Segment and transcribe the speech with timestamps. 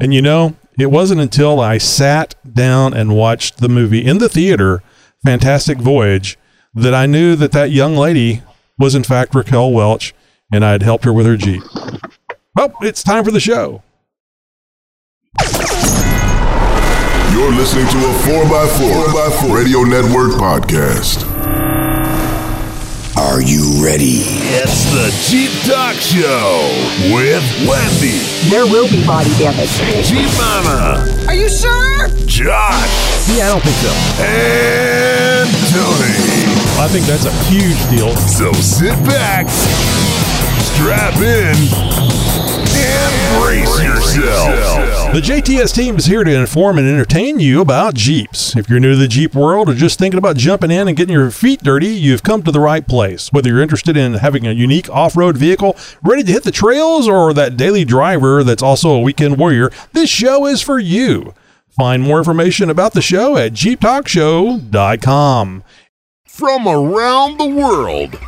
[0.00, 4.28] And you know, it wasn't until I sat down and watched the movie in the
[4.28, 4.82] theater,
[5.24, 6.38] Fantastic Voyage,
[6.72, 8.42] that I knew that that young lady
[8.78, 10.14] was in fact Raquel Welch
[10.52, 11.62] and I had helped her with her Jeep.
[12.54, 13.82] Well, it's time for the show.
[17.32, 21.24] You're listening to a 4x4, 4x4 Radio Network podcast.
[23.38, 24.26] Are you ready?
[24.58, 26.66] It's the Jeep Talk Show
[27.14, 28.18] with Wendy,
[28.50, 29.70] There will be body damage.
[30.02, 32.08] Jeep Mama, Are you sure?
[32.26, 33.94] Josh, Yeah, I don't think so.
[34.26, 36.18] and Tony.
[36.82, 38.10] I think that's a huge deal.
[38.26, 39.46] So sit back,
[40.74, 41.54] strap in,
[42.80, 45.12] and brace yourself.
[45.12, 48.54] The JTS team is here to inform and entertain you about Jeeps.
[48.56, 51.14] If you're new to the Jeep world or just thinking about jumping in and getting
[51.14, 53.32] your feet dirty, you've come to the right place.
[53.32, 57.08] Whether you're interested in having a unique off road vehicle ready to hit the trails
[57.08, 61.34] or that daily driver that's also a weekend warrior, this show is for you.
[61.70, 65.64] Find more information about the show at JeepTalkShow.com.
[66.26, 68.18] From around the world.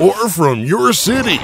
[0.00, 1.38] Or from your city.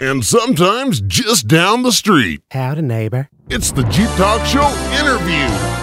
[0.00, 2.40] And sometimes just down the street.
[2.50, 3.28] Howdy, neighbor.
[3.50, 4.66] It's the Jeep Talk Show
[4.98, 5.81] interview.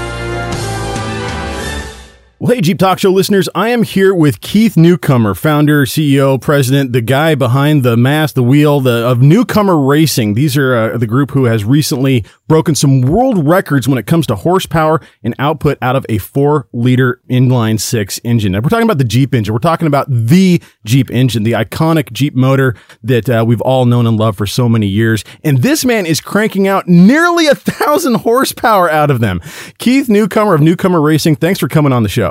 [2.42, 6.94] Well, hey, Jeep Talk Show listeners, I am here with Keith Newcomer, founder, CEO, president,
[6.94, 10.36] the guy behind the mast, the wheel, the of Newcomer Racing.
[10.36, 14.26] These are uh, the group who has recently broken some world records when it comes
[14.28, 18.54] to horsepower and output out of a four-liter inline six engine.
[18.54, 19.54] Now, we're talking about the Jeep engine.
[19.54, 22.74] We're talking about the Jeep engine, the iconic Jeep motor
[23.04, 25.26] that uh, we've all known and loved for so many years.
[25.44, 29.42] And this man is cranking out nearly a thousand horsepower out of them.
[29.78, 32.29] Keith Newcomer of Newcomer Racing, thanks for coming on the show.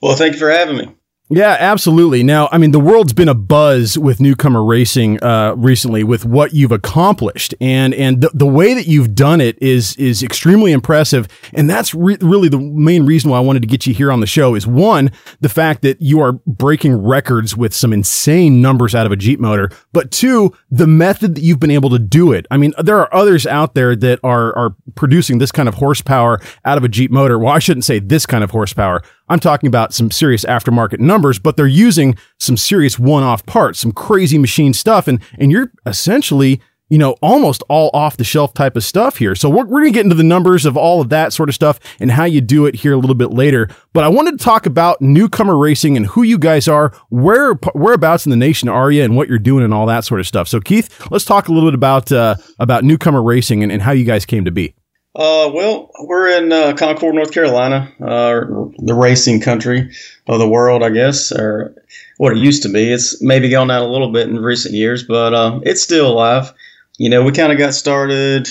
[0.00, 0.94] Well, thank you for having me.
[1.30, 2.22] Yeah, absolutely.
[2.22, 6.54] Now, I mean, the world's been a buzz with newcomer racing uh, recently with what
[6.54, 11.28] you've accomplished, and and the, the way that you've done it is is extremely impressive.
[11.52, 14.20] And that's re- really the main reason why I wanted to get you here on
[14.20, 14.54] the show.
[14.54, 19.12] Is one the fact that you are breaking records with some insane numbers out of
[19.12, 22.46] a Jeep motor, but two the method that you've been able to do it.
[22.50, 26.40] I mean, there are others out there that are are producing this kind of horsepower
[26.64, 27.38] out of a Jeep motor.
[27.38, 29.02] Well, I shouldn't say this kind of horsepower.
[29.28, 33.92] I'm talking about some serious aftermarket numbers, but they're using some serious one-off parts, some
[33.92, 38.76] crazy machine stuff, and and you're essentially, you know, almost all off the shelf type
[38.76, 39.34] of stuff here.
[39.34, 41.78] So we're, we're gonna get into the numbers of all of that sort of stuff
[42.00, 43.68] and how you do it here a little bit later.
[43.92, 48.24] But I wanted to talk about newcomer racing and who you guys are, where whereabouts
[48.24, 50.48] in the nation are you, and what you're doing and all that sort of stuff.
[50.48, 53.92] So Keith, let's talk a little bit about uh, about newcomer racing and, and how
[53.92, 54.74] you guys came to be.
[55.14, 58.40] Uh, well, we're in uh, Concord, North Carolina, uh,
[58.78, 59.90] the racing country
[60.26, 61.74] of the world, I guess, or
[62.18, 62.92] what it used to be.
[62.92, 66.52] It's maybe gone down a little bit in recent years, but uh, it's still alive.
[66.98, 68.48] You know, we kind of got started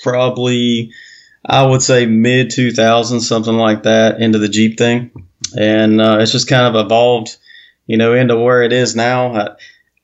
[0.00, 0.92] probably,
[1.44, 5.10] I would say, mid 2000s, something like that, into the Jeep thing.
[5.58, 7.36] And uh, it's just kind of evolved,
[7.86, 9.34] you know, into where it is now.
[9.34, 9.48] I,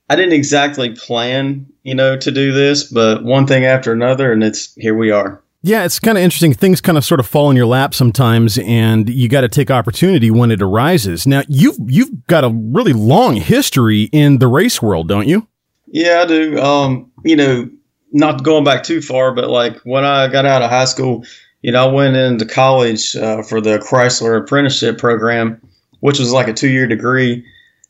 [0.09, 4.43] I didn't exactly plan, you know, to do this, but one thing after another, and
[4.43, 5.42] it's here we are.
[5.65, 6.53] Yeah, it's kind of interesting.
[6.53, 9.71] Things kind of sort of fall in your lap sometimes, and you got to take
[9.71, 11.25] opportunity when it arises.
[11.25, 15.47] Now, you've you've got a really long history in the race world, don't you?
[15.87, 16.59] Yeah, I do.
[16.59, 17.69] Um, you know,
[18.11, 21.23] not going back too far, but like when I got out of high school,
[21.61, 25.61] you know, I went into college uh, for the Chrysler apprenticeship program,
[26.01, 27.45] which was like a two year degree.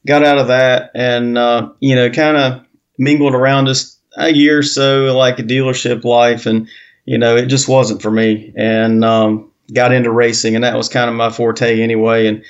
[0.05, 2.65] Got out of that and, uh, you know, kind of
[2.99, 6.45] mingled around just a year or so, like a dealership life.
[6.45, 6.67] And,
[7.05, 8.53] you know, it just wasn't for me.
[8.55, 12.27] And um, got into racing, and that was kind of my forte anyway.
[12.27, 12.43] And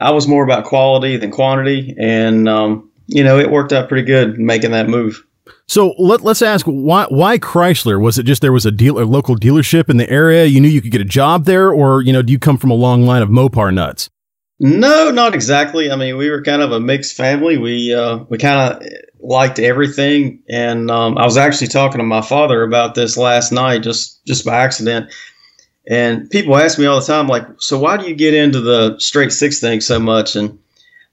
[0.00, 1.94] I was more about quality than quantity.
[1.98, 5.24] And, um, you know, it worked out pretty good making that move.
[5.66, 8.00] So let, let's ask why why Chrysler?
[8.00, 10.44] Was it just there was a deal a local dealership in the area?
[10.44, 12.70] You knew you could get a job there, or you know, do you come from
[12.70, 14.10] a long line of Mopar nuts?
[14.62, 15.90] No, not exactly.
[15.90, 17.56] I mean, we were kind of a mixed family.
[17.56, 18.86] We uh, we kind of
[19.18, 23.82] liked everything, and um, I was actually talking to my father about this last night,
[23.82, 25.12] just just by accident.
[25.88, 28.98] And people ask me all the time, like, so why do you get into the
[28.98, 30.36] straight six thing so much?
[30.36, 30.58] And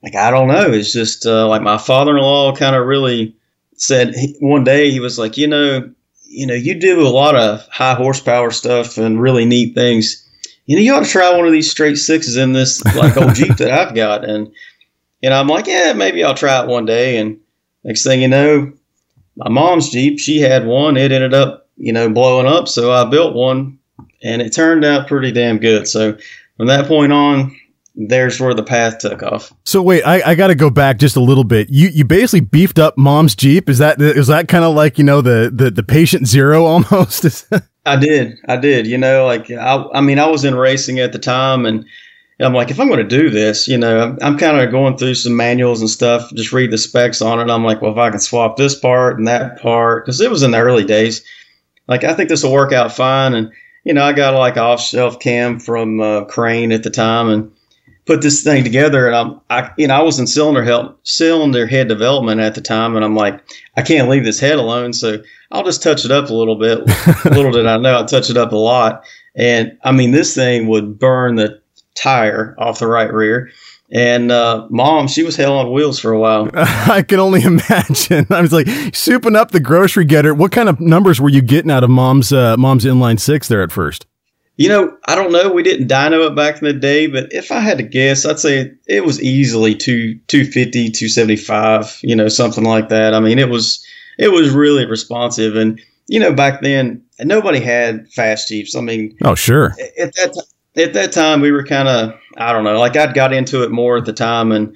[0.04, 0.70] like, I don't know.
[0.72, 3.34] It's just uh, like my father-in-law kind of really
[3.78, 5.90] said he, one day he was like, you know,
[6.24, 10.27] you know, you do a lot of high horsepower stuff and really neat things.
[10.68, 13.34] You know, you ought to try one of these straight sixes in this like old
[13.34, 14.24] Jeep that I've got.
[14.24, 14.54] And
[15.24, 17.18] know, I'm like, yeah, maybe I'll try it one day.
[17.18, 17.40] And
[17.84, 18.74] next thing you know,
[19.36, 20.98] my mom's Jeep, she had one.
[20.98, 22.68] It ended up, you know, blowing up.
[22.68, 23.80] So I built one,
[24.24, 25.88] and it turned out pretty damn good.
[25.88, 26.18] So
[26.58, 27.57] from that point on,
[27.98, 29.52] there's where the path took off.
[29.66, 31.70] So wait, I, I got to go back just a little bit.
[31.70, 33.70] You you basically beefed up mom's Jeep.
[33.70, 37.52] Is that is that kind of like you know the the the patient zero almost?
[37.86, 38.86] I did, I did.
[38.86, 41.86] You know, like I I mean I was in racing at the time, and
[42.40, 44.98] I'm like if I'm going to do this, you know, I'm, I'm kind of going
[44.98, 47.52] through some manuals and stuff, just read the specs on it.
[47.52, 50.44] I'm like, well, if I can swap this part and that part, because it was
[50.44, 51.24] in the early days.
[51.88, 53.52] Like I think this will work out fine, and
[53.86, 57.52] you know I got like off shelf cam from uh, Crane at the time, and
[58.08, 61.68] put this thing together and I'm I you know I was in cylinder help cylinder
[61.68, 63.44] head development at the time and I'm like
[63.76, 65.22] I can't leave this head alone so
[65.52, 66.80] I'll just touch it up a little bit.
[67.26, 69.04] Little did I know I touch it up a lot.
[69.36, 71.62] And I mean this thing would burn the
[71.94, 73.52] tire off the right rear.
[73.92, 76.50] And uh, mom she was hell on wheels for a while.
[76.54, 78.26] I can only imagine.
[78.32, 80.34] I was like souping up the grocery getter.
[80.34, 83.62] What kind of numbers were you getting out of mom's uh, mom's inline 6 there
[83.62, 84.06] at first
[84.58, 85.52] you know, I don't know.
[85.54, 88.40] We didn't dyno it back in the day, but if I had to guess, I'd
[88.40, 93.14] say it was easily two, 250, 275, you know, something like that.
[93.14, 93.86] I mean, it was,
[94.18, 95.56] it was really responsive.
[95.56, 98.76] And, you know, back then nobody had fast Jeeps.
[98.76, 99.76] I mean, oh, sure.
[100.00, 100.44] At that,
[100.76, 103.70] at that time we were kind of, I don't know, like I'd got into it
[103.70, 104.76] more at the time and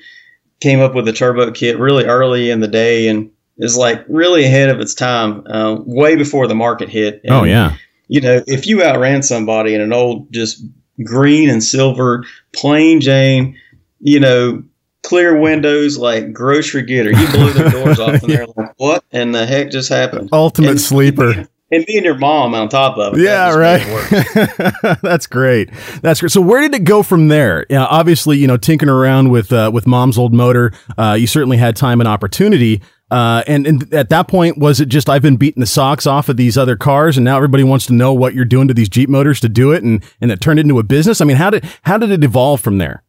[0.60, 4.44] came up with the turbo kit really early in the day and is like really
[4.45, 7.22] ahead of its time, uh, way before the market hit.
[7.28, 7.75] Oh, And, oh, yeah
[8.11, 10.61] you know, if you outran somebody in an old just
[11.01, 13.57] green and silver plain Jane,
[14.01, 14.61] you know,
[15.01, 19.31] clear windows like grocery getter, you blew their doors off and they're like, what in
[19.31, 20.27] the heck just happened?
[20.33, 21.47] Ultimate and, sleeper.
[21.71, 23.21] And being your mom on top of it.
[23.21, 24.99] Yeah, right.
[25.01, 25.69] That's great.
[26.01, 26.33] That's great.
[26.33, 27.65] So where did it go from there?
[27.69, 31.55] Yeah, obviously, you know, tinkering around with uh, with mom's old motor, uh, you certainly
[31.55, 32.81] had time and opportunity.
[33.11, 36.29] Uh, and, and at that point, was it just I've been beating the socks off
[36.29, 38.87] of these other cars, and now everybody wants to know what you're doing to these
[38.87, 41.19] Jeep motors to do it, and and it turned into a business?
[41.19, 43.03] I mean, how did how did it evolve from there?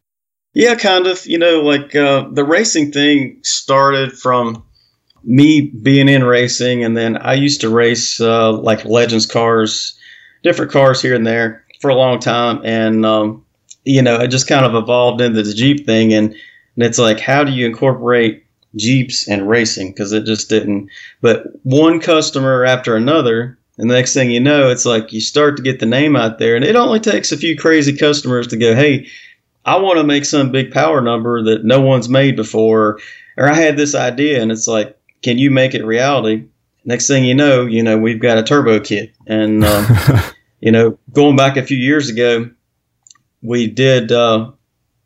[0.53, 1.25] Yeah, kind of.
[1.25, 4.65] You know, like uh, the racing thing started from
[5.23, 9.97] me being in racing, and then I used to race uh, like Legends cars,
[10.43, 13.45] different cars here and there for a long time, and um,
[13.85, 17.21] you know, it just kind of evolved into the Jeep thing, and, and it's like,
[17.21, 18.42] how do you incorporate
[18.75, 20.89] Jeeps and racing because it just didn't.
[21.21, 25.57] But one customer after another, and the next thing you know, it's like you start
[25.57, 28.57] to get the name out there, and it only takes a few crazy customers to
[28.57, 29.07] go, hey,
[29.65, 32.99] I want to make some big power number that no one's made before,
[33.37, 36.45] or I had this idea, and it's like, can you make it reality?
[36.85, 40.99] Next thing you know, you know we've got a turbo kit, and uh, you know
[41.13, 42.49] going back a few years ago,
[43.41, 44.11] we did.
[44.11, 44.51] Uh,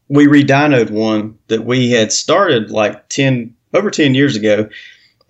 [0.09, 4.69] we redynoed one that we had started like 10 over 10 years ago.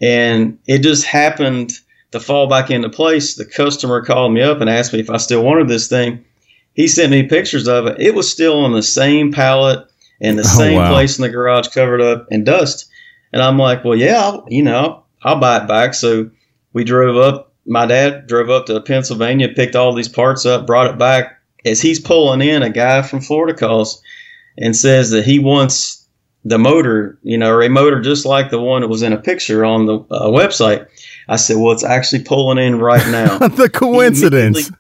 [0.02, 1.74] And it just happened
[2.12, 3.36] to fall back into place.
[3.36, 6.24] The customer called me up and asked me if I still wanted this thing.
[6.74, 8.00] He sent me pictures of it.
[8.00, 9.88] It was still on the same pallet
[10.22, 10.92] and the oh, same wow.
[10.92, 12.90] place in the garage, covered up in dust.
[13.34, 15.94] And I'm like, well, yeah, I'll, you know, I'll buy it back.
[15.94, 16.30] So
[16.74, 17.54] we drove up.
[17.66, 21.40] My dad drove up to Pennsylvania, picked all these parts up, brought it back.
[21.66, 24.02] As he's pulling in, a guy from Florida calls
[24.58, 25.97] and says that he wants
[26.46, 29.18] the motor, you know, or a motor just like the one that was in a
[29.18, 30.88] picture on the uh, website.
[31.28, 33.38] I said, well, it's actually pulling in right now.
[33.40, 34.72] the coincidence.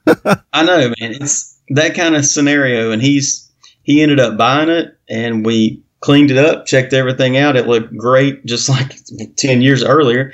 [0.53, 1.13] I know, man.
[1.21, 2.91] It's that kind of scenario.
[2.91, 3.51] And he's,
[3.83, 7.57] he ended up buying it and we cleaned it up, checked everything out.
[7.57, 8.95] It looked great, just like
[9.35, 10.33] 10 years earlier.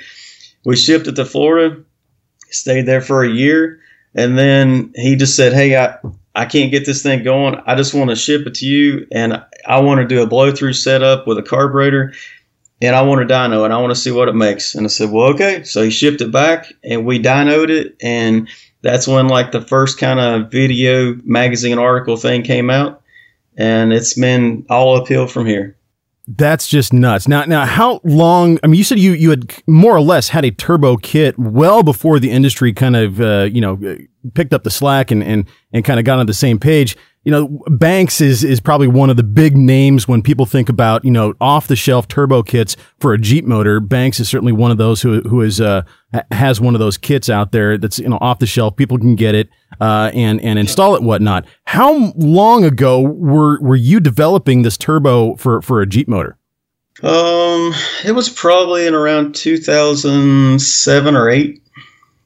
[0.64, 1.82] We shipped it to Florida,
[2.50, 3.80] stayed there for a year.
[4.14, 5.98] And then he just said, Hey, I,
[6.34, 7.60] I can't get this thing going.
[7.66, 10.50] I just want to ship it to you, and I want to do a blow
[10.52, 12.12] through setup with a carburetor,
[12.82, 14.74] and I want to dyno, and I want to see what it makes.
[14.74, 15.62] And I said, well, okay.
[15.62, 18.48] So he shipped it back, and we dynoed it, and
[18.82, 23.00] that's when like the first kind of video magazine article thing came out,
[23.56, 25.76] and it's been all uphill from here.
[26.26, 27.28] That's just nuts.
[27.28, 28.58] Now, now, how long?
[28.62, 31.82] I mean, you said you you had more or less had a turbo kit well
[31.82, 33.78] before the industry kind of uh, you know
[34.34, 36.96] picked up the slack and and and kind of got on the same page.
[37.24, 41.04] You know, Banks is is probably one of the big names when people think about
[41.04, 43.80] you know off the shelf turbo kits for a Jeep motor.
[43.80, 45.82] Banks is certainly one of those who who is uh,
[46.30, 48.76] has one of those kits out there that's you know off the shelf.
[48.76, 49.48] People can get it
[49.80, 51.46] uh, and and install it, whatnot.
[51.64, 56.36] How long ago were were you developing this turbo for for a Jeep motor?
[57.02, 61.62] Um, it was probably in around 2007 or eight,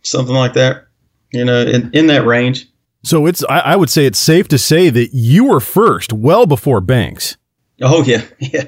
[0.03, 0.88] something like that.
[1.33, 2.67] You know, in, in that range.
[3.05, 6.47] So it's I, I would say it's safe to say that you were first, well
[6.47, 7.37] before Banks.
[7.81, 8.65] Oh yeah, yeah,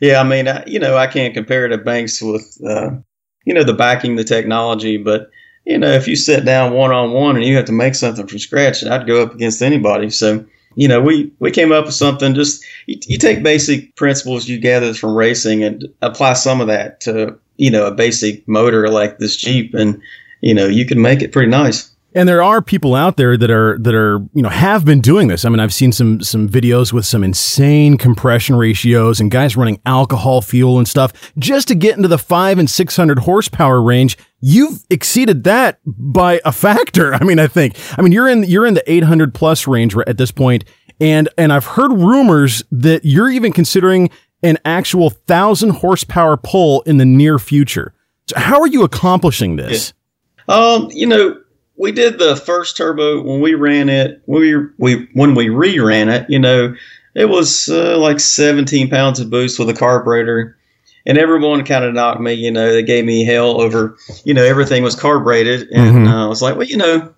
[0.00, 0.20] yeah.
[0.20, 2.90] I mean, I, you know, I can't compare to Banks with, uh,
[3.44, 5.30] you know, the backing, the technology, but
[5.66, 8.26] you know, if you sit down one on one and you have to make something
[8.26, 10.10] from scratch, I'd go up against anybody.
[10.10, 10.46] So,
[10.76, 14.58] you know, we, we came up with something just, you, you take basic principles you
[14.58, 19.18] gather from racing and apply some of that to, you know, a basic motor like
[19.18, 20.00] this Jeep and,
[20.40, 21.90] you know, you can make it pretty nice.
[22.16, 25.28] And there are people out there that are that are you know have been doing
[25.28, 25.44] this.
[25.44, 29.82] I mean, I've seen some some videos with some insane compression ratios and guys running
[29.84, 34.16] alcohol fuel and stuff just to get into the five and six hundred horsepower range.
[34.40, 37.12] You've exceeded that by a factor.
[37.20, 37.76] I mean, I think.
[37.98, 40.64] I mean, you're in you're in the eight hundred plus range at this point,
[40.98, 44.08] and and I've heard rumors that you're even considering
[44.42, 47.92] an actual thousand horsepower pull in the near future.
[48.26, 49.92] So how are you accomplishing this?
[50.48, 50.54] Yeah.
[50.54, 51.38] Um, you know,
[51.76, 54.22] we did the first turbo when we ran it.
[54.26, 56.74] We we when we reran it, you know,
[57.14, 60.56] it was uh, like 17 pounds of boost with a carburetor,
[61.06, 62.34] and everyone kind of knocked me.
[62.34, 63.96] You know, they gave me hell over.
[64.24, 66.06] You know, everything was carbureted, and mm-hmm.
[66.06, 67.14] uh, I was like, well, you know,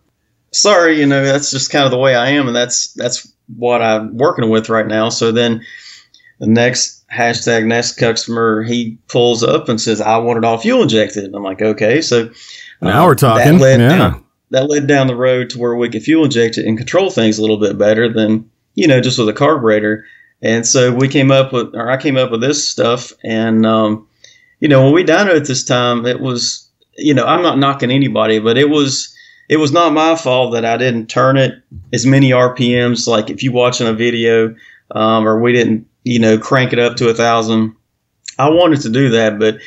[0.53, 3.83] sorry, you know, that's just kind of the way I am, and that's that's what
[3.83, 5.09] I'm working with right now.
[5.09, 5.65] So then
[6.39, 10.83] the next hashtag next customer he pulls up and says, I want it all fuel
[10.83, 11.35] injected.
[11.35, 12.31] I'm like, okay, so
[12.81, 13.45] now we're talking.
[13.81, 13.89] yeah.
[13.89, 17.11] Down, that led down the road to where we could fuel inject it and control
[17.11, 20.05] things a little bit better than you know just with a carburetor.
[20.43, 23.13] And so we came up with, or I came up with this stuff.
[23.25, 24.07] And um,
[24.61, 27.91] you know, when we dynoed at this time, it was, you know, I'm not knocking
[27.91, 29.15] anybody, but it was,
[29.49, 31.55] it was not my fault that I didn't turn it
[31.93, 33.07] as many RPMs.
[33.07, 34.55] Like if you watching a video,
[34.93, 37.75] um, or we didn't, you know, crank it up to a thousand.
[38.39, 39.59] I wanted to do that, but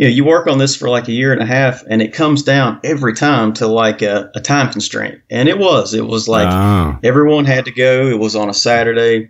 [0.00, 2.14] you know, you work on this for like a year and a half and it
[2.14, 5.20] comes down every time to like a, a time constraint.
[5.28, 6.98] And it was, it was like oh.
[7.04, 8.06] everyone had to go.
[8.06, 9.28] It was on a Saturday.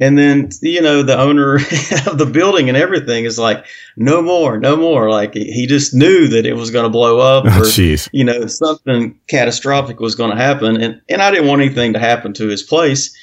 [0.00, 1.54] And then, you know, the owner
[2.08, 3.64] of the building and everything is like,
[3.96, 5.08] no more, no more.
[5.08, 8.24] Like he just knew that it was going to blow up oh, or, oh, you
[8.24, 10.82] know, something catastrophic was going to happen.
[10.82, 13.16] And, and I didn't want anything to happen to his place.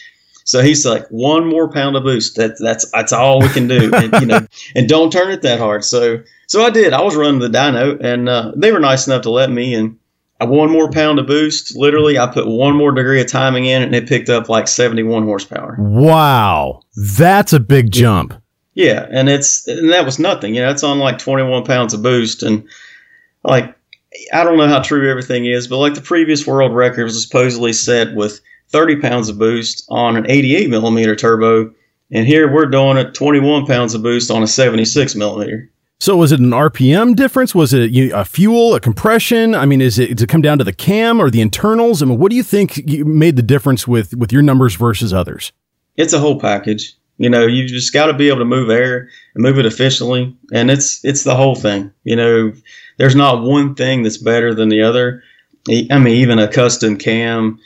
[0.46, 2.38] So he's like, one more pound of boost.
[2.38, 3.92] That, that's, that's all we can do.
[3.96, 5.84] and, you know, and don't turn it that hard.
[5.84, 6.94] So, so I did.
[6.94, 9.74] I was running the dyno, and uh, they were nice enough to let me.
[9.74, 9.98] And
[10.40, 11.76] I one more pound of boost.
[11.76, 15.24] Literally, I put one more degree of timing in, and it picked up like seventy-one
[15.24, 15.78] horsepower.
[15.80, 16.82] Wow,
[17.18, 18.34] that's a big jump.
[18.74, 20.54] Yeah, and it's and that was nothing.
[20.54, 22.68] You know, it's on like twenty-one pounds of boost, and
[23.44, 23.76] like
[24.34, 27.72] I don't know how true everything is, but like the previous world record was supposedly
[27.72, 31.74] set with thirty pounds of boost on an eighty-eight millimeter turbo,
[32.12, 35.70] and here we're doing it twenty-one pounds of boost on a seventy-six millimeter.
[36.00, 37.56] So was it an RPM difference?
[37.56, 39.56] Was it a fuel, a compression?
[39.56, 42.04] I mean, is it, it come down to the cam or the internals?
[42.04, 45.54] I mean, what do you think made the difference with, with your numbers versus others?
[45.96, 46.94] It's a whole package.
[47.18, 50.36] You know, you just got to be able to move air and move it efficiently,
[50.52, 51.94] and it's it's the whole thing.
[52.04, 52.52] You know,
[52.98, 55.24] there's not one thing that's better than the other.
[55.70, 57.58] I mean, even a custom cam,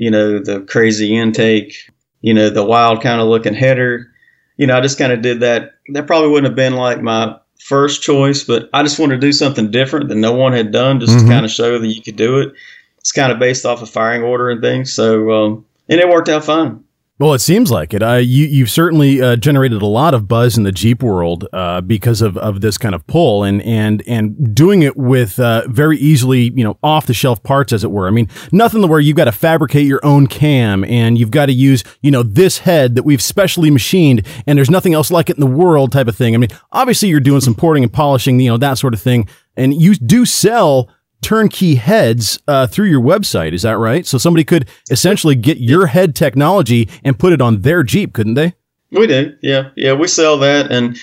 [0.00, 1.76] you know, the crazy intake,
[2.22, 4.10] you know, the wild kind of looking header.
[4.56, 5.74] You know, I just kind of did that.
[5.92, 9.32] That probably wouldn't have been like my first choice, but I just wanted to do
[9.32, 11.26] something different that no one had done, just mm-hmm.
[11.26, 12.54] to kind of show that you could do it.
[12.96, 14.90] It's kind of based off a of firing order and things.
[14.90, 16.82] So, um, and it worked out fine.
[17.20, 18.02] Well, it seems like it.
[18.02, 21.82] Uh, you, you've certainly uh, generated a lot of buzz in the Jeep world uh,
[21.82, 25.98] because of, of this kind of pull and and and doing it with uh, very
[25.98, 28.08] easily, you know, off the shelf parts, as it were.
[28.08, 31.46] I mean, nothing to where you've got to fabricate your own cam and you've got
[31.46, 35.28] to use, you know, this head that we've specially machined and there's nothing else like
[35.28, 36.34] it in the world, type of thing.
[36.34, 39.28] I mean, obviously you're doing some porting and polishing, you know, that sort of thing,
[39.58, 40.88] and you do sell
[41.22, 43.52] turnkey heads uh, through your website.
[43.52, 44.06] Is that right?
[44.06, 48.34] So somebody could essentially get your head technology and put it on their Jeep, couldn't
[48.34, 48.54] they?
[48.90, 49.36] We do.
[49.42, 49.70] Yeah.
[49.76, 49.92] Yeah.
[49.92, 50.70] We sell that.
[50.70, 50.98] And,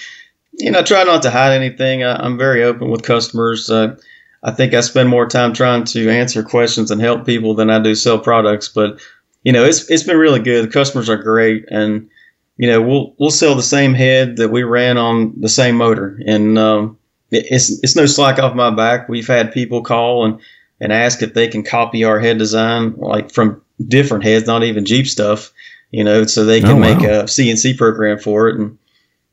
[0.53, 2.03] you know, try not to hide anything.
[2.03, 3.69] I, am very open with customers.
[3.69, 3.95] Uh,
[4.43, 7.79] I think I spend more time trying to answer questions and help people than I
[7.79, 8.67] do sell products.
[8.67, 8.99] But,
[9.43, 10.65] you know, it's, it's been really good.
[10.65, 11.65] The customers are great.
[11.69, 12.09] And,
[12.57, 16.19] you know, we'll, we'll sell the same head that we ran on the same motor.
[16.25, 16.97] And, um,
[17.31, 19.09] it's it's no slack off my back.
[19.09, 20.39] We've had people call and
[20.79, 24.85] and ask if they can copy our head design like from different heads, not even
[24.85, 25.51] Jeep stuff,
[25.91, 26.79] you know, so they oh, can oh, wow.
[26.79, 28.59] make a CNC program for it.
[28.59, 28.77] And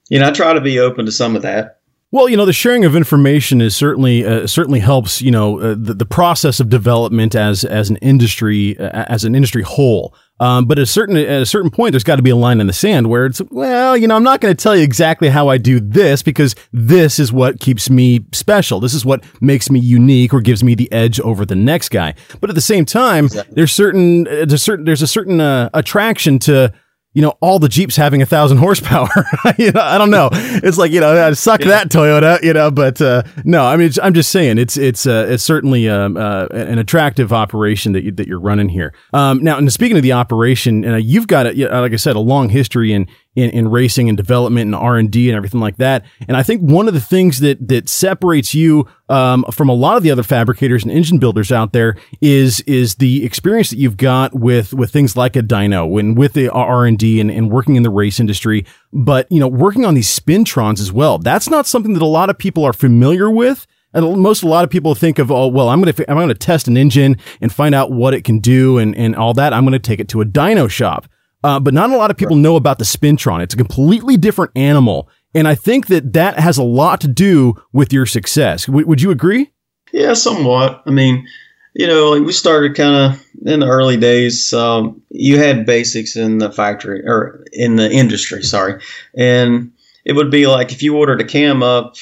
[0.09, 1.81] you know, I try to be open to some of that.
[2.15, 5.21] Well, you know, the sharing of information is certainly uh, certainly helps.
[5.21, 9.35] You know, uh, the, the process of development as as an industry uh, as an
[9.35, 10.15] industry whole.
[10.39, 12.61] Um, but at a certain at a certain point, there's got to be a line
[12.61, 15.29] in the sand where it's well, you know, I'm not going to tell you exactly
[15.29, 18.79] how I do this because this is what keeps me special.
[18.79, 22.15] This is what makes me unique or gives me the edge over the next guy.
[22.41, 23.55] But at the same time, exactly.
[23.57, 26.73] there's certain uh, there's certain there's a certain uh, attraction to
[27.15, 29.09] you know, all the Jeeps having a thousand horsepower.
[29.59, 30.29] you know, I don't know.
[30.33, 31.69] It's like, you know, suck yeah.
[31.69, 35.27] that Toyota, you know, but, uh, no, I mean, I'm just saying it's, it's, uh,
[35.29, 38.93] it's certainly, um, uh, an attractive operation that you, that you're running here.
[39.13, 42.21] Um, now, and speaking of the operation, uh, you've got, a, like I said, a
[42.21, 45.77] long history in, in, in racing and development and R and D and everything like
[45.77, 46.05] that.
[46.29, 49.97] And I think one of the things that that separates you um, from a lot
[49.97, 53.97] of the other fabricators and engine builders out there is is the experience that you've
[53.97, 57.77] got with with things like a dyno and with the R and D and working
[57.77, 58.65] in the race industry.
[58.93, 61.19] But you know, working on these spintrons as well.
[61.19, 63.67] That's not something that a lot of people are familiar with.
[63.93, 66.29] And most a lot of people think of, oh, well, I'm going to I'm going
[66.29, 69.53] to test an engine and find out what it can do and and all that.
[69.53, 71.07] I'm going to take it to a dyno shop.
[71.45, 73.43] Uh, but not a lot of people know about the Spintron.
[73.43, 75.11] It's a completely different animal.
[75.35, 78.65] And I think that that has a lot to do with your success.
[78.65, 79.53] W- would you agree?
[79.93, 80.83] Yeah, somewhat.
[80.87, 81.29] I mean,
[81.75, 84.55] you know, like we started kind of in the early days.
[84.55, 88.83] Um, you had basics in the factory or in the industry, sorry.
[89.15, 89.71] And
[90.07, 91.97] it would be like if you ordered a cam up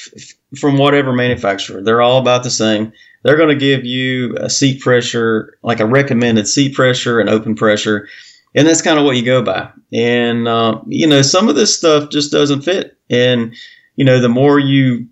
[0.57, 2.93] from whatever manufacturer, they're all about the same.
[3.23, 7.55] They're going to give you a seat pressure, like a recommended seat pressure and open
[7.55, 8.07] pressure
[8.55, 9.69] and that's kind of what you go by.
[9.91, 12.97] And uh, you know, some of this stuff just doesn't fit.
[13.09, 13.55] And
[13.95, 15.07] you know, the more you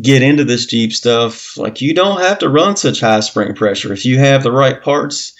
[0.00, 3.92] get into this Jeep stuff, like you don't have to run such high spring pressure
[3.92, 5.32] if you have the right parts.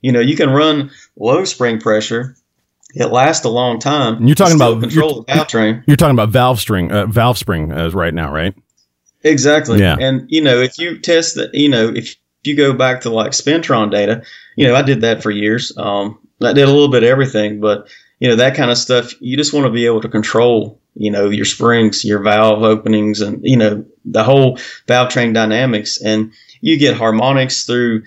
[0.00, 2.36] You know, you can run low spring pressure.
[2.94, 4.16] It lasts a long time.
[4.16, 5.84] And you're talking about control the train.
[5.86, 8.54] You're talking about valve string, uh, valve spring as right now, right?
[9.22, 9.78] Exactly.
[9.78, 9.96] Yeah.
[10.00, 13.32] And you know, if you test that, you know, if you go back to like
[13.32, 14.22] Spintron data,
[14.56, 15.76] you know, I did that for years.
[15.76, 19.12] Um, I did a little bit of everything, but you know that kind of stuff.
[19.20, 23.20] You just want to be able to control, you know, your springs, your valve openings,
[23.20, 26.00] and you know the whole valve train dynamics.
[26.00, 28.02] And you get harmonics through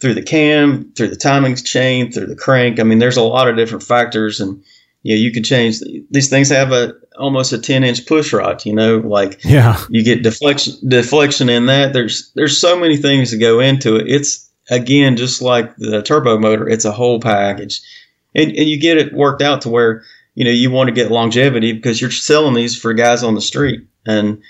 [0.00, 2.78] through the cam, through the timing chain, through the crank.
[2.78, 4.62] I mean, there's a lot of different factors, and
[5.02, 6.50] you know, you can change these things.
[6.50, 8.64] Have a almost a 10 inch push rod.
[8.66, 11.92] You know, like yeah, you get deflection deflection in that.
[11.92, 14.08] There's there's so many things that go into it.
[14.08, 17.80] It's again, just like the turbo motor, it's a whole package.
[18.34, 20.02] And, and you get it worked out to where,
[20.34, 23.40] you know, you want to get longevity because you're selling these for guys on the
[23.40, 23.86] street.
[24.06, 24.42] And,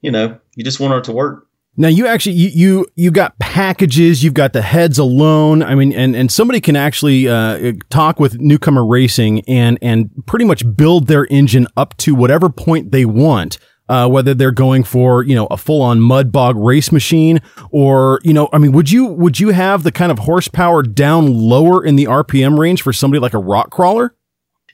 [0.00, 1.46] you know, you just want it to work.
[1.74, 5.62] Now you actually you, you you got packages, you've got the heads alone.
[5.62, 10.44] I mean, and and somebody can actually uh, talk with newcomer racing and and pretty
[10.44, 15.22] much build their engine up to whatever point they want uh, whether they're going for
[15.22, 17.40] you know a full on mud bog race machine
[17.70, 21.32] or you know I mean would you would you have the kind of horsepower down
[21.32, 24.14] lower in the RPM range for somebody like a rock crawler?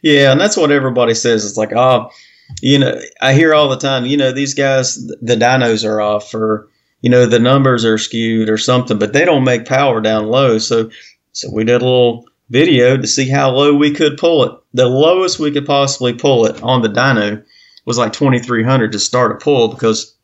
[0.03, 1.45] Yeah, and that's what everybody says.
[1.45, 2.11] It's like oh,
[2.61, 4.07] you know I hear all the time.
[4.07, 6.69] You know these guys the dynos are off or
[7.01, 10.59] you know the numbers are skewed or something, but they don't make power down low.
[10.59, 10.91] So
[11.33, 14.53] so we did a little video to see how low we could pull it.
[14.75, 17.45] The lowest we could possibly pull it on the dyno
[17.89, 20.15] was like 2300 to start a pull because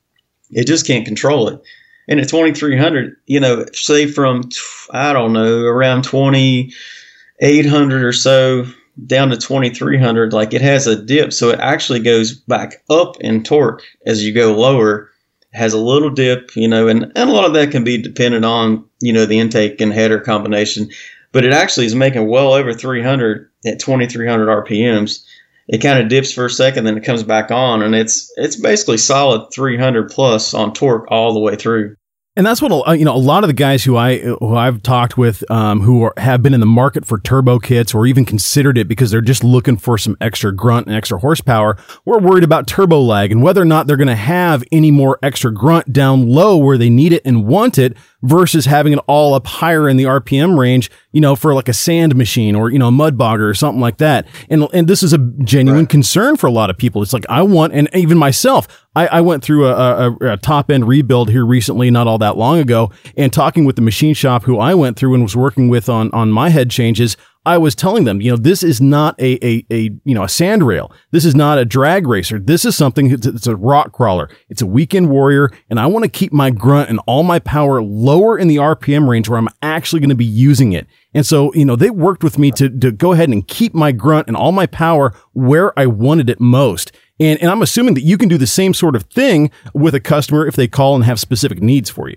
[0.51, 1.63] it just can't control it.
[2.07, 4.51] And at 2300, you know, say from,
[4.91, 8.67] I don't know, around 2800 or so
[9.07, 11.33] down to 2300, like it has a dip.
[11.33, 15.11] So it actually goes back up in torque as you go lower,
[15.55, 18.45] has a little dip, you know, and, and a lot of that can be dependent
[18.45, 20.91] on, you know, the intake and header combination.
[21.33, 25.25] But it actually is making well over 300 at 2300 RPMs
[25.69, 28.57] it kind of dips for a second, then it comes back on, and it's it's
[28.57, 31.97] basically solid 300 plus on torque all the way through.
[32.37, 33.15] And that's what you know.
[33.15, 36.43] A lot of the guys who I who I've talked with, um, who are, have
[36.43, 39.77] been in the market for turbo kits or even considered it because they're just looking
[39.77, 43.67] for some extra grunt and extra horsepower, we're worried about turbo lag and whether or
[43.67, 47.23] not they're going to have any more extra grunt down low where they need it
[47.25, 51.37] and want it versus having it all up higher in the RPM range, you know,
[51.37, 54.27] for like a sand machine or, you know, a mud bogger or something like that.
[54.49, 55.89] And, and this is a genuine right.
[55.89, 57.03] concern for a lot of people.
[57.03, 60.71] It's like, I want, and even myself, I, I went through a, a, a top
[60.71, 64.45] end rebuild here recently, not all that long ago, and talking with the machine shop
[64.45, 67.19] who I went through and was working with on, on my head changes.
[67.47, 70.29] I was telling them, you know, this is not a, a, a, you know, a
[70.29, 70.91] sand rail.
[71.11, 72.39] This is not a drag racer.
[72.39, 74.31] This is something, it's a rock crawler.
[74.49, 75.51] It's a weekend warrior.
[75.69, 79.09] And I want to keep my grunt and all my power lower in the RPM
[79.09, 80.87] range where I'm actually going to be using it.
[81.13, 83.93] And so, you know, they worked with me to, to go ahead and keep my
[83.93, 86.93] grunt and all my power where I wanted it most.
[87.21, 90.01] And, and I'm assuming that you can do the same sort of thing with a
[90.01, 92.17] customer if they call and have specific needs for you.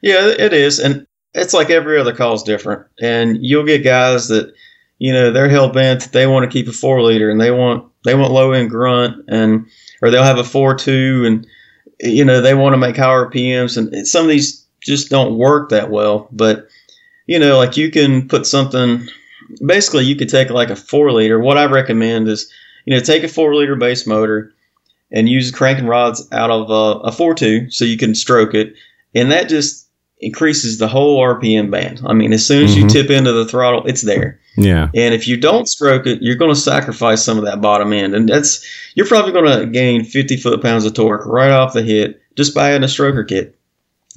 [0.00, 0.78] Yeah, it is.
[0.78, 2.86] And it's like every other call is different.
[3.00, 4.54] And you'll get guys that,
[4.98, 7.90] you know, they're hell bent they want to keep a four liter and they want
[8.04, 9.66] they want low end grunt and
[10.00, 11.46] or they'll have a four two and
[12.00, 15.70] you know they want to make higher RPMs and some of these just don't work
[15.70, 16.28] that well.
[16.30, 16.68] But
[17.26, 19.08] you know, like you can put something
[19.64, 21.40] basically you could take like a four liter.
[21.40, 22.50] What I recommend is,
[22.84, 24.52] you know, take a four liter base motor
[25.10, 28.74] and use cranking rods out of a, a four two so you can stroke it,
[29.14, 29.83] and that just
[30.24, 32.00] increases the whole RPM band.
[32.04, 32.88] I mean, as soon as you mm-hmm.
[32.88, 34.40] tip into the throttle, it's there.
[34.56, 34.88] Yeah.
[34.94, 38.14] And if you don't stroke it, you're going to sacrifice some of that bottom end,
[38.14, 41.82] and that's you're probably going to gain 50 foot pounds of torque right off the
[41.82, 43.58] hit just by adding a stroker kit.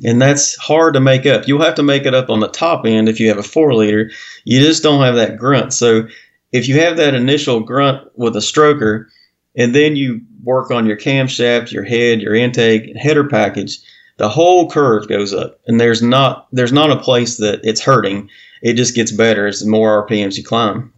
[0.04, 1.48] And that's hard to make up.
[1.48, 3.74] You'll have to make it up on the top end if you have a four
[3.74, 4.12] liter.
[4.46, 5.74] You just don't have that grunt.
[5.74, 6.08] So
[6.52, 9.08] if you have that initial grunt with a stroker,
[9.56, 13.80] and then you work on your camshaft, your head, your intake, header package,
[14.18, 15.60] the whole curve goes up.
[15.68, 18.30] And there's not there's not a place that it's hurting.
[18.62, 20.92] It just gets better as more RPMs you climb.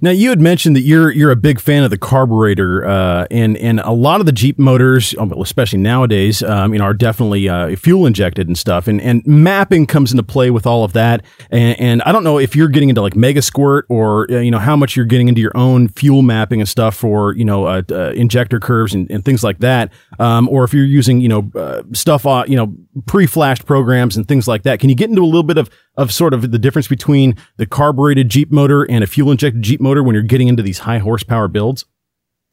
[0.00, 3.56] Now you had mentioned that you're you're a big fan of the carburetor, uh, and
[3.58, 7.48] and a lot of the Jeep motors, um, especially nowadays, um, you know, are definitely
[7.48, 11.24] uh, fuel injected and stuff, and and mapping comes into play with all of that.
[11.50, 14.50] And, and I don't know if you're getting into like Mega Squirt or uh, you
[14.50, 17.66] know how much you're getting into your own fuel mapping and stuff for you know
[17.66, 21.28] uh, uh, injector curves and, and things like that, um, or if you're using you
[21.28, 22.74] know uh, stuff you know
[23.06, 24.80] pre-flashed programs and things like that.
[24.80, 27.66] Can you get into a little bit of of sort of the difference between the
[27.66, 30.98] carbureted Jeep motor and a fuel injected Jeep motor when you're getting into these high
[30.98, 31.84] horsepower builds?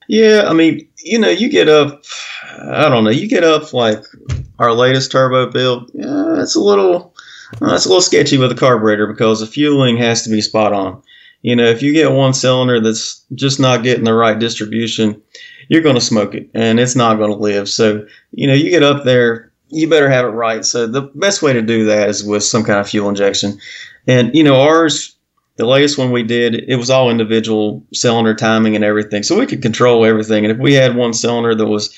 [0.07, 2.03] Yeah, I mean, you know, you get up,
[2.61, 3.99] I don't know, you get up like
[4.57, 5.91] our latest turbo build.
[5.93, 7.13] Yeah, it's a little,
[7.61, 10.73] uh, it's a little sketchy with the carburetor because the fueling has to be spot
[10.73, 11.01] on.
[11.41, 15.21] You know, if you get one cylinder that's just not getting the right distribution,
[15.69, 17.69] you're going to smoke it and it's not going to live.
[17.69, 20.63] So, you know, you get up there, you better have it right.
[20.63, 23.59] So the best way to do that is with some kind of fuel injection.
[24.07, 25.15] And, you know, ours,
[25.57, 29.23] the latest one we did, it was all individual cylinder timing and everything.
[29.23, 30.45] So we could control everything.
[30.45, 31.97] And if we had one cylinder that was,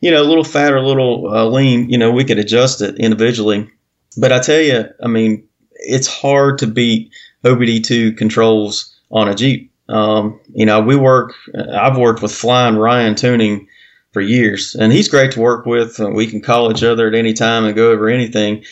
[0.00, 2.82] you know, a little fat or a little uh, lean, you know, we could adjust
[2.82, 3.70] it individually.
[4.18, 7.12] But I tell you, I mean, it's hard to beat
[7.44, 9.72] OBD2 controls on a Jeep.
[9.88, 11.34] Um, you know, we work,
[11.72, 13.66] I've worked with Flying Ryan Tuning
[14.12, 16.00] for years, and he's great to work with.
[16.00, 18.64] Uh, we can call each other at any time and go over anything.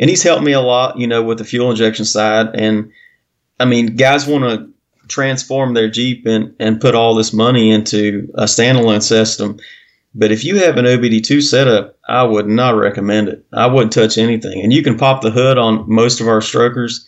[0.00, 2.48] And he's helped me a lot, you know, with the fuel injection side.
[2.54, 2.90] And
[3.60, 4.68] I mean, guys want to
[5.08, 9.58] transform their Jeep and, and put all this money into a standalone system.
[10.14, 13.46] But if you have an OBD2 setup, I would not recommend it.
[13.52, 14.60] I wouldn't touch anything.
[14.62, 17.06] And you can pop the hood on most of our strokers,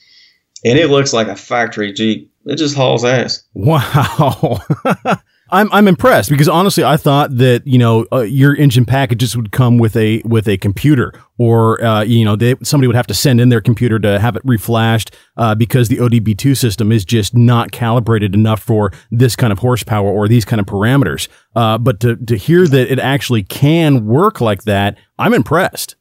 [0.65, 2.31] and it looks like a factory Jeep.
[2.47, 3.43] It just hauls ass.
[3.55, 4.59] Wow.
[5.51, 9.53] I'm I'm impressed because honestly, I thought that you know uh, your engine packages would
[9.53, 13.15] come with a with a computer, or uh, you know they, somebody would have to
[13.15, 17.35] send in their computer to have it reflashed uh, because the OBD2 system is just
[17.35, 21.29] not calibrated enough for this kind of horsepower or these kind of parameters.
[21.55, 25.97] Uh, but to to hear that it actually can work like that, I'm impressed.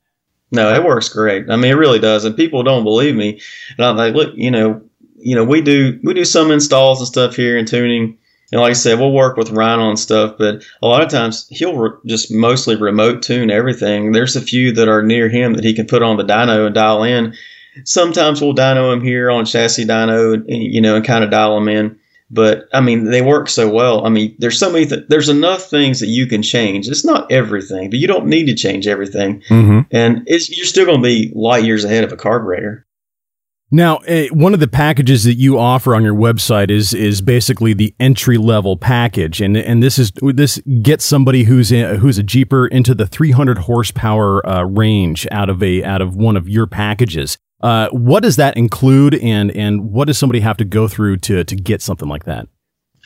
[0.51, 1.49] No, it works great.
[1.49, 3.41] I mean, it really does, and people don't believe me.
[3.77, 4.81] And I'm like, look, you know,
[5.17, 8.17] you know, we do we do some installs and stuff here in tuning
[8.53, 11.47] and like I said, we'll work with Ryan on stuff, but a lot of times
[11.49, 14.11] he'll re- just mostly remote tune everything.
[14.11, 16.75] There's a few that are near him that he can put on the dyno and
[16.75, 17.33] dial in.
[17.83, 21.67] Sometimes we'll dyno him here on chassis dyno, you know, and kind of dial them
[21.67, 21.99] in.
[22.29, 24.05] But I mean, they work so well.
[24.05, 24.85] I mean, there's so many.
[24.85, 26.87] Th- there's enough things that you can change.
[26.87, 29.41] It's not everything, but you don't need to change everything.
[29.49, 29.79] Mm-hmm.
[29.89, 32.82] And it's, you're still going to be light years ahead of a carburetor.
[33.73, 37.73] Now, uh, one of the packages that you offer on your website is is basically
[37.73, 42.23] the entry level package, and and this is this gets somebody who's a, who's a
[42.23, 46.67] jeeper into the 300 horsepower uh, range out of a out of one of your
[46.67, 47.39] packages.
[47.61, 51.43] Uh, what does that include, and and what does somebody have to go through to
[51.43, 52.47] to get something like that?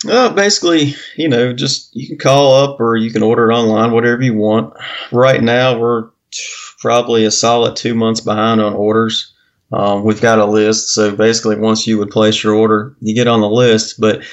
[0.04, 3.94] Well, basically, you know, just you can call up or you can order it online,
[3.94, 4.74] whatever you want.
[5.14, 6.10] Right now, we're
[6.80, 9.34] probably a solid two months behind on orders.
[9.72, 13.28] Um, we've got a list, so basically, once you would place your order, you get
[13.28, 14.00] on the list.
[14.00, 14.24] But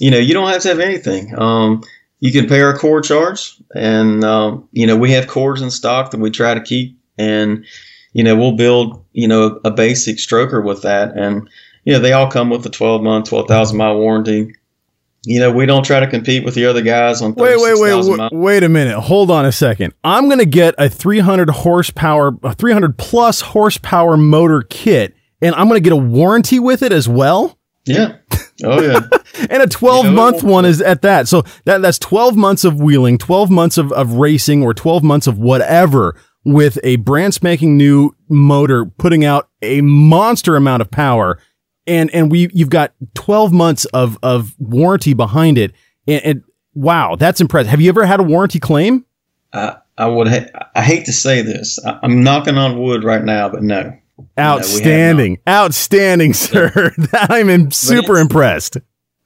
[0.00, 1.38] you know, you don't have to have anything.
[1.38, 1.82] Um,
[2.20, 6.10] you can pay our core charge, and um, you know, we have cores in stock
[6.10, 7.64] that we try to keep, and
[8.12, 11.48] you know, we'll build you know a basic stroker with that, and
[11.84, 14.54] you know, they all come with a 12 month, 12,000 mile warranty
[15.26, 17.34] you know, we don't try to compete with the other guys on.
[17.34, 18.98] Wait, wait, wait, wait, wait a minute.
[19.00, 19.94] Hold on a second.
[20.04, 25.68] I'm going to get a 300 horsepower, a 300 plus horsepower motor kit, and I'm
[25.68, 27.58] going to get a warranty with it as well.
[27.86, 28.16] Yeah.
[28.62, 29.00] Oh yeah.
[29.50, 31.28] and a 12 month one is at that.
[31.28, 35.26] So that that's 12 months of wheeling, 12 months of, of racing, or 12 months
[35.26, 41.38] of whatever with a brand spanking new motor putting out a monster amount of power
[41.86, 45.72] and and we you've got 12 months of of warranty behind it
[46.06, 46.42] and, and
[46.74, 49.04] wow that's impressive have you ever had a warranty claim
[49.52, 53.22] uh, i would ha- i hate to say this I, am knocking on wood right
[53.22, 53.96] now but no
[54.38, 56.92] Outstanding, outstanding, sir.
[57.12, 58.76] I'm in, super impressed.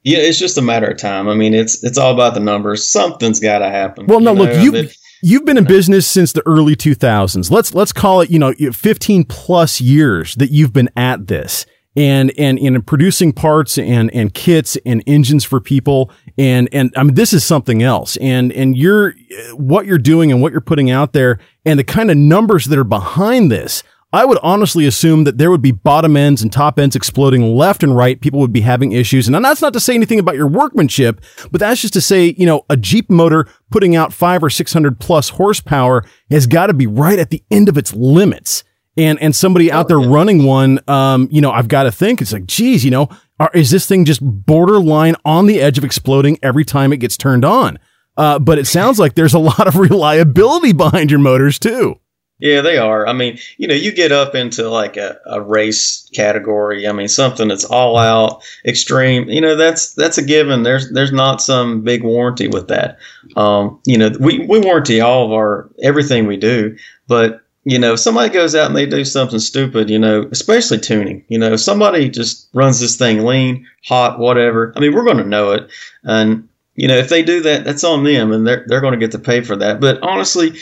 [0.03, 1.27] Yeah, it's just a matter of time.
[1.27, 2.87] I mean, it's it's all about the numbers.
[2.87, 4.07] Something's got to happen.
[4.07, 4.43] Well, no, you know?
[4.43, 4.89] look, you
[5.21, 7.51] you've been in business since the early 2000s.
[7.51, 11.65] Let's let's call it, you know, 15 plus years that you've been at this.
[11.99, 17.03] And and in producing parts and and kits and engines for people and and I
[17.03, 18.15] mean this is something else.
[18.17, 19.13] And and you're
[19.53, 22.79] what you're doing and what you're putting out there and the kind of numbers that
[22.79, 23.83] are behind this.
[24.11, 27.83] I would honestly assume that there would be bottom ends and top ends exploding left
[27.83, 28.19] and right.
[28.19, 29.27] People would be having issues.
[29.27, 32.47] And that's not to say anything about your workmanship, but that's just to say, you
[32.47, 36.87] know, a Jeep motor putting out five or 600 plus horsepower has got to be
[36.87, 38.63] right at the end of its limits.
[38.99, 42.33] And, and somebody out there running one, um, you know, I've got to think it's
[42.33, 43.07] like, geez, you know,
[43.39, 47.15] are, is this thing just borderline on the edge of exploding every time it gets
[47.15, 47.79] turned on?
[48.17, 51.99] Uh, but it sounds like there's a lot of reliability behind your motors too.
[52.39, 53.07] Yeah, they are.
[53.07, 56.87] I mean, you know, you get up into like a, a race category.
[56.87, 59.29] I mean, something that's all out, extreme.
[59.29, 60.63] You know, that's that's a given.
[60.63, 62.97] There's there's not some big warranty with that.
[63.35, 67.93] Um, you know, we we warranty all of our everything we do, but you know,
[67.93, 71.53] if somebody goes out and they do something stupid, you know, especially tuning, you know,
[71.53, 74.73] if somebody just runs this thing lean, hot, whatever.
[74.75, 75.69] I mean, we're going to know it,
[76.03, 78.99] and you know, if they do that, that's on them, and they're they're going to
[78.99, 79.79] get to pay for that.
[79.79, 80.57] But honestly,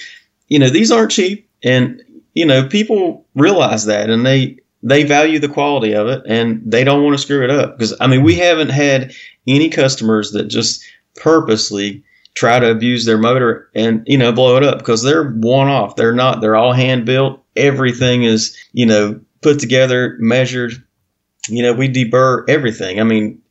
[0.48, 5.40] you know, these aren't cheap and you know people realize that and they they value
[5.40, 8.24] the quality of it and they don't want to screw it up because i mean
[8.24, 9.12] we haven't had
[9.48, 10.84] any customers that just
[11.16, 12.04] purposely
[12.38, 15.96] try to abuse their motor and you know blow it up because they're one off.
[15.96, 16.40] They're not.
[16.40, 17.44] They're all hand built.
[17.56, 20.74] Everything is you know put together measured.
[21.50, 23.00] You know we deburr everything.
[23.00, 23.42] I mean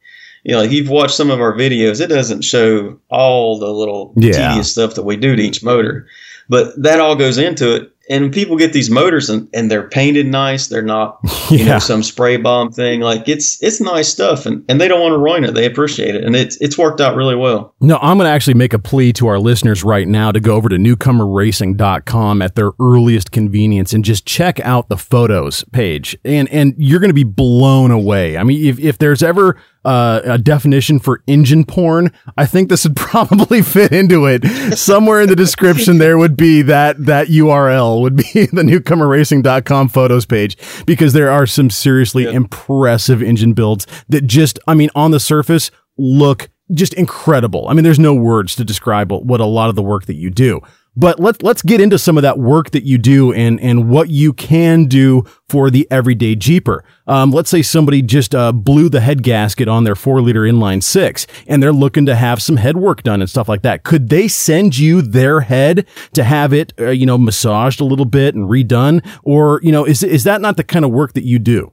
[0.44, 4.12] you know, like you've watched some of our videos, it doesn't show all the little
[4.16, 4.50] yeah.
[4.50, 6.06] tedious stuff that we do to each motor,
[6.48, 10.26] but that all goes into it and people get these motors and, and they're painted
[10.26, 10.68] nice.
[10.68, 11.18] They're not,
[11.50, 11.64] you yeah.
[11.64, 13.00] know, some spray bomb thing.
[13.00, 15.54] Like it's it's nice stuff, and, and they don't want to ruin it.
[15.54, 17.74] They appreciate it, and it's it's worked out really well.
[17.80, 20.54] No, I'm going to actually make a plea to our listeners right now to go
[20.54, 26.48] over to newcomerracing.com at their earliest convenience and just check out the photos page, and
[26.50, 28.36] and you're going to be blown away.
[28.36, 32.84] I mean, if if there's ever uh, a definition for engine porn, I think this
[32.84, 34.44] would probably fit into it.
[34.76, 40.26] Somewhere in the description there would be that that URL would be the newcomerracing.com photos
[40.26, 42.30] page because there are some seriously yeah.
[42.30, 47.68] impressive engine builds that just I mean on the surface look just incredible.
[47.68, 50.30] I mean there's no words to describe what a lot of the work that you
[50.30, 50.60] do.
[50.96, 54.08] But let's let's get into some of that work that you do and and what
[54.08, 56.84] you can do for the everyday Jeeper.
[57.06, 60.82] Um, let's say somebody just uh, blew the head gasket on their four liter inline
[60.82, 63.82] six, and they're looking to have some head work done and stuff like that.
[63.82, 68.06] Could they send you their head to have it, uh, you know, massaged a little
[68.06, 71.24] bit and redone, or you know, is is that not the kind of work that
[71.24, 71.72] you do?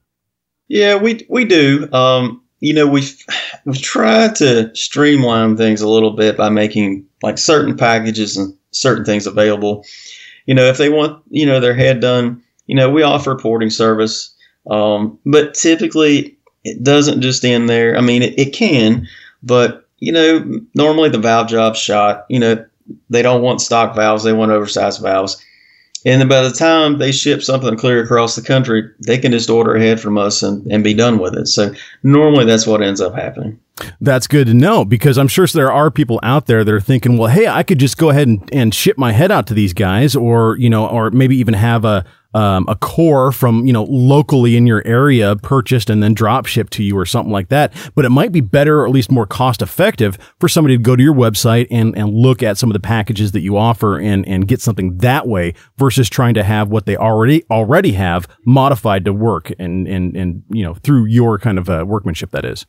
[0.68, 1.88] Yeah, we we do.
[1.94, 3.04] Um, you know, we
[3.66, 9.06] we try to streamline things a little bit by making like certain packages and certain
[9.06, 9.86] things available.
[10.46, 13.70] You know, if they want, you know, their head done, you know, we offer porting
[13.70, 14.36] service.
[14.70, 17.98] Um, but typically it doesn't just end there.
[17.98, 19.08] I mean, it, it can,
[19.42, 22.66] but you know, normally the valve job's shot, you know,
[23.10, 24.24] they don't want stock valves.
[24.24, 25.44] They want oversized valves.
[26.06, 29.50] And then by the time they ship something clear across the country, they can just
[29.50, 31.48] order ahead from us and, and be done with it.
[31.48, 33.60] So normally that's what ends up happening.
[34.02, 37.18] That's good to know because I'm sure there are people out there that are thinking,
[37.18, 39.74] well, hey, I could just go ahead and, and ship my head out to these
[39.74, 43.84] guys or, you know, or maybe even have a, um, a core from you know
[43.84, 47.74] locally in your area purchased and then drop shipped to you or something like that.
[47.96, 50.96] But it might be better or at least more cost effective for somebody to go
[50.96, 54.28] to your website and and look at some of the packages that you offer and
[54.28, 59.06] and get something that way versus trying to have what they already already have modified
[59.06, 62.66] to work and and and you know through your kind of uh, workmanship that is.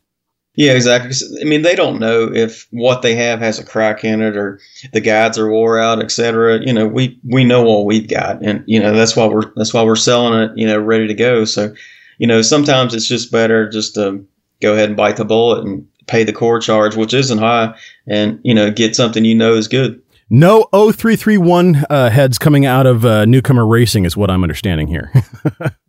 [0.55, 1.11] Yeah, exactly.
[1.41, 4.59] I mean, they don't know if what they have has a crack in it or
[4.93, 6.61] the guides are wore out, etc.
[6.65, 9.73] You know, we we know what we've got, and you know that's why we're that's
[9.73, 10.51] why we're selling it.
[10.55, 11.43] You know, ready to go.
[11.43, 11.73] So,
[12.19, 14.25] you know, sometimes it's just better just to
[14.61, 17.75] go ahead and bite the bullet and pay the core charge, which isn't high,
[18.07, 20.01] and you know, get something you know is good.
[20.29, 25.11] No 0331 uh, heads coming out of uh, newcomer racing is what I'm understanding here.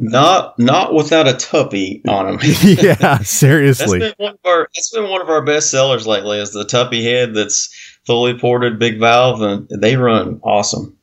[0.00, 2.38] Not not without a Tupy on them.
[2.62, 3.98] yeah, seriously.
[3.98, 6.64] that's been one of our that's been one of our best sellers lately is the
[6.64, 7.68] Tupy head that's
[8.06, 10.96] fully ported big valve and they run awesome.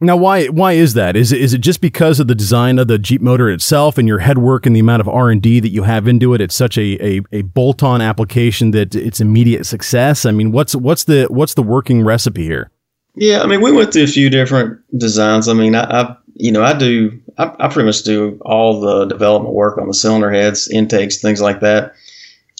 [0.00, 1.16] Now, why why is that?
[1.16, 4.06] Is it, is it just because of the design of the Jeep motor itself and
[4.06, 6.40] your head work and the amount of R and D that you have into it?
[6.40, 10.24] It's such a, a, a bolt on application that it's immediate success.
[10.24, 12.70] I mean, what's what's the what's the working recipe here?
[13.16, 15.48] Yeah, I mean, we went through a few different designs.
[15.48, 19.06] I mean, I, I you know, I do I, I pretty much do all the
[19.06, 21.94] development work on the cylinder heads, intakes, things like that.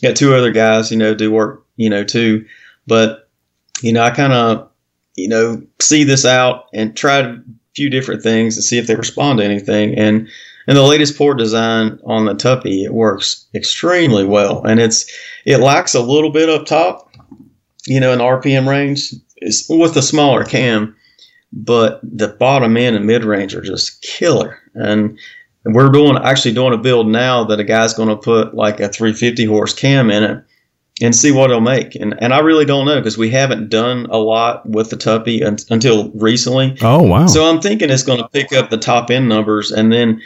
[0.03, 2.47] Got two other guys, you know, do work, you know, too.
[2.87, 3.29] But
[3.83, 4.71] you know, I kind of,
[5.17, 7.37] you know, see this out and try a
[7.75, 9.95] few different things to see if they respond to anything.
[9.99, 10.29] And
[10.67, 15.11] and the latest port design on the Tupy, it works extremely well, and it's
[15.45, 17.11] it lacks a little bit up top,
[17.87, 20.95] you know, in RPM range, is with a smaller cam,
[21.53, 24.59] but the bottom end and mid range are just killer.
[24.75, 25.19] And
[25.65, 28.89] we're doing actually doing a build now that a guy's going to put like a
[28.89, 30.45] 350 horse cam in it
[31.01, 31.95] and see what it'll make.
[31.95, 35.45] And and I really don't know because we haven't done a lot with the Tupy
[35.45, 36.77] un- until recently.
[36.83, 37.27] Oh wow!
[37.27, 40.21] So I'm thinking it's going to pick up the top end numbers, and then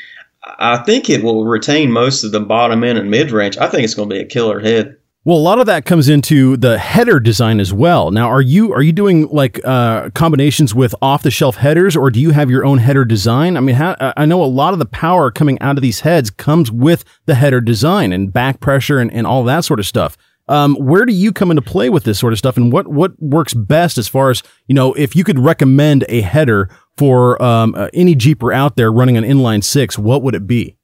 [0.59, 3.59] I think it will retain most of the bottom end and mid range.
[3.59, 4.97] I think it's going to be a killer head.
[5.25, 8.11] Well, a lot of that comes into the header design as well.
[8.11, 12.11] Now, are you are you doing like uh, combinations with off the shelf headers, or
[12.11, 13.57] do you have your own header design?
[13.57, 16.29] I mean, how, I know a lot of the power coming out of these heads
[16.29, 20.17] comes with the header design and back pressure and, and all that sort of stuff.
[20.49, 23.13] Um, where do you come into play with this sort of stuff, and what what
[23.23, 24.93] works best as far as you know?
[24.95, 29.23] If you could recommend a header for um, uh, any Jeeper out there running an
[29.23, 30.77] inline six, what would it be?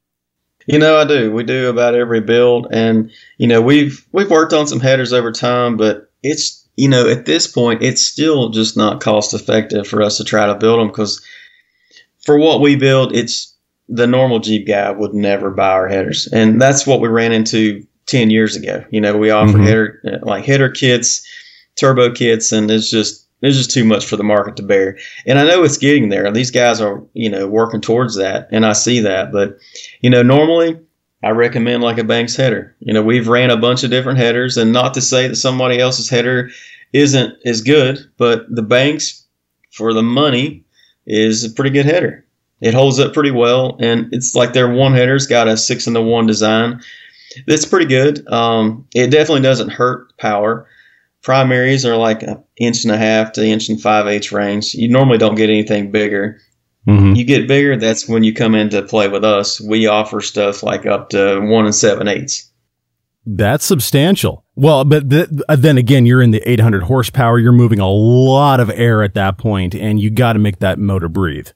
[0.71, 1.31] You know, I do.
[1.31, 5.31] We do about every build, and you know, we've we've worked on some headers over
[5.31, 10.01] time, but it's you know, at this point, it's still just not cost effective for
[10.01, 11.21] us to try to build them because
[12.23, 13.53] for what we build, it's
[13.87, 17.85] the normal Jeep guy would never buy our headers, and that's what we ran into
[18.05, 18.85] 10 years ago.
[18.91, 19.63] You know, we offer mm-hmm.
[19.63, 21.25] header, like header kits,
[21.75, 24.97] turbo kits, and it's just, it's just too much for the market to bear.
[25.25, 26.31] And I know it's getting there.
[26.31, 29.31] These guys are, you know, working towards that, and I see that.
[29.31, 29.57] But,
[30.01, 30.79] you know, normally
[31.23, 32.75] I recommend like a Banks header.
[32.79, 35.79] You know, we've ran a bunch of different headers, and not to say that somebody
[35.79, 36.49] else's header
[36.93, 39.25] isn't as good, but the Banks,
[39.71, 40.63] for the money,
[41.05, 42.25] is a pretty good header.
[42.61, 45.93] It holds up pretty well, and it's like their one header's got a six in
[45.93, 46.81] the one design
[47.47, 48.27] That's pretty good.
[48.27, 50.67] Um, it definitely doesn't hurt power.
[51.21, 54.73] Primaries are like an inch and a half to inch and five eighths range.
[54.73, 56.39] You normally don't get anything bigger.
[56.87, 57.13] Mm-hmm.
[57.15, 59.59] You get bigger, that's when you come into play with us.
[59.59, 62.49] We offer stuff like up to one and seven eighths.
[63.25, 64.43] That's substantial.
[64.55, 67.37] Well, but th- then again, you're in the 800 horsepower.
[67.37, 70.79] You're moving a lot of air at that point, and you got to make that
[70.79, 71.49] motor breathe.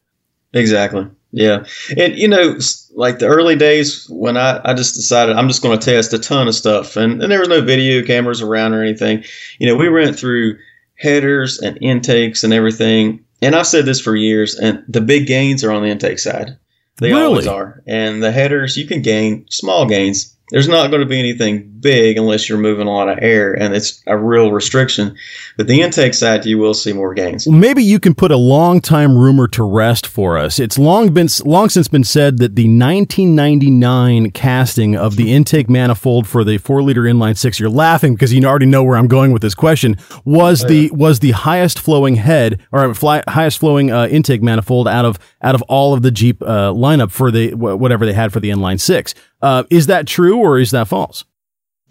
[0.53, 1.07] Exactly.
[1.33, 1.65] Yeah.
[1.97, 2.59] And, you know,
[2.93, 6.19] like the early days when I, I just decided I'm just going to test a
[6.19, 9.23] ton of stuff, and, and there was no video cameras around or anything.
[9.59, 10.59] You know, we went through
[10.95, 13.25] headers and intakes and everything.
[13.41, 16.55] And I've said this for years, and the big gains are on the intake side.
[16.97, 17.23] They really?
[17.23, 17.81] always are.
[17.87, 22.17] And the headers, you can gain small gains there's not going to be anything big
[22.17, 25.15] unless you're moving a lot of air and it's a real restriction.
[25.57, 27.45] But the intake side, you will see more gains.
[27.45, 30.59] Well, maybe you can put a long time rumor to rest for us.
[30.59, 36.27] It's long been long since been said that the 1999 casting of the intake manifold
[36.27, 39.31] for the four liter inline six, you're laughing because you already know where I'm going
[39.31, 43.91] with this question, was oh, the was the highest flowing head or fly, highest flowing
[43.91, 47.53] uh, intake manifold out of out of all of the Jeep uh, lineup for the
[47.53, 49.13] whatever they had for the inline six.
[49.41, 51.25] Uh, is that true or is that false?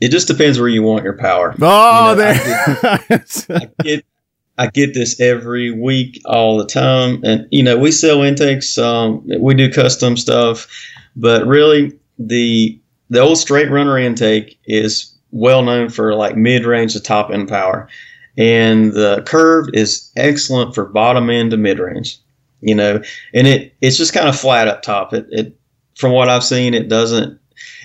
[0.02, 1.54] It just depends where you want your power.
[1.62, 2.34] Oh, you know, there.
[2.82, 4.04] I get, I get,
[4.58, 8.76] I get this every week, all the time, and you know we sell intakes.
[8.76, 10.66] Um, we do custom stuff,
[11.14, 16.94] but really the the old straight runner intake is well known for like mid range
[16.94, 17.88] to top end power,
[18.36, 22.18] and the curve is excellent for bottom end to mid range.
[22.60, 23.00] You know,
[23.34, 25.14] and it it's just kind of flat up top.
[25.14, 25.56] It, it
[25.94, 27.38] from what I've seen, it doesn't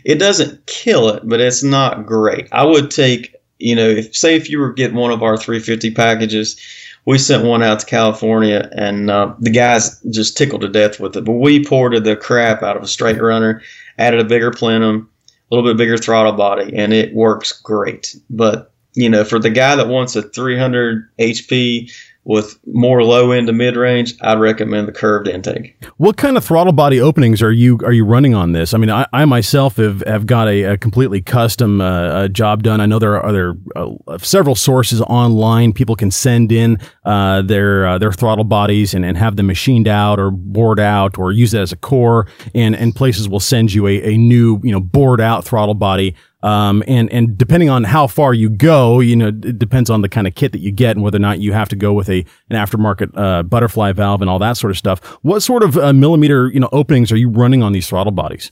[0.03, 2.47] it doesn't kill it, but it's not great.
[2.51, 5.91] I would take, you know, if say if you were getting one of our 350
[5.91, 6.59] packages,
[7.05, 11.15] we sent one out to California, and uh, the guys just tickled to death with
[11.15, 11.23] it.
[11.23, 13.61] But we ported the crap out of a straight runner,
[13.97, 15.09] added a bigger plenum,
[15.49, 18.15] a little bit bigger throttle body, and it works great.
[18.29, 21.93] But you know, for the guy that wants a 300 HP
[22.27, 25.81] with more low end to mid range, I'd recommend the curved intake.
[25.95, 28.73] What kind of throttle body openings are you are you running on this?
[28.73, 32.81] I mean, I, I myself have, have got a, a completely custom uh, job done.
[32.81, 35.71] I know there are other uh, several sources online.
[35.71, 39.87] People can send in uh, their uh, their throttle bodies and, and have them machined
[39.87, 42.27] out or bored out or use it as a core.
[42.53, 46.13] And and places will send you a, a new you know bored out throttle body
[46.43, 50.09] um, and, and depending on how far you go, you know, it depends on the
[50.09, 52.09] kind of kit that you get and whether or not you have to go with
[52.09, 55.03] a, an aftermarket, uh, butterfly valve and all that sort of stuff.
[55.23, 58.51] What sort of uh, millimeter, you know, openings are you running on these throttle bodies?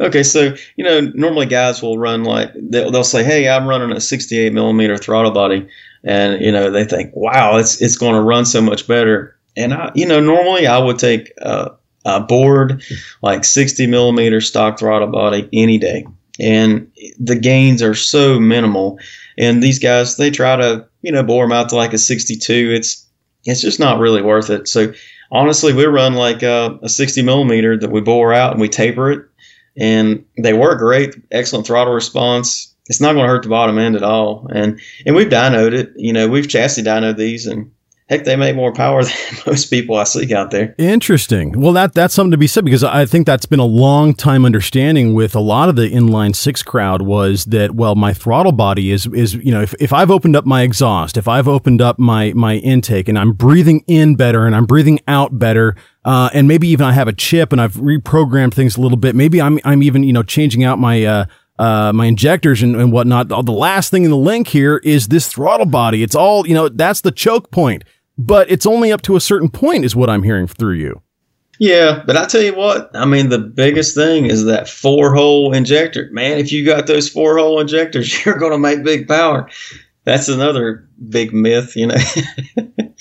[0.00, 3.96] Okay, so you know, normally guys will run like they'll, they'll say, "Hey, I'm running
[3.96, 5.68] a 68 millimeter throttle body,"
[6.02, 9.72] and you know they think, "Wow, it's it's going to run so much better." And
[9.72, 11.70] I, you know, normally I would take uh,
[12.26, 12.82] bored,
[13.22, 16.06] like 60 millimeter stock throttle body any day.
[16.40, 18.98] And the gains are so minimal.
[19.38, 22.72] And these guys, they try to, you know, bore them out to like a 62.
[22.72, 23.06] It's,
[23.44, 24.66] it's just not really worth it.
[24.68, 24.92] So
[25.30, 29.12] honestly, we run like a, a 60 millimeter that we bore out and we taper
[29.12, 29.26] it
[29.76, 31.14] and they work great.
[31.30, 32.74] Excellent throttle response.
[32.86, 34.46] It's not going to hurt the bottom end at all.
[34.52, 37.70] And, and we've dynoed it, you know, we've chassis dynoed these and
[38.08, 39.14] heck, they make more power than
[39.46, 40.74] most people I see out there.
[40.78, 41.60] Interesting.
[41.60, 44.44] Well, that that's something to be said because I think that's been a long time
[44.44, 48.90] understanding with a lot of the inline six crowd was that well, my throttle body
[48.90, 51.98] is is you know if, if I've opened up my exhaust, if I've opened up
[51.98, 55.76] my my intake, and I'm breathing in better and I'm breathing out better.
[56.04, 59.14] Uh, and maybe even I have a chip and I've reprogrammed things a little bit.
[59.14, 61.24] Maybe I'm I'm even you know changing out my uh,
[61.58, 63.28] uh, my injectors and, and whatnot.
[63.28, 66.02] The last thing in the link here is this throttle body.
[66.02, 67.84] It's all, you know, that's the choke point
[68.16, 71.02] but it's only up to a certain point, is what I'm hearing through you.
[71.58, 75.54] Yeah, but I tell you what, I mean, the biggest thing is that four hole
[75.54, 76.08] injector.
[76.10, 79.48] Man, if you got those four hole injectors, you're going to make big power.
[80.04, 81.96] That's another big myth, you know.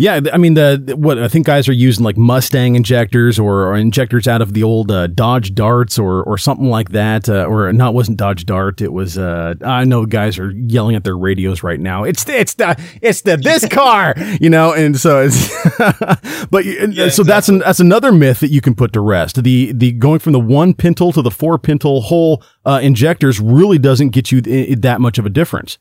[0.00, 3.76] Yeah, I mean the what I think guys are using like Mustang injectors or, or
[3.76, 7.28] injectors out of the old uh, Dodge Darts or or something like that.
[7.28, 8.80] Uh, or not wasn't Dodge Dart.
[8.80, 9.18] It was.
[9.18, 12.04] Uh, I know guys are yelling at their radios right now.
[12.04, 14.72] It's the, it's the it's the this car, you know.
[14.72, 15.48] And so it's.
[16.48, 17.24] but yeah, so exactly.
[17.24, 19.42] that's an, that's another myth that you can put to rest.
[19.42, 23.78] The the going from the one pintle to the four pintle hole uh, injectors really
[23.78, 25.76] doesn't get you th- that much of a difference.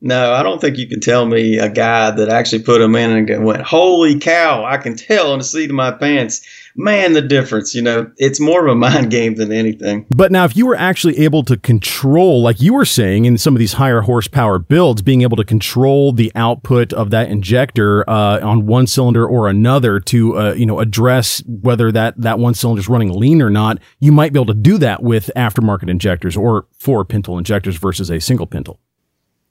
[0.00, 3.28] No, I don't think you can tell me a guy that actually put them in
[3.28, 4.64] and went, "Holy cow!
[4.64, 6.40] I can tell on the seat of my pants."
[6.76, 7.74] Man, the difference.
[7.74, 10.06] You know, it's more of a mind game than anything.
[10.10, 13.56] But now, if you were actually able to control, like you were saying, in some
[13.56, 18.38] of these higher horsepower builds, being able to control the output of that injector uh,
[18.40, 22.78] on one cylinder or another to, uh, you know, address whether that that one cylinder
[22.78, 26.36] is running lean or not, you might be able to do that with aftermarket injectors
[26.36, 28.78] or four pintle injectors versus a single pintle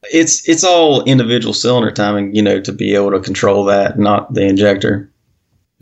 [0.03, 4.33] it's it's all individual cylinder timing, you know, to be able to control that, not
[4.33, 5.11] the injector.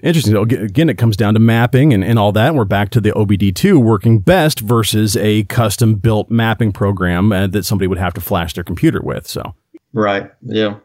[0.03, 0.35] Interesting.
[0.35, 2.53] Again, it comes down to mapping and, and all that.
[2.53, 7.63] We're back to the OBD2 working best versus a custom built mapping program uh, that
[7.63, 9.25] somebody would have to flash their computer with.
[9.25, 9.55] So,
[9.93, 10.31] right.
[10.41, 10.79] Yeah.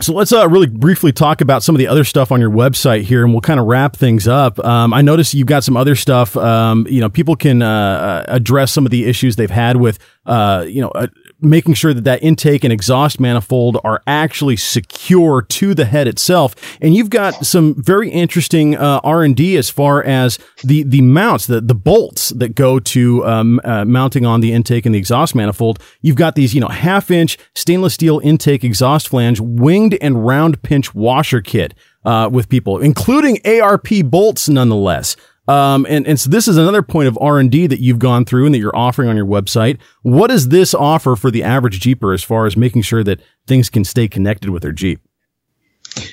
[0.00, 3.02] So let's uh, really briefly talk about some of the other stuff on your website
[3.02, 4.58] here, and we'll kind of wrap things up.
[4.64, 6.36] Um, I noticed you've got some other stuff.
[6.36, 9.98] Um, you know, people can uh, uh address some of the issues they've had with,
[10.26, 11.06] uh, you know, uh,
[11.40, 16.54] making sure that that intake and exhaust manifold are actually secure to the head itself.
[16.80, 21.02] And you've got some very interesting uh, R and D as far as the the
[21.02, 24.98] mounts, the the bolts that go to um, uh, mounting on the intake and the
[24.98, 25.82] exhaust manifold.
[26.00, 30.62] You've got these, you know, half inch stainless steel intake exhaust flange, winged and round
[30.62, 31.74] pinch washer kit.
[32.04, 35.14] Uh, with people, including ARP bolts, nonetheless.
[35.48, 38.54] Um, and, and so this is another point of R&D that you've gone through and
[38.54, 39.78] that you're offering on your website.
[40.02, 43.70] What does this offer for the average Jeeper as far as making sure that things
[43.70, 45.00] can stay connected with their Jeep?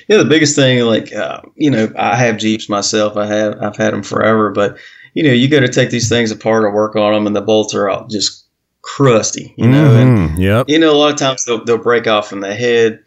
[0.08, 3.18] Yeah, the biggest thing, like, uh, you know, I have Jeeps myself.
[3.18, 4.78] I have, I've had them forever, but
[5.12, 7.42] you know, you got to take these things apart or work on them and the
[7.42, 8.44] bolts are all just
[8.82, 10.66] crusty, you know, and, yep.
[10.68, 13.02] you know, a lot of times they'll, they'll break off in the head.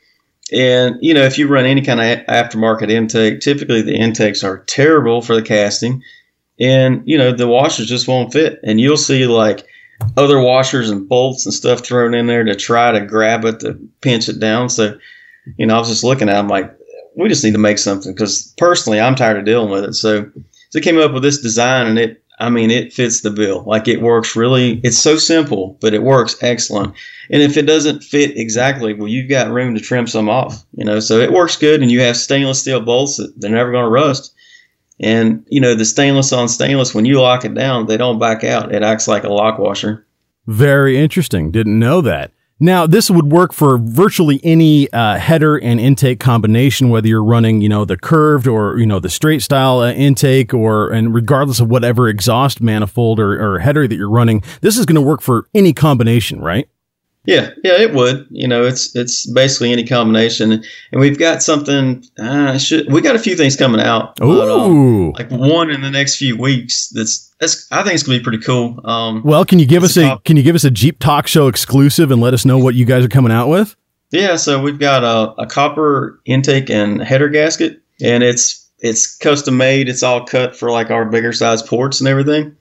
[0.51, 4.63] And, you know, if you run any kind of aftermarket intake, typically the intakes are
[4.65, 6.03] terrible for the casting
[6.59, 8.59] and you know the washers just won't fit.
[8.63, 9.65] And you'll see like
[10.17, 13.79] other washers and bolts and stuff thrown in there to try to grab it to
[14.01, 14.69] pinch it down.
[14.69, 14.97] So
[15.57, 16.75] you know i was just looking at them like
[17.15, 19.93] we just need to make something because personally i'm tired of dealing with it.
[19.93, 20.29] So
[20.69, 23.63] so came up with this design and it i mean it fits the bill.
[23.63, 26.93] Like it works really it's so simple but it works excellent.
[27.31, 30.85] And if it doesn't fit exactly well you've got room to trim some off you
[30.85, 30.99] know?
[30.99, 33.91] So it works good and you have stainless steel bolts that they're never going to
[33.91, 34.33] rust
[34.99, 38.43] and you know the stainless on stainless, when you lock it down, they don't back
[38.43, 38.73] out.
[38.73, 40.05] It acts like a lock washer.
[40.47, 41.51] Very interesting.
[41.51, 42.31] Didn't know that.
[42.61, 47.61] Now, this would work for virtually any uh, header and intake combination, whether you're running,
[47.61, 51.61] you know, the curved or you know the straight style uh, intake, or and regardless
[51.61, 55.21] of whatever exhaust manifold or, or header that you're running, this is going to work
[55.21, 56.67] for any combination, right?
[57.29, 58.25] Yeah, yeah, it would.
[58.31, 62.03] You know, it's it's basically any combination, and we've got something.
[62.17, 64.19] Uh, should, we got a few things coming out.
[64.19, 66.89] Ooh, but, um, like one in the next few weeks.
[66.89, 67.71] That's that's.
[67.71, 68.81] I think it's gonna be pretty cool.
[68.83, 71.27] Um, well, can you give us a, a can you give us a Jeep Talk
[71.27, 73.75] Show exclusive and let us know what you guys are coming out with?
[74.09, 79.55] Yeah, so we've got a, a copper intake and header gasket, and it's it's custom
[79.55, 79.87] made.
[79.87, 82.55] It's all cut for like our bigger size ports and everything.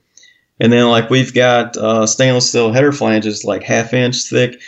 [0.59, 4.59] And then like we've got uh, stainless steel header flanges like half inch thick,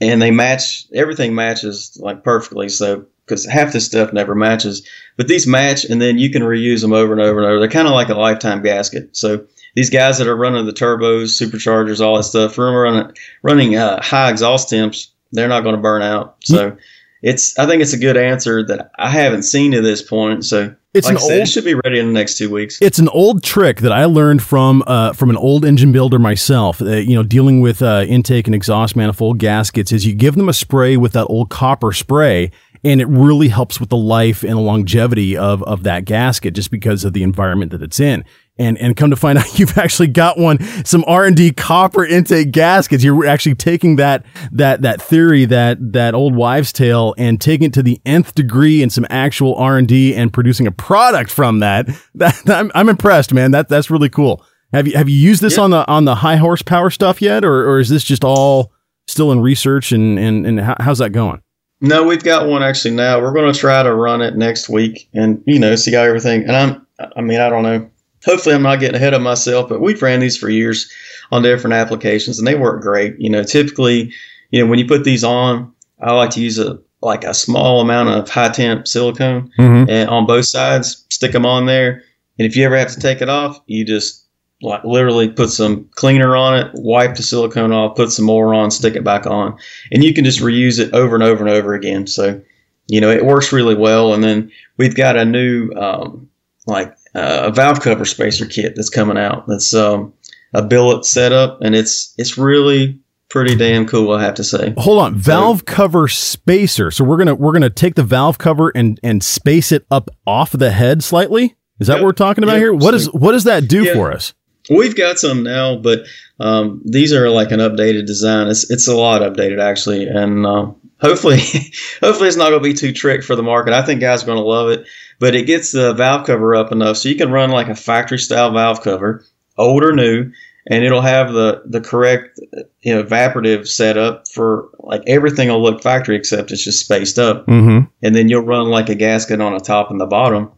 [0.00, 2.68] and they match everything matches like perfectly.
[2.68, 4.86] So because half this stuff never matches.
[5.16, 7.60] But these match, and then you can reuse them over and over and over.
[7.60, 9.16] They're kind of like a lifetime gasket.
[9.16, 13.12] So these guys that are running the turbos, superchargers, all that stuff, running
[13.42, 16.36] running uh, high exhaust temps, they're not going to burn out.
[16.42, 16.76] So
[17.22, 20.44] it's I think it's a good answer that I haven't seen to this point.
[20.44, 22.78] So It's like an said, old- it should be ready in the next two weeks.
[22.80, 26.80] It's an old trick that I learned from uh, from an old engine builder myself.
[26.80, 30.48] Uh, you know, dealing with uh, intake and exhaust manifold gaskets is you give them
[30.48, 32.50] a spray with that old copper spray,
[32.84, 36.70] and it really helps with the life and the longevity of of that gasket just
[36.70, 38.24] because of the environment that it's in.
[38.60, 42.04] And and come to find out, you've actually got one some R and D copper
[42.04, 43.04] intake gaskets.
[43.04, 47.72] You're actually taking that that that theory that that old wives' tale and taking it
[47.74, 51.58] to the nth degree in some actual R and D and producing a product from
[51.60, 51.88] that.
[52.16, 53.52] That I'm, I'm impressed, man.
[53.52, 54.44] That that's really cool.
[54.72, 55.62] Have you have you used this Yeah.
[55.64, 58.72] on the on the high horsepower stuff yet, or or is this just all
[59.06, 61.40] still in research and and and how, how's that going?
[61.80, 63.20] No, we've got one actually now.
[63.20, 66.42] We're going to try to run it next week and, you know, see how everything.
[66.42, 66.86] And I'm,
[67.16, 67.88] I mean, I don't know.
[68.28, 70.92] Hopefully, I'm not getting ahead of myself, but we've ran these for years
[71.32, 73.18] on different applications and they work great.
[73.18, 74.12] You know, typically,
[74.50, 77.80] you know, when you put these on, I like to use a, like a small
[77.80, 79.88] amount of high temp silicone Mm-hmm.
[79.88, 82.02] and on both sides, stick them on there.
[82.38, 84.26] And if you ever have to take it off, you just
[84.60, 88.70] like literally put some cleaner on it, wipe the silicone off, put some more on,
[88.70, 89.56] stick it back on,
[89.92, 92.06] and you can just reuse it over and over and over again.
[92.06, 92.40] So,
[92.88, 94.12] you know, it works really well.
[94.12, 96.28] And then we've got a new um,
[96.66, 99.46] like uh, a valve cover spacer kit that's coming out.
[99.46, 100.12] That's um,
[100.54, 102.98] a billet setup, and it's it's really
[103.30, 104.12] pretty damn cool.
[104.12, 104.72] I have to say.
[104.78, 106.90] Hold on, valve cover spacer.
[106.90, 110.52] So we're gonna we're gonna take the valve cover and and space it up off
[110.52, 111.56] the head slightly.
[111.80, 112.02] Is that Yep.
[112.02, 112.60] what we're talking about Yep.
[112.60, 112.74] here?
[112.74, 113.94] What is what does that do Yeah.
[113.94, 114.34] for us?
[114.70, 116.00] We've got some now, but
[116.40, 118.48] um, these are like an updated design.
[118.48, 120.66] It's it's a lot updated actually, and uh,
[121.00, 121.38] hopefully,
[122.00, 123.72] hopefully it's not going to be too trick for the market.
[123.72, 124.86] I think guys are going to love it.
[125.20, 128.18] But it gets the valve cover up enough so you can run like a factory
[128.18, 129.24] style valve cover,
[129.56, 130.30] old or new,
[130.70, 132.38] and it'll have the the correct
[132.82, 137.46] you know evaporative setup for like everything will look factory except it's just spaced up
[137.46, 137.86] Mm-hmm.
[138.02, 140.52] and then you'll run like a gasket on the top and the bottom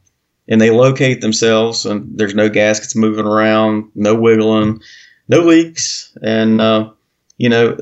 [0.49, 4.81] and they locate themselves and there's no gaskets moving around no wiggling
[5.29, 6.91] no leaks and uh,
[7.39, 7.79] you know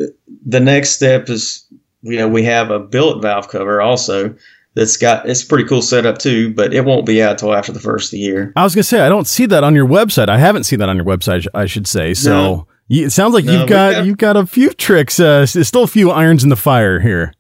[0.47, 1.67] the next step is
[2.03, 4.35] you know we have a billet valve cover also
[4.75, 7.73] that's got it's a pretty cool setup too but it won't be out till after
[7.73, 9.87] the first of the year I was gonna say I don't see that on your
[9.89, 10.29] website.
[10.29, 11.47] I haven't seen that on your website.
[11.55, 12.15] I should say.
[12.15, 12.67] So No.
[12.87, 15.19] you, it sounds like No, you've got, got- you've got a few tricks.
[15.19, 17.33] Uh, there's still a few irons in the fire here.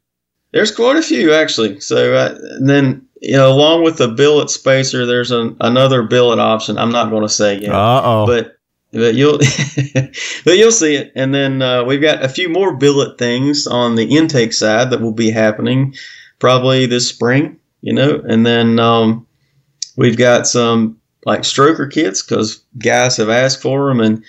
[0.53, 1.79] There's quite a few actually.
[1.81, 6.39] So uh, and then you know, along with the billet spacer, there's an, another billet
[6.39, 6.79] option.
[6.79, 8.27] I'm not going to say yet, Uh oh.
[8.27, 8.58] but
[8.93, 9.39] but you'll
[10.45, 11.12] but you'll see it.
[11.14, 15.01] And then uh, we've got a few more billet things on the intake side that
[15.01, 15.95] will be happening
[16.39, 17.59] probably this spring.
[17.80, 19.26] You know, and then um,
[19.97, 24.24] we've got some like stroker kits because guys have asked for them, and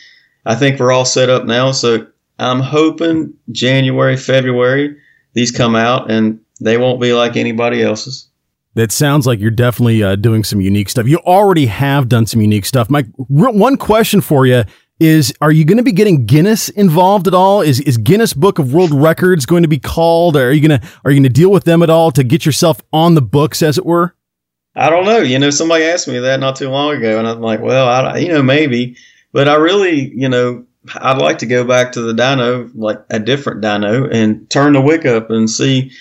[0.45, 1.72] I think we're all set up now.
[1.72, 2.05] So
[2.38, 4.97] I'm hoping January, February
[5.34, 8.29] these come out, and they won't be like anybody else's.
[8.76, 11.07] That sounds like you're definitely uh, doing some unique stuff.
[11.07, 12.89] You already have done some unique stuff.
[12.89, 14.63] Mike, r- one question for you
[14.99, 17.61] is: Are you going to be getting Guinness involved at all?
[17.61, 20.36] Is is Guinness Book of World Records going to be called?
[20.38, 22.80] Or Are you gonna are you to deal with them at all to get yourself
[22.93, 24.15] on the books, as it were?
[24.76, 25.17] I don't know.
[25.17, 28.20] You know, somebody asked me that not too long ago, and I'm like, well, I,
[28.20, 28.95] you know, maybe,
[29.34, 30.65] but I really, you know,
[30.95, 34.82] I'd like to go back to the dyno, like a different dyno, and turn the
[34.82, 35.91] wick up and see,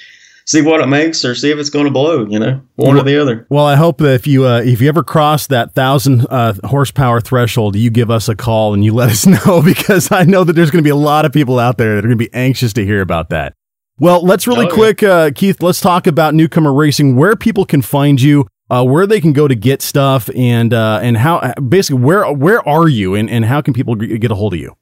[0.49, 2.27] see what it makes, or see if it's going to blow.
[2.27, 3.47] You know, one or the other.
[3.51, 7.21] Well, I hope that if you uh, if you ever cross that thousand uh, horsepower
[7.21, 10.55] threshold, you give us a call and you let us know because I know that
[10.55, 12.33] there's going to be a lot of people out there that are going to be
[12.35, 13.53] anxious to hear about that.
[14.01, 14.75] Well, let's really Oh, yeah.
[14.75, 15.61] quick, uh, Keith.
[15.63, 17.17] Let's talk about newcomer racing.
[17.17, 21.01] Where people can find you, uh, where they can go to get stuff, and uh,
[21.03, 24.55] and how basically where where are you, and, and how can people get a hold
[24.55, 24.77] of you?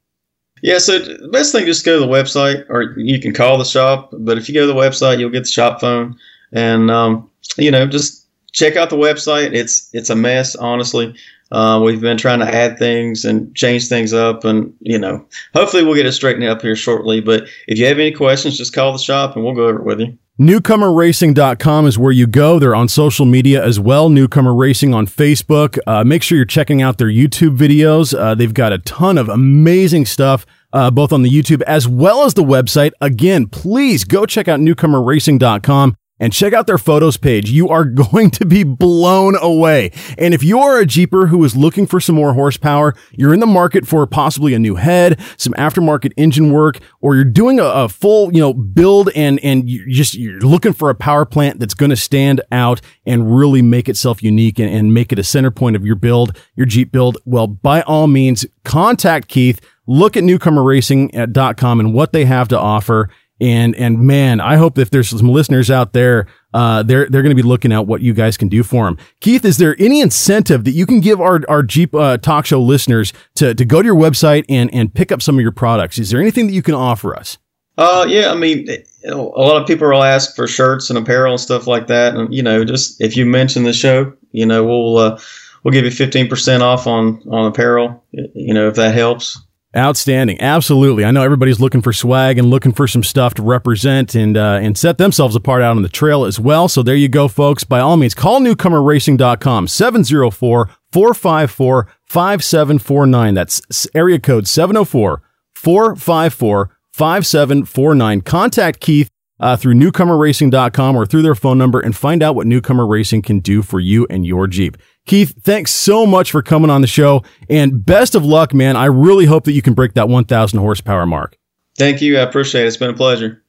[0.61, 3.65] Yeah, so the best thing just go to the website, or you can call the
[3.65, 4.09] shop.
[4.11, 6.17] But if you go to the website, you'll get the shop phone,
[6.51, 9.53] and um, you know, just check out the website.
[9.53, 11.15] It's it's a mess, honestly.
[11.51, 15.83] Uh, we've been trying to add things and change things up, and you know, hopefully
[15.83, 17.21] we'll get it straightened up here shortly.
[17.21, 19.85] But if you have any questions, just call the shop and we'll go over it
[19.85, 20.17] with you.
[20.39, 22.59] Newcomerracing.com is where you go.
[22.59, 24.07] They're on social media as well.
[24.07, 25.79] Newcomer Racing on Facebook.
[25.87, 28.15] Uh, make sure you're checking out their YouTube videos.
[28.15, 32.23] Uh, they've got a ton of amazing stuff, uh, both on the YouTube as well
[32.23, 32.91] as the website.
[33.01, 35.95] Again, please go check out newcomerracing.com.
[36.19, 37.49] and check out their photos page.
[37.49, 39.91] You are going to be blown away.
[40.17, 43.39] And if you are a Jeeper who is looking for some more horsepower, you're in
[43.39, 47.65] the market for possibly a new head, some aftermarket engine work, or you're doing a,
[47.65, 51.59] a full, you know, build and, and you just, you're looking for a power plant
[51.59, 55.23] that's going to stand out and really make itself unique and, and make it a
[55.23, 57.17] center point of your build, your Jeep build.
[57.25, 59.61] Well, by all means, contact Keith.
[59.89, 63.09] Look at newcomerracing.com and what they have to offer
[63.39, 67.35] and and man, I hope if there's some listeners out there, uh, they're they're going
[67.35, 68.97] to be looking at what you guys can do for them.
[69.19, 72.61] Keith, is there any incentive that you can give our our Jeep uh, Talk Show
[72.61, 75.99] listeners to to go to your website and and pick up some of your products?
[75.99, 77.37] Is there anything that you can offer us?
[77.77, 80.97] Uh, yeah, I mean, you know, a lot of people will ask for shirts and
[80.97, 84.45] apparel and stuff like that, and you know, just if you mention the show, you
[84.45, 85.19] know, we'll uh,
[85.63, 88.03] we'll give you fifteen percent off on on apparel.
[88.11, 89.39] You know, if that helps.
[89.77, 90.41] Outstanding.
[90.41, 91.05] Absolutely.
[91.05, 94.59] I know everybody's looking for swag and looking for some stuff to represent and uh,
[94.61, 96.67] and set themselves apart out on the trail as well.
[96.67, 97.63] So there you go, folks.
[97.63, 103.33] By all means, call newcomerracing.com 704 454 5749.
[103.35, 105.21] That's area code 704
[105.53, 108.21] 454 5749.
[108.21, 112.87] Contact Keith uh, through newcomerracing.com or through their phone number and find out what Newcomer
[112.87, 114.77] Racing can do for you and your Jeep.
[115.05, 118.75] Keith, thanks so much for coming on the show and best of luck, man.
[118.75, 121.37] I really hope that you can break that 1,000 horsepower mark.
[121.77, 122.17] Thank you.
[122.17, 122.67] I appreciate it.
[122.67, 123.43] It's been a pleasure.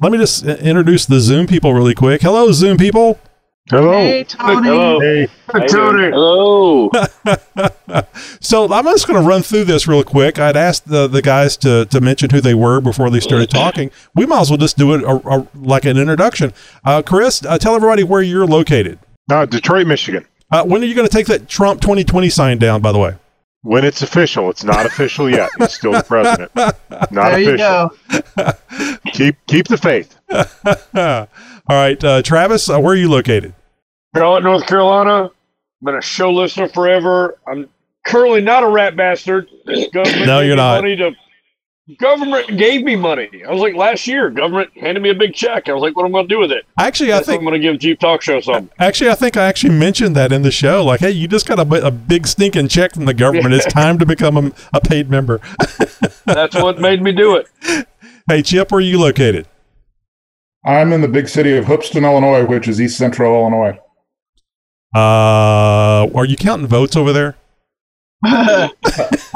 [0.00, 2.20] Let me just introduce the Zoom people really quick.
[2.20, 3.18] Hello, Zoom people.
[3.70, 3.92] Hello.
[3.92, 4.68] Hey, Tony.
[4.68, 5.00] Hello.
[5.00, 5.26] Hey,
[5.68, 6.10] Tony.
[6.10, 6.90] Hello.
[8.40, 10.38] so I'm just going to run through this real quick.
[10.38, 13.90] I'd asked the, the guys to, to mention who they were before they started talking.
[14.14, 16.52] We might as well just do it a, a, like an introduction.
[16.84, 18.98] Uh, Chris, uh, tell everybody where you're located.
[19.30, 20.26] Uh, Detroit, Michigan.
[20.50, 23.14] Uh, when are you going to take that Trump 2020 sign down, by the way?
[23.62, 24.50] When it's official.
[24.50, 25.48] It's not official yet.
[25.56, 26.54] He's still the president.
[27.10, 27.90] Not there you official.
[28.36, 28.52] go.
[29.12, 30.18] Keep keep the faith.
[31.68, 33.54] All right, uh, Travis, uh, where are you located?
[34.14, 35.24] Charlotte, North Carolina.
[35.24, 37.38] I've been a show listener forever.
[37.46, 37.68] I'm
[38.06, 39.48] currently not a rat bastard.
[39.66, 40.82] No, you're not.
[40.82, 41.12] Money to,
[41.98, 43.28] government gave me money.
[43.46, 44.28] I was like last year.
[44.30, 45.68] Government handed me a big check.
[45.68, 46.64] I was like, what am I going to do with it?
[46.78, 48.70] Actually, I That's what think I'm going to give Jeep Talk Show something.
[48.78, 50.84] actually I think I actually mentioned that in the show.
[50.84, 53.54] Like, hey, you just got a, a big stinking check from the government.
[53.54, 55.40] It's time to become a, a paid member.
[56.26, 57.86] That's what made me do it.
[58.28, 59.46] hey, Chip, where are you located?
[60.64, 63.78] I'm in the big city of Hoopeston, Illinois, which is east central Illinois.
[64.94, 67.36] Uh, are you counting votes over there?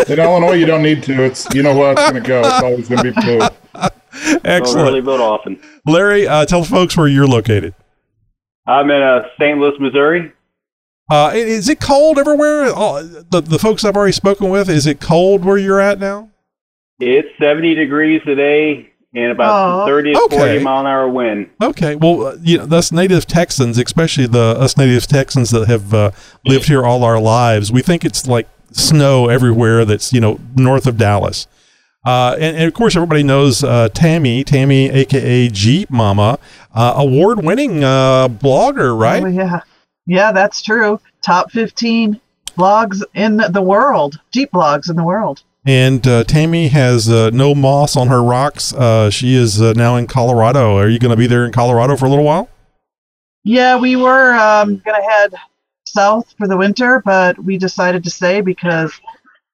[0.08, 1.24] In Illinois, you don't need to.
[1.24, 2.40] It's you know where it's going to go.
[2.40, 3.40] It's always going to be blue.
[4.44, 5.04] Excellent.
[5.04, 5.60] vote often.
[5.84, 7.74] Larry, uh, tell folks where you're located.
[8.66, 9.58] I'm in uh, St.
[9.58, 10.32] Louis, Missouri.
[11.10, 12.66] Uh, is it cold everywhere?
[12.74, 16.30] Uh, the the folks I've already spoken with, is it cold where you're at now?
[17.00, 19.86] It's 70 degrees today and about Aw.
[19.86, 20.36] 30 to Okay.
[20.36, 21.50] 40 mile an hour wind.
[21.62, 25.94] Okay, well, uh, you know, us native Texans, especially the us native Texans that have
[25.94, 26.10] uh,
[26.44, 29.84] lived here all our lives, we think it's like snow everywhere.
[29.84, 31.46] That's you know north of Dallas,
[32.04, 36.38] uh, and, and of course everybody knows uh, Tammy, Tammy, aka Jeep Mama,
[36.74, 39.22] uh, award-winning uh, blogger, right?
[39.22, 39.60] Oh, yeah.
[40.06, 41.00] Yeah, that's true.
[41.22, 42.18] Top 15
[42.56, 45.42] blogs in the world, Jeep blogs in the world.
[45.68, 48.72] And uh, Tammy has uh, no moss on her rocks.
[48.72, 50.78] Uh, she is uh, now in Colorado.
[50.78, 52.48] Are you going to be there in Colorado for a little while?
[53.44, 55.34] Yeah, we were um, going to head
[55.84, 58.98] south for the winter, but we decided to stay because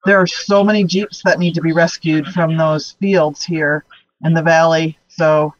[0.05, 3.83] there are so many Jeeps that need to be rescued from those fields here
[4.23, 4.97] in the valley.
[5.09, 5.53] So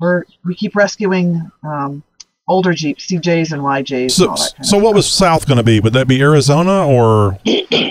[0.00, 2.02] we're we keep rescuing um,
[2.50, 4.02] older Jeeps, CJs and YJs.
[4.02, 4.94] and So, kind so what stuff.
[4.94, 5.80] was south going to be?
[5.80, 7.38] Would that be Arizona or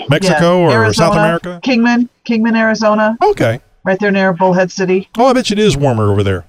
[0.08, 1.60] Mexico Yeah, or South America?
[1.62, 3.60] Kingman, Kingman, Arizona, Okay.
[3.84, 5.08] right there near Bullhead City.
[5.18, 6.44] Oh, I bet you it is warmer over there.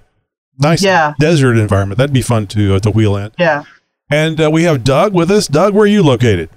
[0.59, 1.14] Nice Yeah.
[1.20, 1.97] desert environment.
[1.97, 3.32] That'd be fun to uh, to wheel in.
[3.39, 3.64] Yeah.
[4.12, 5.47] And uh, we have Doug with us.
[5.47, 6.49] Doug, where are you located?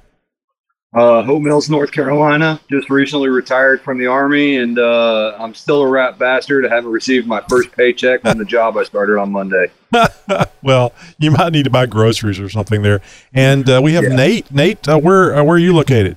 [0.95, 2.61] Uh, Hope Mills, North Carolina.
[2.71, 6.65] Just recently retired from the army, and uh, I'm still a rat bastard.
[6.65, 9.73] I haven't received my first paycheck from the job I started on Monday.
[10.63, 13.01] well, you might need to buy groceries or something there.
[13.33, 14.15] And uh, we have Yeah.
[14.15, 14.53] Nate.
[14.53, 16.17] Nate, uh, where uh, where are you located?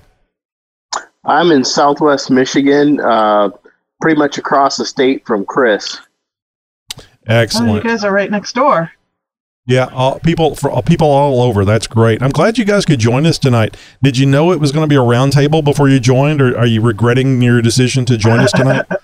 [1.25, 3.49] I'm in Southwest Michigan, uh,
[3.99, 5.99] pretty much across the state from Chris.
[7.27, 8.91] Oh, you guys are right next door.
[9.67, 11.65] Yeah, all, people for uh, people all over.
[11.65, 12.23] That's great.
[12.23, 13.75] I'm glad you guys could join us tonight.
[14.01, 16.65] Did you know it was going to be a roundtable before you joined, or are
[16.65, 18.85] you regretting your decision to join us tonight?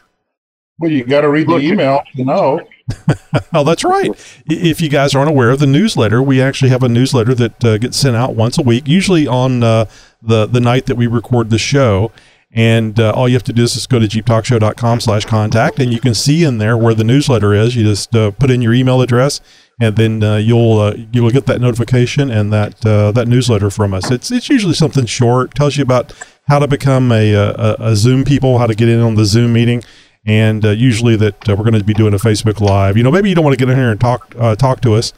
[0.80, 2.59] Well, you got to read the email to know.
[3.53, 4.09] oh, that's right.
[4.47, 7.78] If you guys aren't aware of the newsletter, we actually have a newsletter that uh,
[7.78, 9.86] gets sent out once a week, usually on uh,
[10.22, 12.11] the the night that we record the show.
[12.56, 15.91] And uh, all you have to do is just go to jeeptalkshow.com slash contact, and
[15.91, 17.76] you can see in there where the newsletter is.
[17.76, 19.41] You just uh, put in your email address,
[19.82, 23.72] and then uh, you'll uh, you will get that notification and that uh, that newsletter
[23.72, 24.12] from us.
[24.12, 26.14] It's it's usually something short, tells you about
[26.47, 29.51] how to become a, a, a Zoom people, how to get in on the Zoom
[29.51, 29.84] meeting,
[30.24, 32.97] and uh, usually that we're going to be doing a Facebook Live.
[32.97, 34.30] You know, maybe you don't want to get in here and talk
[34.60, 35.12] talk to us,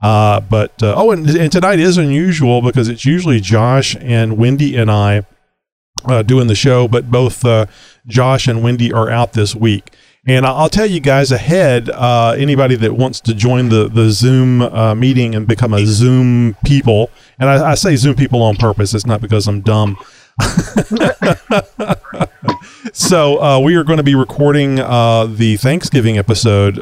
[0.00, 5.26] but oh, and, and tonight is unusual because it's usually Josh and Wendy and I
[6.06, 7.66] uh, doing the show, but both uh,
[8.06, 9.92] Josh and Wendy are out this week.
[10.26, 14.60] And I'll tell you guys ahead, uh, anybody that wants to join the, the Zoom
[14.60, 18.92] uh, meeting and become a Zoom people, and I, I say Zoom people on purpose,
[18.92, 19.96] it's not because I'm dumb.
[22.92, 26.76] so uh, we are going to be recording uh, the Thanksgiving episode.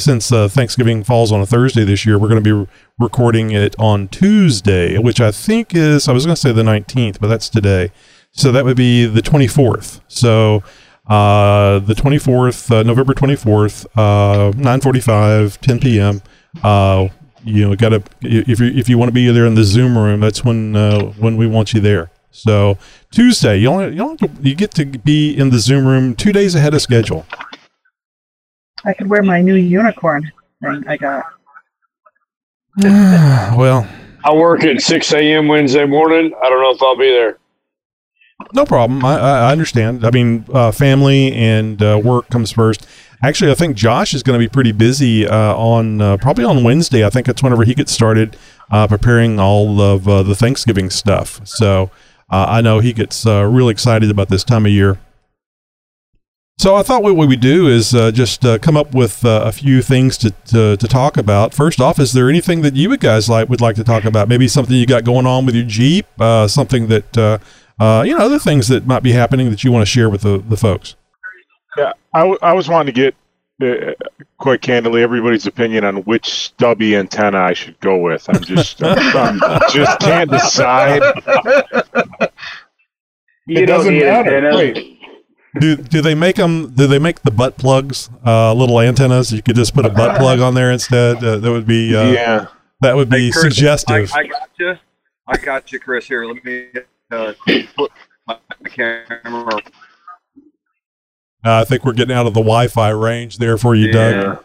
[0.00, 2.66] Since Thanksgiving falls on a Thursday this year, we're going to be re-
[3.00, 7.18] recording it on Tuesday, which I think is I was going to say the 19th,
[7.20, 7.90] but that's today.
[8.32, 10.00] So that would be the 24th.
[10.08, 10.62] So
[11.06, 16.22] uh, the 24th, uh, November 24th, uh, 9:45, 10 p.m.
[16.62, 17.08] Uh,
[17.44, 19.98] you know, got to if you if you want to be there in the Zoom
[19.98, 22.10] room, that's when uh, when we want you there.
[22.30, 22.78] So
[23.10, 26.14] Tuesday, you only you, only have to, you get to be in the Zoom room
[26.14, 27.26] two days ahead of schedule.
[28.84, 30.30] I could wear my new unicorn
[30.62, 31.24] thing I got.
[32.78, 33.86] well,
[34.24, 35.46] I work at 6 a.m.
[35.46, 36.32] Wednesday morning.
[36.42, 37.38] I don't know if I'll be there.
[38.52, 39.04] No problem.
[39.04, 40.04] I, I understand.
[40.04, 42.86] I mean, uh, family and uh, work comes first.
[43.22, 46.64] Actually, I think Josh is going to be pretty busy uh, on uh, probably on
[46.64, 47.04] Wednesday.
[47.04, 48.36] I think it's whenever he gets started
[48.70, 51.40] uh, preparing all of uh, the Thanksgiving stuff.
[51.46, 51.90] So
[52.30, 54.98] I know he gets really excited about this time of year.
[56.58, 60.16] So I thought what we would do is just come up with a few things
[60.18, 61.52] to, to to talk about.
[61.52, 64.28] First off, is there anything that you guys like would like to talk about?
[64.28, 67.40] Maybe something you got going on with your Jeep, something that
[67.80, 70.08] uh, uh, you know, other things that might be happening that you want to share
[70.10, 70.96] with the, the folks.
[71.76, 73.14] Yeah, I, w- I was wanting to get,
[73.62, 73.92] uh,
[74.38, 78.28] quite candidly, everybody's opinion on which stubby antenna I should go with.
[78.28, 79.38] I'm just, I'm,
[79.70, 81.02] just can't decide.
[83.46, 84.50] You it don't doesn't matter.
[84.54, 84.98] Wait,
[85.60, 86.70] Do do they make them?
[86.74, 89.32] Do they make the butt plugs, uh, little antennas?
[89.32, 91.22] You could just put a butt plug on there instead.
[91.22, 92.46] Uh, that would be uh, Yeah.
[92.80, 94.10] That would be Hey, Chris, suggestive.
[94.14, 94.74] I, I got you.
[95.28, 96.06] I got you, Chris.
[96.06, 96.68] Here, let me
[97.12, 97.32] uh,
[97.76, 97.90] put
[98.26, 98.36] my
[98.68, 99.56] camera.
[101.44, 104.44] Uh, I think we're getting out of the Wi-Fi range there for you, Doug.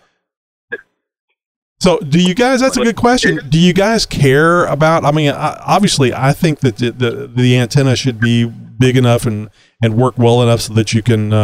[1.80, 2.60] So, do you guys?
[2.60, 3.40] That's a good question.
[3.50, 5.06] Do you guys care about?
[5.06, 9.28] I mean, I- obviously, I think that the, the the antenna should be big enough
[9.28, 9.52] and
[9.84, 11.38] and work well enough so that you can uh,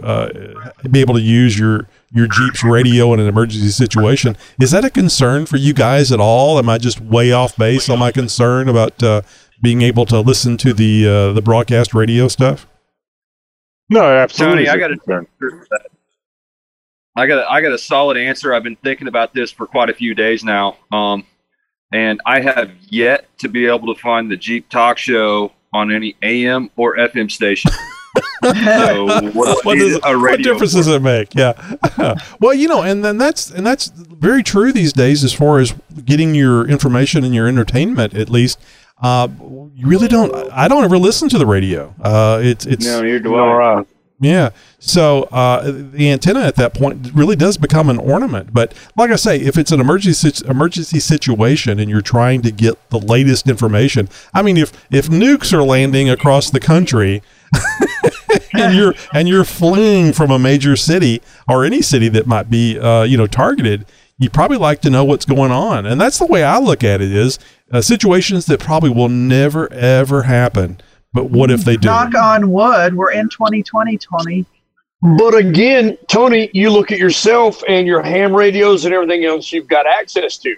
[0.00, 4.36] uh, be able to use your your Jeep's radio in an emergency situation.
[4.60, 6.60] Is that a concern for you guys at all?
[6.60, 9.22] Am I just way off base on my concern about uh,
[9.62, 12.66] being able to listen to the uh, the broadcast radio stuff?
[13.88, 14.66] No, absolutely.
[14.66, 15.26] Tony, I got a
[17.16, 18.54] I got a, I got a solid answer.
[18.54, 21.24] I've been thinking about this for quite a few days now, um,
[21.92, 26.16] and I have yet to be able to find the Jeep Talk Show on any
[26.22, 27.72] AM or FM station.
[28.42, 30.78] so what, what, does, what difference for?
[30.78, 31.34] does it make?
[31.34, 31.76] Yeah.
[32.40, 35.74] well, you know, and then that's and that's very true these days as far as
[36.04, 38.14] getting your information and your entertainment.
[38.14, 38.60] At least,
[39.00, 39.28] uh,
[39.74, 40.32] you really don't.
[40.52, 41.94] I don't ever listen to the radio.
[42.00, 43.84] Uh, it's it's No, neither do I.
[44.20, 44.50] yeah.
[44.78, 48.52] So uh, the antenna at that point really does become an ornament.
[48.52, 52.90] But like I say, if it's an emergency emergency situation and you're trying to get
[52.90, 57.22] the latest information, I mean, if if nukes are landing across the country.
[58.52, 62.78] and you're and you're fleeing from a major city or any city that might be
[62.78, 63.84] uh, you know targeted
[64.20, 67.00] you probably like to know what's going on and that's the way i look at
[67.00, 67.38] it is
[67.72, 70.80] uh, situations that probably will never ever happen
[71.12, 72.94] but what if they do Knock on wood.
[72.94, 74.46] We're in 2020, Tony.
[75.02, 79.66] But again, Tony, you look at yourself and your ham radios and everything else you've
[79.68, 80.54] got access to.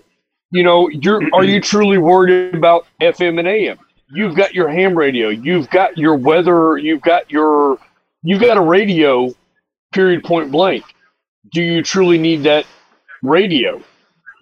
[0.50, 3.78] You know, you're are you truly worried about FM and AM?
[4.10, 7.78] You've got your ham radio, you've got your weather, you've got your
[8.22, 9.32] you've got a radio,
[9.92, 10.84] period point blank.
[11.52, 12.66] Do you truly need that
[13.22, 13.82] radio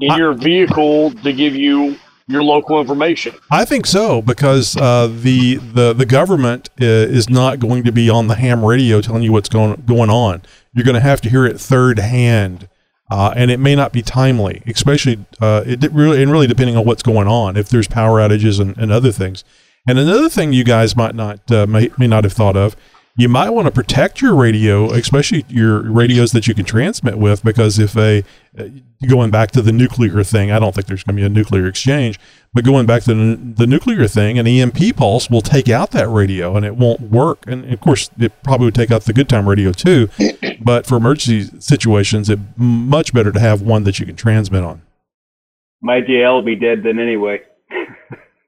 [0.01, 3.35] in your vehicle to give you your local information?
[3.51, 8.09] I think so because uh, the the the government uh, is not going to be
[8.09, 10.43] on the ham radio telling you what's going going on.
[10.73, 12.69] You're going to have to hear it third hand,
[13.11, 16.85] uh, and it may not be timely, especially uh, it really and really depending on
[16.85, 17.57] what's going on.
[17.57, 19.45] If there's power outages and, and other things,
[19.89, 22.77] and another thing you guys might not uh, may, may not have thought of.
[23.21, 27.43] You might want to protect your radio, especially your radios that you can transmit with,
[27.43, 28.23] because if a
[28.59, 28.65] uh,
[29.09, 31.67] going back to the nuclear thing, I don't think there's going to be a nuclear
[31.67, 32.19] exchange,
[32.53, 36.09] but going back to the, the nuclear thing, an EMP pulse will take out that
[36.09, 37.45] radio and it won't work.
[37.47, 40.09] And of course, it probably would take out the good time radio too.
[40.61, 44.83] but for emergency situations, it's much better to have one that you can transmit on.
[45.81, 47.43] My JL will be dead then anyway.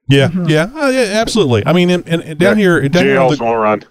[0.08, 1.62] Yeah, yeah, uh, yeah, absolutely.
[1.64, 3.82] I mean, and, and down here, down here on JL's the, won't run.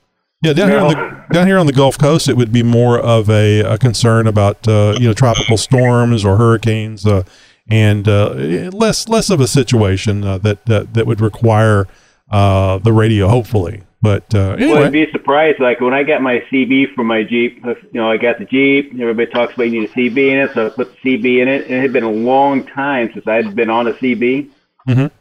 [0.44, 3.00] Yeah, down here on the down here on the Gulf Coast, it would be more
[3.00, 7.24] of a, a concern about uh, you know tropical storms or hurricanes, uh,
[7.70, 8.30] and uh,
[8.74, 11.88] less less of a situation uh, that, that that would require
[12.32, 13.84] uh, the radio, hopefully.
[14.04, 15.60] But uh, Well, anyway, you'd be surprised.
[15.60, 18.94] Like when I got my CB for my Jeep, you know, I got the Jeep.
[19.00, 21.48] Everybody talks about you need a CB in it, so I put the CB in
[21.48, 21.66] it.
[21.66, 24.50] And it had been a long time since I'd been on a CB,
[24.90, 25.12] Mhm.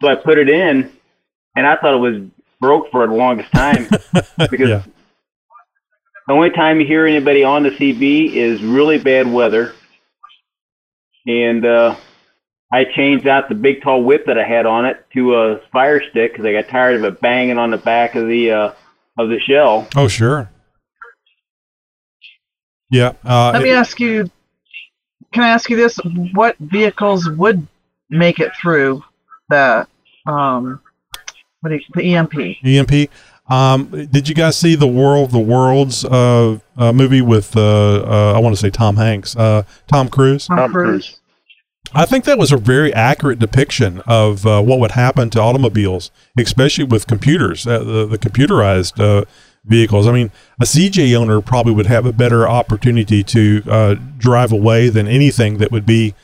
[0.00, 0.88] so I put it in,
[1.56, 2.22] and I thought it was
[2.60, 3.86] broke for the longest time
[4.50, 4.82] because Yeah.
[6.26, 9.72] the only time you hear anybody on the CB is really bad weather,
[11.26, 11.96] and uh,
[12.72, 16.02] I changed out the big tall whip that I had on it to a fire
[16.10, 18.72] stick because I got tired of it banging on the back of the uh,
[19.18, 19.88] of the shell.
[19.96, 20.50] oh sure,
[22.90, 23.12] yeah.
[23.24, 24.30] Uh, Let me it- ask you.
[25.32, 25.98] Can I ask you this?
[26.32, 27.66] What vehicles would
[28.08, 29.04] make it through
[29.50, 29.86] the
[30.26, 30.80] um,
[31.60, 32.34] what do you, the EMP?
[32.64, 33.10] EMP.
[33.50, 38.02] Um, did you guys see the World of the Worlds uh, uh, movie with uh,
[38.02, 40.46] uh, I want to say Tom Hanks, uh, Tom Cruise?
[40.46, 41.18] Tom Cruise.
[41.94, 46.10] I think that was a very accurate depiction of uh, what would happen to automobiles,
[46.38, 49.24] especially with computers, uh, the, the computerized uh,
[49.64, 50.06] vehicles.
[50.06, 50.30] I mean,
[50.60, 55.58] a CJ owner probably would have a better opportunity to uh, drive away than anything
[55.58, 56.14] that would be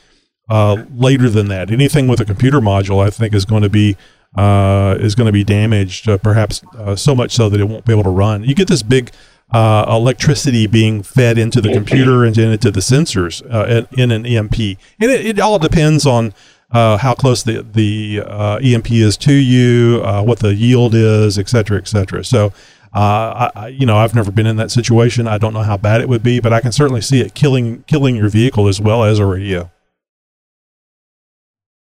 [0.49, 1.71] uh, later than that.
[1.71, 3.97] Anything with a computer module, I think, is going to be
[4.35, 7.85] uh, is going to be damaged, uh, perhaps uh, so much so that it won't
[7.85, 8.43] be able to run.
[8.43, 9.11] You get this big
[9.51, 14.57] uh, electricity being fed into the computer and into the sensors uh, in, an EMP,
[14.99, 16.33] and it, it all depends on
[16.71, 18.21] how close the the
[18.61, 22.23] EMP is to you, what the yield is, et cetera, et cetera.
[22.23, 22.53] So.
[22.93, 25.27] Uh, I, you know, I've never been in that situation.
[25.27, 27.83] I don't know how bad it would be, but I can certainly see it killing
[27.87, 29.69] killing your vehicle as well as a radio.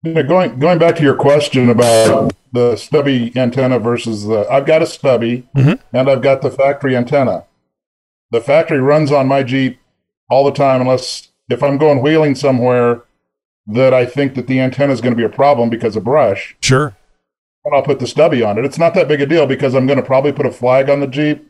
[0.04, 4.86] Going going back to your question about the stubby antenna versus the, I've got a
[4.86, 5.78] stubby Mhm.
[5.92, 7.44] and I've got the factory antenna.
[8.30, 9.78] The factory runs on my Jeep
[10.30, 13.02] all the time, unless if I'm going wheeling somewhere
[13.66, 16.56] that I think that the antenna is going to be a problem because of brush,
[16.60, 16.94] Sure.
[17.64, 18.64] and I'll put the stubby on it.
[18.64, 21.00] It's not that big a deal because I'm going to probably put a flag on
[21.00, 21.46] the Jeep.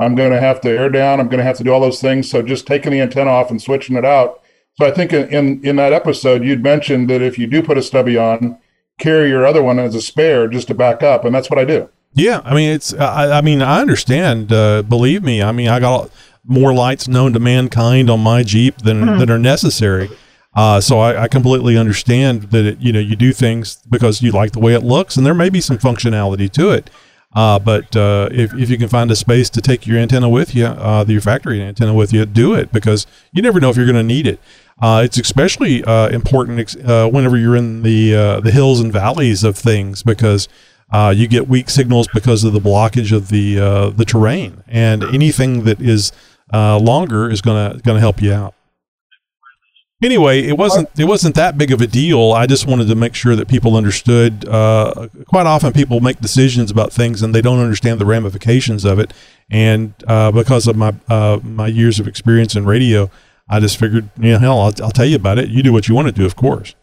[0.00, 1.20] I'm going to have to air down.
[1.20, 2.28] I'm going to have to do all those things.
[2.28, 4.40] So just taking the antenna off and switching it out.
[4.76, 7.78] So I think in, in, in that episode, you'd mentioned that if you do put
[7.78, 8.58] a stubby on,
[8.98, 11.24] carry your other one as a spare just to back up.
[11.24, 11.88] And that's what I do.
[12.14, 12.94] Yeah, I mean it's.
[12.94, 14.52] I, I mean I understand.
[14.52, 15.42] Uh, believe me.
[15.42, 16.10] I mean I got
[16.44, 20.10] more lights known to mankind on my Jeep than than are necessary.
[20.54, 24.30] Uh, so I, I completely understand that it, you know you do things because you
[24.30, 26.90] like the way it looks, and there may be some functionality to it.
[27.34, 30.54] Uh, but uh, if, if you can find a space to take your antenna with
[30.54, 33.86] you, uh, your factory antenna with you, do it because you never know if you're
[33.86, 34.38] going to need it.
[34.80, 38.92] Uh, it's especially uh, important ex- uh, whenever you're in the uh, the hills and
[38.92, 40.48] valleys of things because
[40.92, 43.54] uh, you get weak signals because of the blockage of the
[43.96, 46.12] the terrain, and anything that is
[46.52, 48.54] longer is gonna gonna help you out.
[50.02, 52.32] Anyway, it wasn't it wasn't that big of a deal.
[52.32, 54.44] I just wanted to make sure that people understood.
[54.44, 59.12] Quite often, people make decisions about things and they don't understand the ramifications of it.
[59.50, 60.94] And because of my
[61.44, 63.08] my years of experience in radio,
[63.48, 65.50] I just figured, you know, hell, I'll, I'll tell you about it.
[65.50, 66.74] You do what you want to do, of course.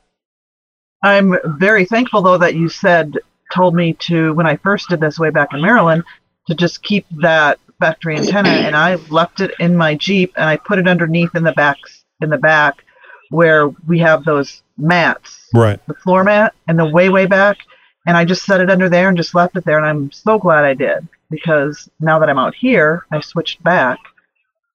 [1.04, 3.18] I'm very thankful though that you said
[3.54, 6.04] told me to when I first did this way back in Maryland
[6.48, 10.58] to just keep that factory antenna and I left it in my Jeep and I
[10.58, 11.78] put it underneath in the back
[12.22, 12.84] in the back
[13.32, 15.80] where we have those mats, Right.
[15.88, 17.58] the floor mat and the way way back
[18.06, 20.38] and I just set it under there and just left it there and I'm so
[20.38, 23.98] glad I did because now that I'm out here I switched back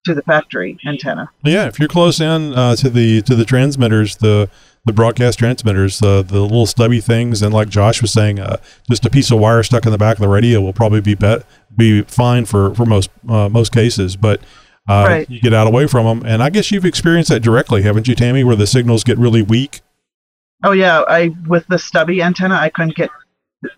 [0.07, 1.31] to the factory antenna.
[1.45, 4.49] Yeah, if you're close in uh, to the to the transmitters, the
[4.85, 8.57] the broadcast transmitters, uh, the little stubby things, and like Josh was saying, uh,
[8.89, 11.15] just a piece of wire stuck in the back of the radio will probably be
[11.15, 11.45] bet
[11.77, 14.17] be fine for for most uh, most cases.
[14.17, 14.41] But
[14.89, 15.31] uh, Right.
[15.31, 18.15] you get out away from them, and I guess you've experienced that directly, haven't you,
[18.15, 18.45] Tammy?
[18.45, 19.81] Where the signals get really weak.
[20.65, 23.11] Oh yeah, I with the stubby antenna, I couldn't get.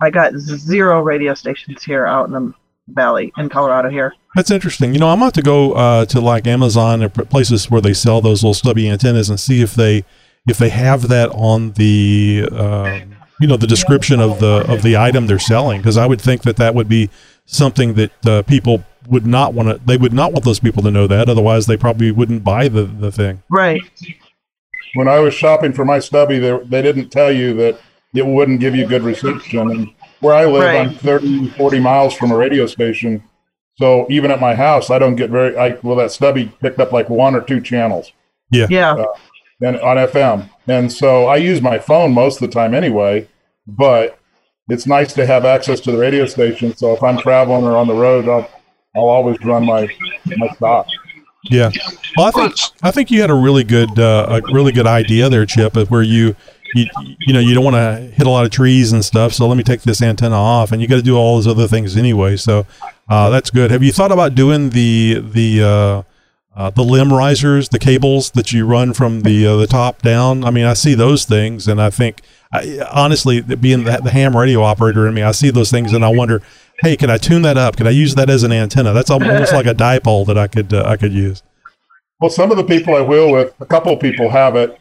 [0.03, 2.53] I got zero radio stations here out in the
[2.89, 4.15] valley in Colorado here.
[4.35, 4.93] That's interesting.
[4.93, 8.21] You know, I'm about to go uh, to like Amazon or places where they sell
[8.21, 10.05] those little stubby antennas and see if they
[10.47, 14.97] if they have that on the um, you know the description of the of the
[14.97, 17.11] item they're selling because I would think that that would be
[17.47, 19.81] something that uh, people would not want to.
[19.85, 21.29] They would not want those people to know that.
[21.29, 23.43] Otherwise, they probably wouldn't buy the the thing.
[23.51, 23.81] Right.
[24.95, 27.79] When I was shopping for my stubby, they, they didn't tell you that
[28.15, 29.95] it wouldn't give you good reception.
[30.21, 30.89] And where I live, Right.
[30.89, 33.23] I'm 30, 40 miles from a radio station.
[33.77, 36.93] So even at my house, I don't get very, I, well, that stubby picked up
[36.93, 38.13] like one or two channels.
[38.51, 38.67] Yeah.
[38.69, 38.95] Yeah.
[38.95, 39.07] Uh,
[39.61, 40.51] and on FM.
[40.67, 43.29] And so I use my phone most of the time anyway,
[43.67, 44.19] but
[44.69, 46.77] it's nice to have access to the radio station.
[46.77, 48.49] So if I'm traveling or on the road, I'll,
[48.97, 49.89] I'll always run my,
[50.37, 50.87] my stop.
[51.45, 51.71] Yeah.
[52.17, 55.29] Well, I think I think you had a really good uh, a really good idea
[55.29, 56.35] there, Chip, of where you
[56.75, 56.87] you
[57.21, 59.33] you know you don't want to hit a lot of trees and stuff.
[59.33, 61.67] So let me take this antenna off, and you got to do all those other
[61.67, 62.37] things anyway.
[62.37, 62.67] So
[63.09, 63.71] uh, that's good.
[63.71, 66.03] Have you thought about doing the the uh,
[66.57, 70.45] uh, the limb risers, the cables that you run from the uh, the top down?
[70.45, 72.21] I mean, I see those things, and I think
[72.53, 76.05] I, honestly, being the, the ham radio operator in me, I see those things, and
[76.05, 76.43] I wonder.
[76.81, 77.77] Hey, can I tune that up?
[77.77, 78.93] Can I use that as an antenna?
[78.93, 81.43] That's almost like a dipole that I could uh, I could use.
[82.21, 84.77] Well, some of the people I wheel with, a couple of people have it.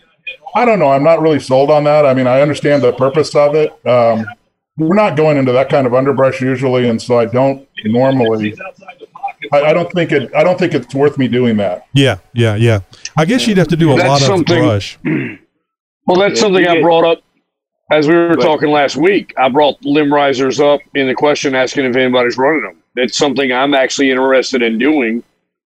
[0.58, 0.90] I don't know.
[0.92, 2.04] I'm not really sold on that.
[2.04, 3.70] I mean, I understand the purpose of it.
[3.86, 4.26] Um,
[4.78, 8.56] we're not going into that kind of underbrush usually, and so I don't normally.
[9.54, 10.34] I, I don't think it.
[10.34, 11.86] I don't think it's worth me doing that.
[11.94, 12.80] Yeah, yeah, yeah.
[13.16, 14.98] I guess you'd have to do a That's lot of something- brush.
[16.08, 17.22] Well, that's something I brought up
[17.92, 19.34] as we were talking last week.
[19.38, 22.82] I brought limb risers up in the question asking if anybody's running them.
[22.96, 25.22] It's something I'm actually interested in doing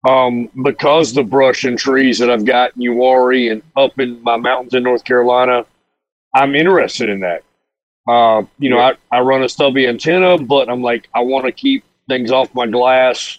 [0.07, 4.36] um, because the brush and trees that I've got in Uwharrie and up in my
[4.36, 5.64] mountains in North Carolina,
[6.34, 7.42] I'm interested in that.
[8.09, 11.53] Uh, you know, I, I run a stubby antenna, but I'm like, I want to
[11.53, 13.38] keep things off my glass.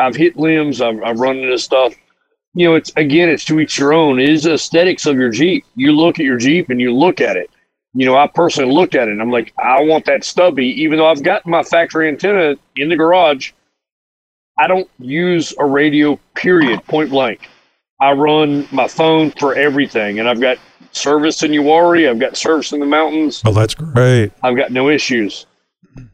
[0.00, 1.94] I've hit limbs, I've, I've run into stuff
[2.54, 4.20] you know, it's again, it's to each your own.
[4.20, 5.64] It is the aesthetics of your Jeep.
[5.74, 7.50] You look at your Jeep and you look at it.
[7.94, 10.98] You know, I personally looked at it and I'm like, I want that stubby, even
[10.98, 13.52] though I've got my factory antenna in the garage.
[14.58, 17.48] I don't use a radio, period, point blank.
[18.00, 20.58] I run my phone for everything, and I've got
[20.92, 24.32] service in Uwharrie, I've got service in the mountains, Oh, that's great.
[24.42, 25.46] I've got no issues.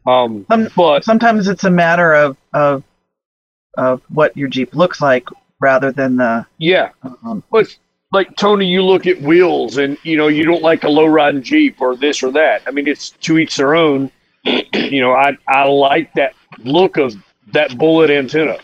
[0.07, 2.83] Um, Some, but sometimes it's a matter of, of
[3.77, 5.27] of what your Jeep looks like
[5.59, 7.75] rather than the yeah, um, But
[8.11, 11.41] like Tony, you look at wheels, and you know you don't like a low riding
[11.41, 12.61] Jeep or this or that.
[12.67, 14.11] I mean, it's to each their own.
[14.45, 17.15] you know, I I like that look of
[17.53, 18.57] that bullet antenna.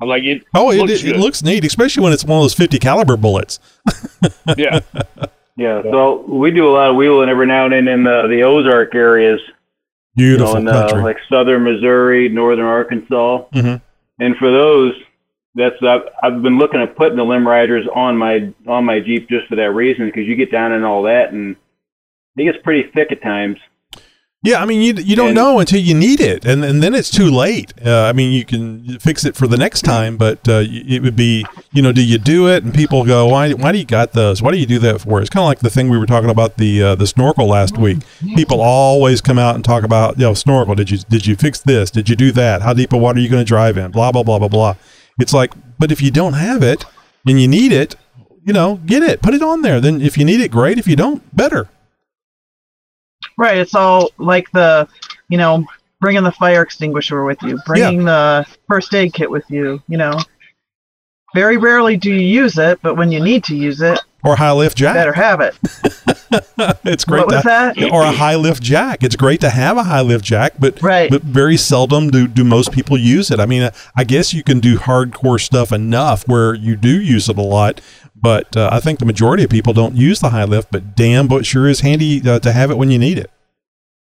[0.00, 0.42] I'm like it.
[0.54, 1.20] Oh, it, looks it, it good.
[1.20, 3.60] looks neat, especially when it's one of those 50 caliber bullets.
[4.56, 4.80] yeah.
[5.56, 8.42] Yeah, so we do a lot of wheeling every now and then in the, the
[8.42, 9.38] Ozark areas,
[10.16, 11.02] Beautiful you know, in uh, country.
[11.02, 13.44] like southern Missouri, northern Arkansas.
[13.52, 13.80] Mhm.
[14.18, 14.94] And for those,
[15.54, 19.28] that's I've, I've been looking at putting the limb riders on my on my Jeep
[19.28, 21.54] just for that reason because you get down in all that, and
[22.36, 23.58] it gets pretty thick at times.
[24.44, 26.94] Yeah, I mean, you you don't And- know until you need it, and and then
[26.94, 27.72] it's too late.
[27.84, 31.14] Uh, I mean, you can fix it for the next time, but uh, it would
[31.14, 32.64] be, you know, do you do it?
[32.64, 34.42] And people go, why why do you got those?
[34.42, 35.20] Why do you do that for?
[35.20, 37.78] It's kind of like the thing we were talking about the uh, the snorkel last
[37.78, 37.98] week.
[38.34, 40.74] People always come out and talk about, you know, snorkel.
[40.74, 41.88] Did you did you fix this?
[41.92, 42.62] Did you do that?
[42.62, 43.92] How deep of water are you going to drive in?
[43.92, 44.74] Blah blah blah blah blah.
[45.20, 46.84] It's like, but if you don't have it
[47.28, 47.94] and you need it,
[48.44, 49.80] you know, get it, put it on there.
[49.80, 50.78] Then if you need it, great.
[50.78, 51.68] If you don't, better.
[53.38, 53.56] Right.
[53.58, 54.88] It's all like the,
[55.28, 55.64] you know,
[56.00, 59.82] bringing the fire extinguisher with you, bringing the first aid kit with you.
[59.88, 60.18] You know,
[61.34, 64.52] very rarely do you use it, but when you need to use it, Or high
[64.52, 64.94] lift jack.
[64.94, 65.56] better have it.
[66.84, 67.76] it's great What was that?
[67.92, 71.10] or a high lift jack it's great to have a high lift jack but Right.
[71.10, 74.58] but very seldom do, do most people use it i mean i guess you can
[74.60, 77.80] do hardcore stuff enough where you do use it a lot
[78.22, 81.26] but uh, i think the majority of people don't use the high lift but damn
[81.28, 83.30] but sure is handy uh, to have it when you need it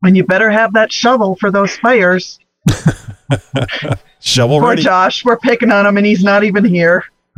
[0.03, 2.37] And you better have that shovel for those fires.
[4.19, 7.03] shovel Poor ready Josh, we're picking on him, and he's not even here.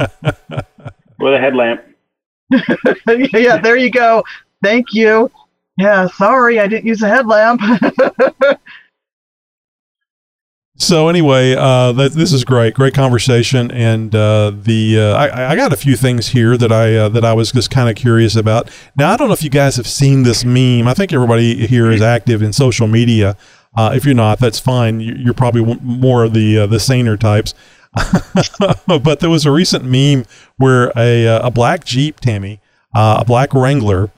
[1.19, 1.81] With a headlamp.
[3.33, 4.23] yeah, there you go.
[4.63, 5.31] Thank you.
[5.77, 7.61] Yeah, sorry, I didn't use a headlamp.
[10.79, 15.55] So anyway, uh, that, this is great, great conversation, and uh, the uh, I, I
[15.55, 18.35] got a few things here that I uh, that I was just kind of curious
[18.35, 18.69] about.
[18.95, 20.87] Now I don't know if you guys have seen this meme.
[20.87, 23.35] I think everybody here is active in social media.
[23.75, 24.99] Uh, if you're not, that's fine.
[24.99, 27.55] You- You're probably more of the uh, the saner types.
[28.87, 30.25] but there was a recent meme
[30.57, 32.59] where a a black Jeep, Tammy,
[32.95, 34.11] uh, a black Wrangler,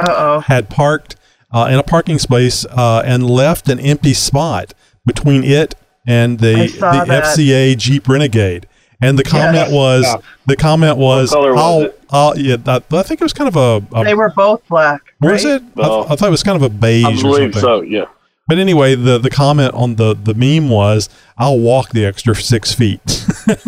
[0.00, 0.40] uh oh.
[0.40, 1.16] had parked
[1.52, 4.72] uh, in a parking space uh, and left an empty spot
[5.04, 5.74] between it
[6.06, 7.24] and the, the that.
[7.24, 8.66] FCA Jeep Renegade.
[9.04, 9.72] And the comment Yes.
[9.72, 10.16] was Yeah.
[10.46, 12.00] the comment was color was how it?
[12.10, 15.00] uh, yeah I, I think it was kind of a, a They were both black.
[15.20, 15.54] was right?
[15.56, 17.60] it I, th- I thought it was kind of a beige I or believe something.
[17.60, 17.80] so.
[17.80, 18.04] Yeah.
[18.46, 22.72] But anyway, the the comment on the the meme was, "I'll walk the extra six
[22.72, 23.00] feet."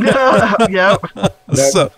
[0.68, 1.00] yep.
[1.54, 1.90] so,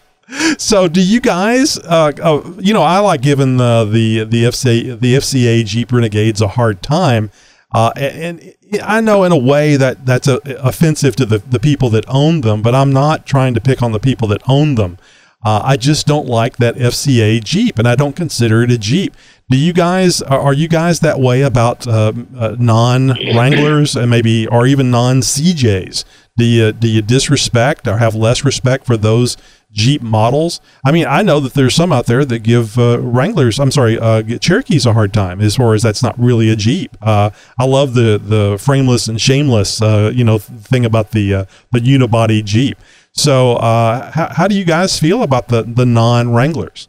[0.58, 1.78] so do you guys?
[1.78, 6.40] Uh, uh, you know, I like giving the the the FCA the FCA Jeep Renegades
[6.40, 7.30] a hard time,
[7.72, 8.40] uh, and,
[8.72, 12.04] and I know in a way that that's a, offensive to the the people that
[12.08, 14.98] own them, but I'm not trying to pick on the people that own them.
[15.44, 19.14] Uh, I just don't like that FCA Jeep, and I don't consider it a Jeep.
[19.48, 24.10] Do you guys are are you guys that way about uh, uh, non Wranglers and
[24.10, 26.04] maybe or even non CJs?
[26.36, 29.36] Do you do you disrespect or have less respect for those
[29.76, 30.60] Jeep models?
[30.86, 33.98] I mean, I know that there's some out there that give uh, Wranglers, I'm sorry,
[33.98, 36.96] uh, Cherokees a hard time as far as that's not really a Jeep.
[37.02, 41.44] Uh, I love the the frameless and shameless, uh, you know, thing about the uh,
[41.72, 42.78] the unibody Jeep.
[43.12, 46.88] So, uh, how, how do you guys feel about the the non Wranglers?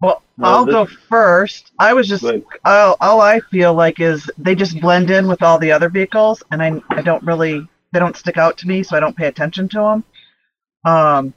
[0.00, 1.70] Well, I'll go first.
[1.78, 2.24] I was just
[2.64, 6.42] all, all I feel like is they just blend in with all the other vehicles,
[6.50, 9.28] and I I don't really they don't stick out to me, so I don't pay
[9.28, 10.04] attention to them.
[10.84, 11.34] Um,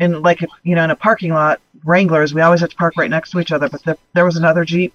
[0.00, 3.10] and like you know, in a parking lot, Wranglers we always have to park right
[3.10, 3.68] next to each other.
[3.68, 4.94] But if there was another Jeep,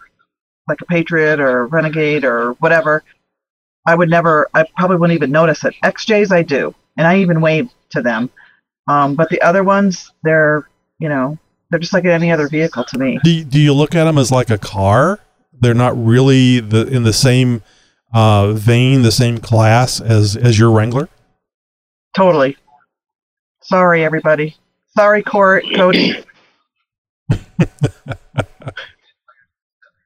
[0.67, 3.03] like a Patriot or a Renegade or whatever,
[3.87, 4.49] I would never.
[4.53, 5.75] I probably wouldn't even notice it.
[5.83, 8.29] XJs I do, and I even wave to them.
[8.87, 10.67] Um, but the other ones, they're
[10.99, 11.37] you know
[11.69, 13.19] they're just like any other vehicle to me.
[13.23, 15.19] Do you, do you look at them as like a car?
[15.59, 17.61] They're not really the in the same
[18.13, 21.09] uh, vein, the same class as as your Wrangler.
[22.15, 22.57] Totally.
[23.63, 24.55] Sorry, everybody.
[24.95, 26.23] Sorry, Court, Cody.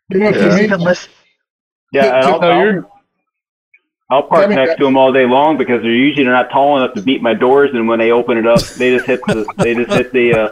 [0.09, 0.55] You know, to Yeah.
[0.55, 1.09] me, You can listen.
[1.91, 2.81] Yeah, and I'll, No, I'll, you're-
[4.09, 6.77] I'll park I mean, next to them all day long because they're usually not tall
[6.77, 9.45] enough to beat my doors, and when they open it up, they just hit the
[9.57, 10.49] they just hit the uh,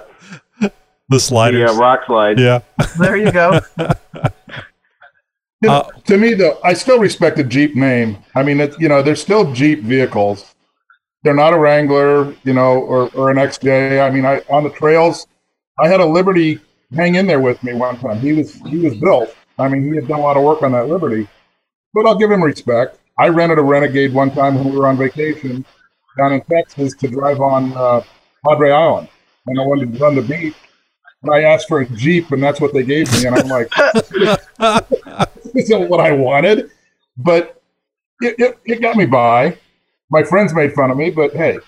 [0.60, 0.72] The
[1.08, 1.72] the sliders.
[1.72, 2.38] uh, rock slide.
[2.38, 2.60] yeah.
[3.00, 3.62] There you go.
[3.78, 3.86] You
[5.62, 8.18] know, Uh, to me, though, I still respect the Jeep name.
[8.36, 10.54] I mean, it, you know, they're still Jeep vehicles.
[11.26, 14.00] They're not a Wrangler, you know, or, or an XJ.
[14.00, 15.26] I mean, I on the trails,
[15.80, 16.60] I had a Liberty
[16.94, 18.20] hang in there with me one time.
[18.20, 19.36] He was he was built.
[19.58, 21.28] I mean, he had done a lot of work on that Liberty,
[21.96, 23.00] but I'll give him respect.
[23.18, 25.66] I rented a Renegade one time when we were on vacation
[26.16, 28.02] down in Texas to drive on uh,
[28.48, 29.10] Padre Island,
[29.48, 30.54] and I wanted to run the beach.
[31.24, 33.26] And I asked for a Jeep, and that's what they gave me.
[33.26, 33.72] And I'm like,
[35.44, 36.70] this isn't what I wanted,
[37.18, 37.64] but
[38.22, 39.58] it, it, it got me by.
[40.16, 41.60] My friends made fun of me, but hey,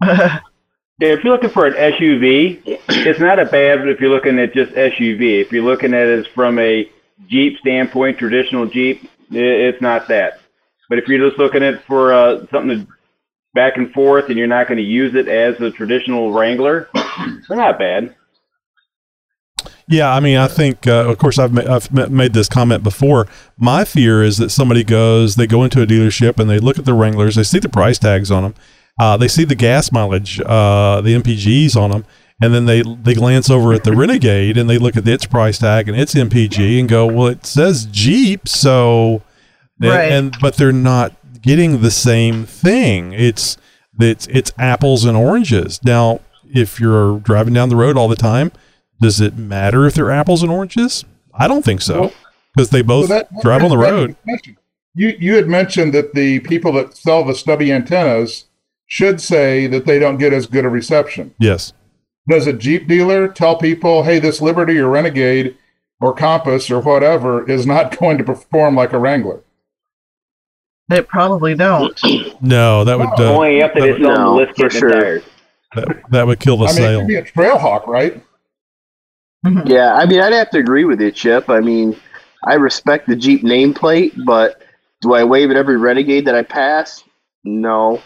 [0.02, 4.72] if you're looking for an SUV, it's not a bad if you're looking at just
[4.72, 5.42] SUV.
[5.42, 6.90] If you're looking at it from a
[7.28, 10.40] Jeep standpoint, traditional Jeep, it's not that.
[10.88, 12.88] But if you're just looking at for uh, something
[13.52, 17.58] back and forth and you're not going to use it as a traditional Wrangler, they're
[17.58, 18.16] not bad.
[19.88, 22.82] Yeah, I mean, I think, uh, of course, I've ma- I've ma- made this comment
[22.82, 23.26] before.
[23.56, 26.84] My fear is that somebody goes, they go into a dealership and they look at
[26.84, 28.54] the Wranglers, they see the price tags on them,
[29.00, 32.04] uh, they see the gas mileage, uh, the MPGs on them,
[32.42, 35.58] and then they they glance over at the Renegade and they look at its price
[35.58, 39.22] tag and its MPG and go, well, it says Jeep, so,
[39.80, 40.12] and, Right.
[40.12, 43.12] and but they're not getting the same thing.
[43.14, 43.56] It's
[43.98, 45.80] it's it's apples and oranges.
[45.84, 46.20] Now,
[46.52, 48.52] if you're driving down the road all the time,
[49.00, 51.04] does it matter if they're apples and oranges?
[51.34, 52.12] I don't think so
[52.54, 54.16] because they both So that- drive on the road.
[54.94, 58.46] You you had mentioned that the people that sell the stubby antennas
[58.86, 61.34] should say that they don't get as good a reception.
[61.38, 61.72] Yes.
[62.28, 65.56] Does a Jeep dealer tell people, "Hey, this Liberty or Renegade
[66.00, 69.40] or Compass or whatever is not going to perform like a Wrangler"?
[70.88, 71.98] They probably don't.
[72.40, 74.70] No, that would uh, Only after that, they would sell them No, the lift for
[74.70, 75.20] sure.
[75.74, 76.98] that, that would kill the I mean, it sale.
[77.00, 78.22] could be a Trailhawk, right?
[79.66, 81.48] Yeah, I mean, I'd have to agree with you, Chip.
[81.48, 81.96] I mean,
[82.44, 84.62] I respect the Jeep nameplate, but
[85.02, 87.04] do I wave at every Renegade that I pass?
[87.44, 88.02] No.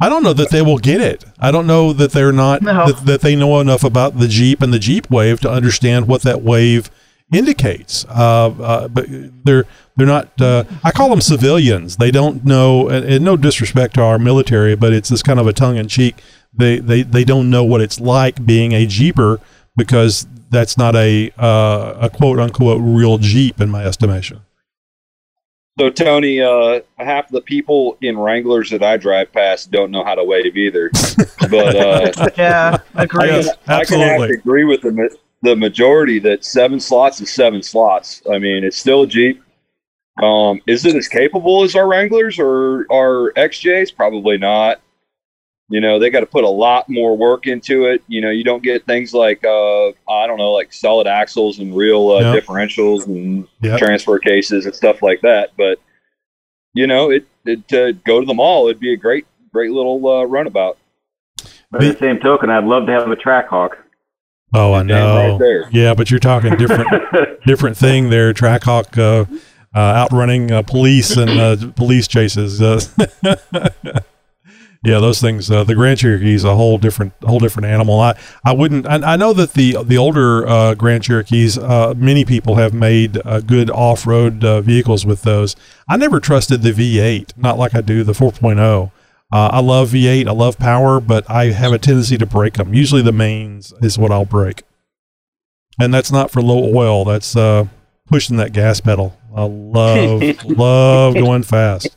[0.00, 1.24] I don't know that they will get it.
[1.38, 2.86] I don't know that they're not No.
[2.86, 6.22] that, that they know enough about the Jeep and the Jeep wave to understand what
[6.22, 6.90] that wave
[7.32, 8.04] indicates.
[8.08, 9.06] Uh, uh, but
[9.44, 9.64] they're
[9.96, 10.40] they're not.
[10.40, 11.96] Uh, I call them civilians.
[11.96, 12.88] They don't know.
[12.88, 15.88] And, and no disrespect to our military, but it's this kind of a tongue in
[15.88, 16.16] cheek.
[16.52, 19.40] They, they they don't know what it's like being a Jeeper
[19.76, 24.40] because that's not a uh, a quote unquote real Jeep in my estimation.
[25.78, 30.14] So Tony, uh, half the people in Wranglers that I drive past don't know how
[30.14, 30.90] to wave either.
[31.50, 33.26] But uh, Yeah, agree.
[33.26, 37.62] Yes, I can have to agree with the the majority that seven slots is seven
[37.62, 38.22] slots.
[38.32, 39.42] I mean, it's still a Jeep.
[40.22, 43.96] Um, is it as capable as our Wranglers or our XJs?
[43.96, 44.80] Probably not.
[45.70, 48.02] You know, they got to put a lot more work into it.
[48.06, 51.74] You know, you don't get things like uh, I don't know, like solid axles and
[51.74, 52.44] real uh, Yep.
[52.44, 53.78] differentials and Yep.
[53.78, 55.50] transfer cases and stuff like that.
[55.56, 55.78] But
[56.74, 60.06] you know, it, it to go to the mall, it'd be a great, great little
[60.06, 60.76] uh, runabout.
[61.70, 63.76] By the same token, I'd love to have a Trackhawk.
[64.52, 65.38] Oh, I know.
[65.38, 66.88] right yeah, but you're talking different
[67.46, 68.32] different thing there.
[68.32, 69.24] Trackhawk uh,
[69.74, 72.60] uh, outrunning uh, police and uh, police chases.
[74.84, 75.50] Yeah, those things.
[75.50, 77.98] Uh, the Grand Cherokee is a whole different whole different animal.
[78.00, 78.86] I I wouldn't.
[78.86, 83.18] I, I know that the the older uh, Grand Cherokees, uh, many people have made
[83.24, 85.56] uh, good off road uh, vehicles with those.
[85.88, 88.92] I never trusted the V8, not like I do the 4.0.
[89.32, 90.28] Uh, I love V8.
[90.28, 92.74] I love power, but I have a tendency to break them.
[92.74, 94.64] Usually, the mains is what I'll break,
[95.80, 97.06] and that's not for low oil.
[97.06, 97.68] That's uh,
[98.06, 99.16] pushing that gas pedal.
[99.34, 101.96] I love love going fast.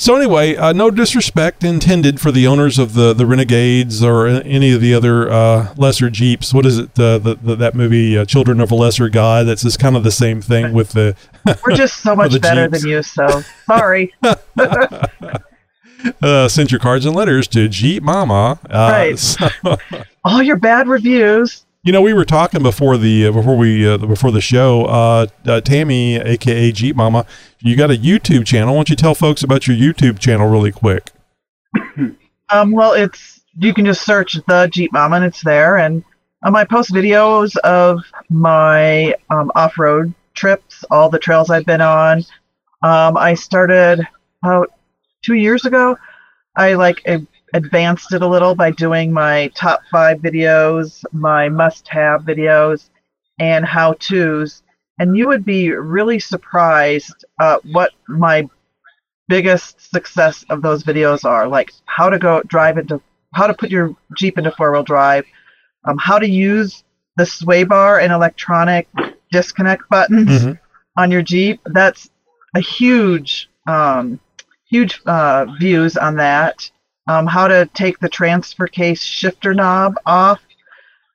[0.00, 4.72] So anyway, uh, no disrespect intended for the owners of the, the Renegades or any
[4.72, 6.54] of the other uh, lesser Jeeps.
[6.54, 6.90] What is it?
[6.98, 9.48] Uh, the, the that movie, uh, Children of a Lesser God.
[9.48, 11.16] That's just kind of the same thing with the.
[11.66, 12.82] We're just so much better Jeeps.
[12.82, 14.14] than you, so sorry.
[16.22, 18.60] Uh, send your cards and letters to Jeep Mama.
[18.70, 19.18] Uh, Right.
[19.18, 19.48] so-
[20.24, 21.64] All your bad reviews.
[21.82, 24.84] You know, we were talking before the uh, before we uh, before the show.
[24.84, 27.24] Uh, uh, Tammy, aka Jeep Mama,
[27.60, 28.74] you got a YouTube channel.
[28.74, 31.10] Why don't you tell folks about your YouTube channel really quick?
[32.50, 36.02] Um, well, it's you can just search the Jeep Mama and it's there, and
[36.42, 38.00] um, I post videos of
[38.30, 42.24] my um, off-road trips, all the trails I've been on.
[42.82, 44.00] Um, I started
[44.42, 44.70] about
[45.22, 45.98] two years ago.
[46.56, 52.22] I like a- advanced it a little by doing my top five videos, my must-have
[52.22, 52.90] videos,
[53.40, 54.62] and how-tos.
[54.98, 58.48] And you would be really surprised uh, what my
[59.28, 63.00] biggest success of those videos are like how to go drive into
[63.34, 65.24] how to put your jeep into four-wheel drive
[65.84, 66.82] um, how to use
[67.16, 68.88] the sway bar and electronic
[69.30, 70.58] disconnect buttons Mhm.
[70.96, 72.08] on your jeep that's
[72.54, 74.18] a huge um,
[74.70, 76.70] huge uh, views on that
[77.08, 80.40] um, how to take the transfer case shifter knob off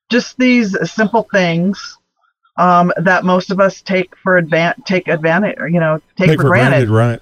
[0.10, 1.98] just these simple things
[2.58, 6.48] um, that most of us take for advan- take advantage or you know take, for,
[6.48, 7.22] granted right?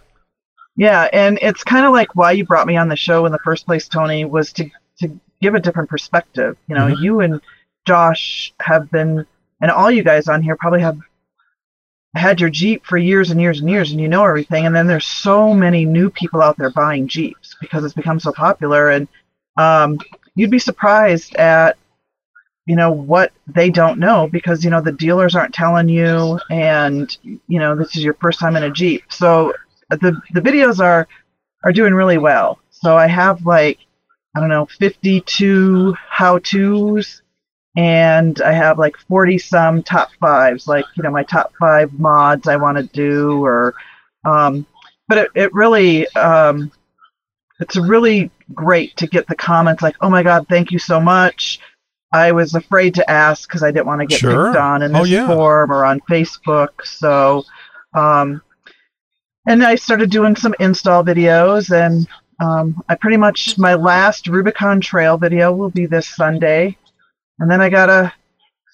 [0.77, 3.39] yeah, and it's kind of like why you brought me on the show in the
[3.39, 4.69] first place, Tony, was to
[4.99, 6.57] to give a different perspective.
[6.68, 7.02] You know, Mhm.
[7.02, 7.41] you and
[7.85, 9.26] Josh have been,
[9.61, 10.98] and all you guys on here probably have
[12.15, 14.65] had your Jeep for years and years and years, and you know everything.
[14.65, 18.34] And then there's so many new people out there buying Jeeps because it's become so
[18.34, 19.08] popular, and
[19.58, 20.00] um,
[20.36, 21.78] you'd be surprised at
[22.66, 27.18] you know what they don't know because you know the dealers aren't telling you and
[27.24, 29.04] you know this is your first time in a jeep.
[29.10, 29.54] So
[29.90, 31.08] the the videos are
[31.64, 32.60] are doing really well.
[32.70, 33.80] So i have like
[34.36, 37.22] i don't know 52 how to's
[37.78, 42.48] and i have like 40 some top fives like you know my top five mods
[42.48, 43.74] i want to do or
[44.26, 44.66] um
[45.08, 46.72] but it, it really um
[47.62, 51.60] it's really great to get the comments like oh my god thank you so much
[52.14, 54.48] I was afraid to ask because I didn't want to get Sure.
[54.48, 55.28] picked on in Oh, this yeah.
[55.28, 56.70] forum or on Facebook.
[56.84, 57.46] So,
[57.94, 58.42] um,
[59.48, 62.06] and I started doing some install videos, and
[62.42, 66.78] um, I pretty much my last Rubicon Trail video will be this Sunday,
[67.40, 68.14] and then I gotta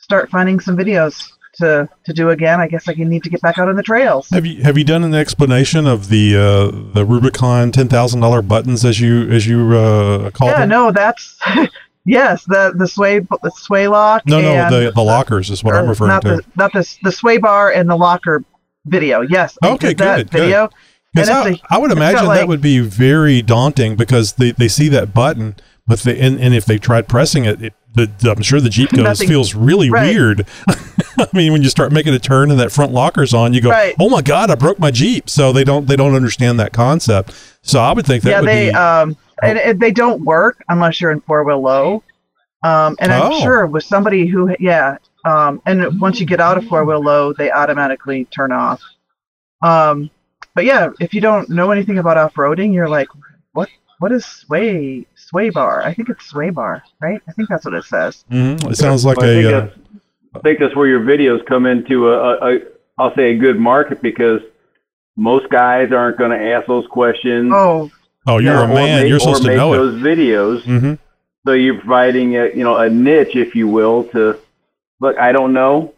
[0.01, 2.59] start finding some videos to to do again.
[2.59, 4.29] I guess I need to get back out on the trails.
[4.31, 8.41] Have you have you done an explanation of the uh, the Rubicon ten thousand dollar
[8.41, 10.69] buttons as you as you uh, call Yeah, them?
[10.69, 11.37] no, that's
[12.05, 14.23] yes, the the sway the sway lock.
[14.25, 16.29] no, no, the the lockers is what I'm referring not to.
[16.37, 18.43] The, not the the sway bar and the locker
[18.85, 19.21] video.
[19.21, 19.57] Yes.
[19.63, 20.39] Okay, that good, good.
[20.41, 20.69] video.
[21.13, 24.51] Because And I, a- I would imagine like- that would be very daunting because they,
[24.51, 25.55] they see that button,
[25.87, 28.91] but they, and, and if they tried pressing it, it the, I'm sure the Jeep
[28.91, 30.13] goes Nothing- feels really right.
[30.13, 30.45] weird.
[31.19, 33.69] I mean, when you start making a turn and that front locker's on, you go,
[33.71, 33.95] Right.
[33.99, 37.33] "Oh my god, I broke my Jeep!" So they don't they don't understand that concept.
[37.63, 40.63] So I would think that yeah, would they be um and it, they don't work
[40.69, 42.03] unless you're in four wheel low.
[42.63, 43.39] Um, and I'm Oh.
[43.41, 47.33] sure with somebody who yeah um and once you get out of four wheel low,
[47.33, 48.81] they automatically turn off.
[49.63, 50.11] Um,
[50.53, 53.07] but yeah, if you don't know anything about off roading, you're like,
[53.99, 55.81] what what is sway sway bar?
[55.83, 57.21] I think it's sway bar, right?
[57.27, 58.23] I think that's what it says.
[58.31, 58.69] Mhm.
[58.71, 59.75] it sounds like I think, uh, that's,
[60.35, 62.59] I think that's where your videos come into a, a, a
[62.99, 64.41] I'll say a good market because
[65.15, 67.51] most guys aren't going to ask those questions.
[67.53, 67.91] Oh,
[68.27, 69.77] oh you're a man, make- you're supposed to make know it.
[69.77, 70.63] those videos.
[70.63, 70.93] hmm
[71.45, 74.37] So you're providing a you know a niche, if you will, to
[74.99, 75.17] look.
[75.17, 75.93] I don't know.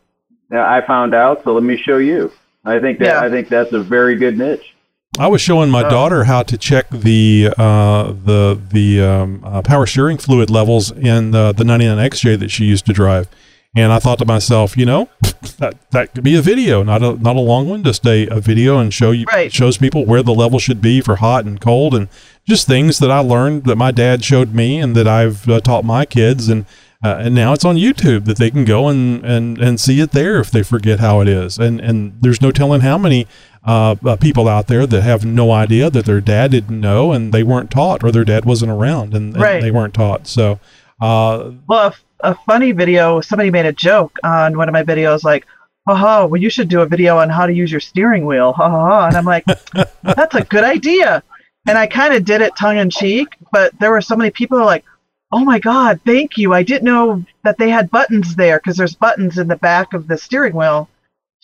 [0.51, 2.31] I found out, so let me show you.
[2.65, 3.21] I think that Yeah.
[3.21, 4.75] I think that's a very good niche.
[5.17, 5.89] I was showing my Oh.
[5.89, 11.31] daughter how to check the uh, the the um, uh, power steering fluid levels in
[11.31, 13.27] the, the 99XJ that she used to drive,
[13.75, 15.09] and I thought to myself, you know,
[15.57, 18.39] that that could be a video, not a not a long one, just a, a
[18.39, 19.51] video and show you Right.
[19.51, 22.07] shows people where the level should be for hot and cold, and
[22.47, 25.83] just things that I learned that my dad showed me and that I've uh, taught
[25.83, 26.65] my kids, and
[27.03, 30.11] uh, and now it's on YouTube that they can go and, and, and see it
[30.11, 33.25] there if they forget how it is, and and there's no telling how many
[33.63, 37.33] uh, uh, people out there that have no idea that their dad didn't know and
[37.33, 39.61] they weren't taught or their dad wasn't around and, and Right.
[39.61, 40.27] they weren't taught.
[40.27, 40.59] So,
[41.01, 43.21] uh, Well, a, a funny video.
[43.21, 45.45] Somebody made a joke on one of my videos, like,
[45.87, 48.69] "Haha, well, you should do a video on how to use your steering wheel." Ha
[48.69, 49.07] ha ha!
[49.07, 49.45] And I'm like,
[50.03, 51.23] "That's a good idea."
[51.67, 54.57] And I kind of did it tongue in cheek, but there were so many people
[54.65, 54.83] like,
[55.31, 56.53] "Oh my God, thank you!
[56.53, 60.07] I didn't know that they had buttons there because there's buttons in the back of
[60.07, 60.89] the steering wheel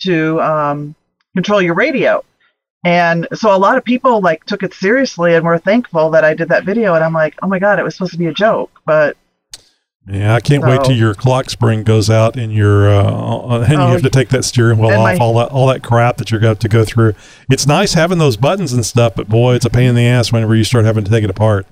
[0.02, 0.96] to um,
[1.36, 2.24] control your radio."
[2.84, 6.34] And so a lot of people like took it seriously and were thankful that I
[6.36, 6.94] did that video.
[6.95, 9.18] And I'm like, "Oh my God, it was supposed to be a joke," but
[10.07, 13.78] yeah, I can't wait till your clock spring goes out and your uh, and you
[13.80, 16.30] Oh, have to take that steering wheel off my- all that all that crap that
[16.30, 17.16] you're going to have to go through.
[17.49, 20.32] It's nice having those buttons and stuff, but boy, it's a pain in the ass
[20.32, 21.66] whenever you start having to take it apart.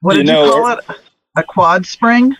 [0.00, 0.84] What You did know, you call it?
[1.36, 2.34] A quad spring?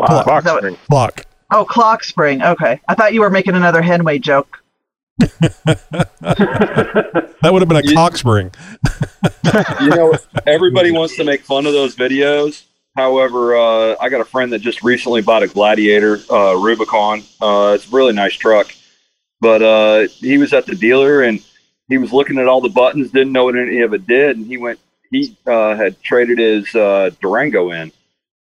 [0.00, 1.26] Clock, Is that what- Clock.
[1.50, 2.42] Oh, clock spring.
[2.42, 2.80] Okay.
[2.88, 4.61] I thought you were making another Henway joke.
[6.20, 8.50] That would have been a You- cock spring.
[9.80, 10.14] you know,
[10.46, 12.64] everybody wants to make fun of those videos.
[12.96, 17.22] However, uh, I got a friend that just recently bought a Gladiator uh, Rubicon.
[17.40, 18.72] Uh, it's a really nice truck,
[19.40, 21.42] but uh, he was at the dealer and
[21.88, 24.46] he was looking at all the buttons, didn't know what any of it did, and
[24.46, 24.78] he went.
[25.10, 27.92] He uh, had traded his uh, Durango in,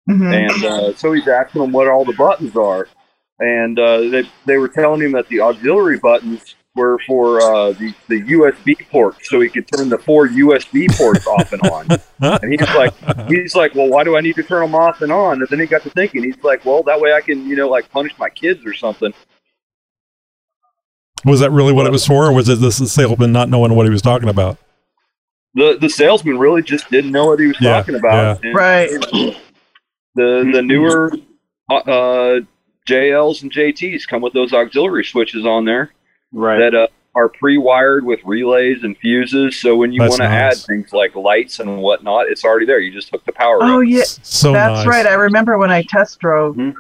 [0.10, 0.34] Mhm.
[0.54, 2.88] and uh, so he's asking him what all the buttons are,
[3.40, 7.94] and uh, they they were telling him that the auxiliary buttons were for uh, the
[8.08, 11.88] the USB ports, so he could turn the four USB ports off and on.
[12.20, 12.96] And he's like,
[13.28, 15.40] he's like, well, why do I need to turn them off and on?
[15.40, 17.70] And then he got to thinking, he's like, well, that way I can, you know,
[17.70, 19.14] like punish my kids or something.
[21.24, 23.86] Was that really what it was for, or was it the salesman not knowing what
[23.86, 24.58] he was talking about?
[25.54, 28.44] The the salesman really just didn't know what he was Yeah, talking about.
[28.44, 28.90] And Right.
[30.16, 31.12] The the newer
[31.70, 32.40] uh, uh,
[32.88, 35.94] JLs and JTs come with those auxiliary switches on there
[36.34, 36.60] Right.
[36.60, 39.60] that uh, are pre-wired with relays and fuses.
[39.60, 40.60] So when you That's want to nice.
[40.62, 42.80] add things like lights and whatnot, it's already there.
[42.80, 43.88] You just hook the power Oh, up.
[43.88, 44.04] yeah.
[44.04, 44.88] So That's nice.
[44.88, 45.06] right.
[45.08, 46.76] I remember when I test drove Mhm.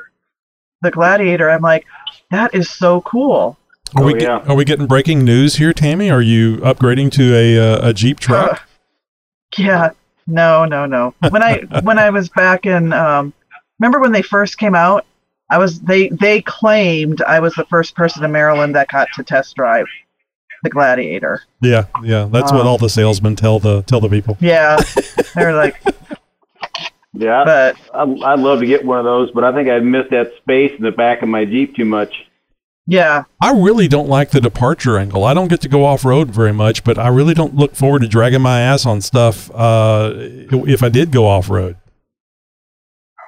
[0.81, 1.85] the Gladiator, I'm like,
[2.29, 3.57] that is so cool.
[3.95, 6.11] Are we Oh, get- are we getting breaking news here, Tammy?
[6.11, 8.51] Are you upgrading to a uh, a Jeep truck?
[8.51, 8.57] Uh,
[9.57, 9.89] yeah.
[10.27, 11.15] No, no, no.
[11.29, 13.33] When I when I was back in um
[13.79, 15.05] remember when they first came out?
[15.49, 19.23] I was they they claimed I was the first person in Maryland that got to
[19.23, 19.85] test drive
[20.63, 21.43] the Gladiator.
[21.61, 22.27] yeah, yeah.
[22.31, 24.37] That's what Um, all the salesmen tell the tell the people.
[24.41, 24.77] Yeah.
[25.35, 25.81] They're like,
[27.13, 27.43] Yeah.
[27.45, 28.01] but I,
[28.33, 30.83] I'd love to get one of those, but I think I'd miss that space in
[30.83, 32.25] the back of my Jeep too much.
[32.87, 33.23] yeah.
[33.41, 35.23] I really don't like the departure angle.
[35.23, 38.01] I don't get to go off road very much, but I really don't look forward
[38.01, 41.77] to dragging my ass on stuff uh, if I did go off road.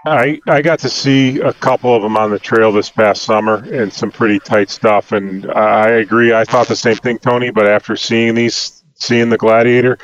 [0.05, 3.55] I I got to see a couple of them on the trail this past summer
[3.71, 5.11] and some pretty tight stuff.
[5.11, 6.33] And I agree.
[6.33, 7.51] I thought the same thing, Tony.
[7.51, 9.97] But after seeing these, seeing the Gladiator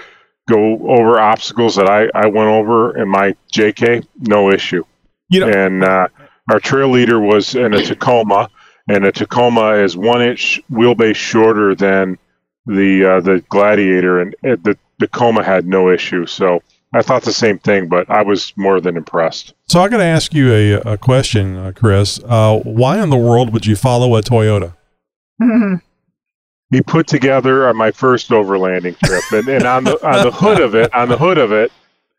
[0.47, 4.84] go over obstacles that I I went over in my JK, no issue.
[5.30, 6.07] You know, And uh,
[6.51, 8.49] our trail leader was in a Tacoma,
[8.89, 12.17] and a Tacoma is one inch wheelbase shorter than
[12.65, 16.26] the uh, the Gladiator, and the Tacoma had no issue.
[16.26, 16.61] So
[16.93, 19.53] I thought the same thing, but I was more than impressed.
[19.67, 22.19] so I got to ask you a, a question, uh, Chris.
[22.23, 24.73] Uh, why in the world would you follow a Toyota?
[26.71, 30.59] He put together on my first overlanding trip, and, and on the on the hood
[30.59, 31.71] of it, on the hood of it,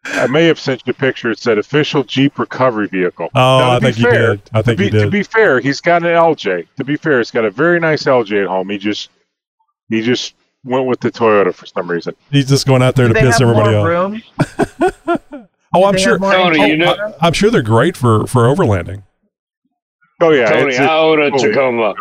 [0.04, 1.30] I may have sent you a picture.
[1.30, 3.28] It said official Jeep recovery vehicle.
[3.34, 4.42] Oh, Now, to I be think you fair- did.
[4.54, 5.00] I think to be, you did.
[5.04, 6.68] To be fair, he's got an LJ.
[6.76, 8.68] To be fair, he's got a very nice LJ at home.
[8.68, 9.10] He just
[9.88, 10.34] he just
[10.66, 12.14] went with the Toyota for some reason.
[12.30, 13.86] He's just going out there Do to they piss have everybody off.
[13.86, 14.22] room?
[15.74, 16.18] Oh, I'm sure.
[16.18, 17.12] Tony, interior you know- room?
[17.20, 19.02] I'm sure they're great for for overlanding.
[20.22, 21.94] Oh yeah, Tony, it's- I own a oh, Tacoma.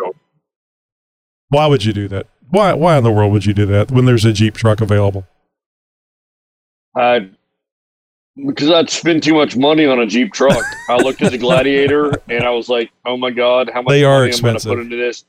[1.50, 2.26] Why would you do that?
[2.48, 5.26] Why why in the world would you do that when there's a Jeep truck available?
[6.96, 7.28] I
[8.46, 10.64] because I'd spend too much money on a Jeep truck.
[10.88, 14.04] I looked at the Gladiator and I was like, "Oh my god, how much They
[14.04, 14.70] are money expensive.
[14.72, 15.24] am I going to put into this?"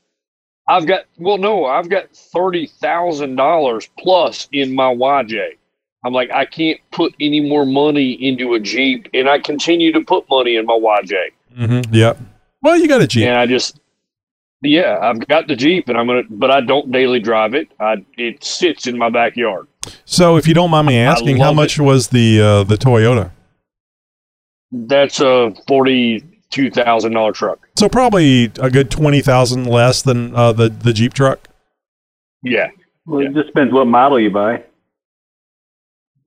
[0.68, 5.56] I've got well, no, I've got thirty thousand dollars plus in my YJ.
[6.04, 10.00] I'm like, I can't put any more money into a Jeep, and I continue to
[10.02, 11.14] put money in my YJ.
[11.58, 11.94] Mm-hmm.
[11.94, 12.18] Yep.
[12.62, 13.26] Well, you got a Jeep.
[13.26, 13.80] And I just,
[14.62, 17.68] Yeah, I've got the Jeep, and I'm gonna, but I don't daily drive it.
[17.80, 19.66] I it sits in my backyard.
[20.04, 23.30] So, if you don't mind me asking, how much was the uh, the Toyota?
[24.70, 25.54] That's a
[26.50, 27.68] forty-two thousand dollar truck.
[27.78, 31.48] So probably a good twenty thousand less than uh, the the Jeep truck.
[32.42, 32.68] Yeah.
[33.06, 34.64] Well, it just depends what model you buy.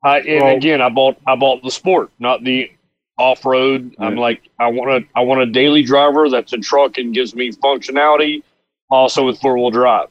[0.03, 2.71] I and Well- again, I bought I bought the sport, not the
[3.17, 3.95] off road.
[3.99, 7.35] I'm like, I want a I want a daily driver that's a truck and gives
[7.35, 8.43] me functionality,
[8.89, 10.07] also with four wheel drive.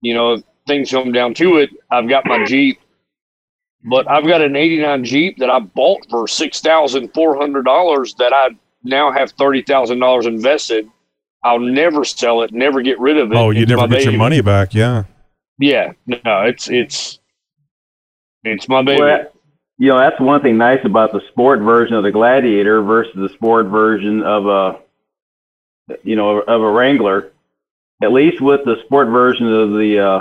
[0.00, 1.70] You know, if things come down to it.
[1.90, 2.80] I've got my Jeep,
[3.84, 8.14] but I've got an '89 Jeep that I bought for six thousand four hundred dollars
[8.14, 8.50] that I
[8.82, 10.88] now have thirty thousand dollars invested.
[11.42, 13.36] I'll never sell it, never get rid of it.
[13.36, 14.74] Oh, you never my get your money back.
[14.74, 15.04] Yeah.
[15.58, 17.18] Yeah, no, it's it's
[18.44, 19.00] it's my baby.
[19.02, 19.26] Well,
[19.78, 23.28] you know, that's one thing nice about the sport version of the Gladiator versus the
[23.30, 24.78] sport version of a,
[26.02, 27.32] you know, of a Wrangler.
[28.02, 30.20] At least with the sport version of the uh,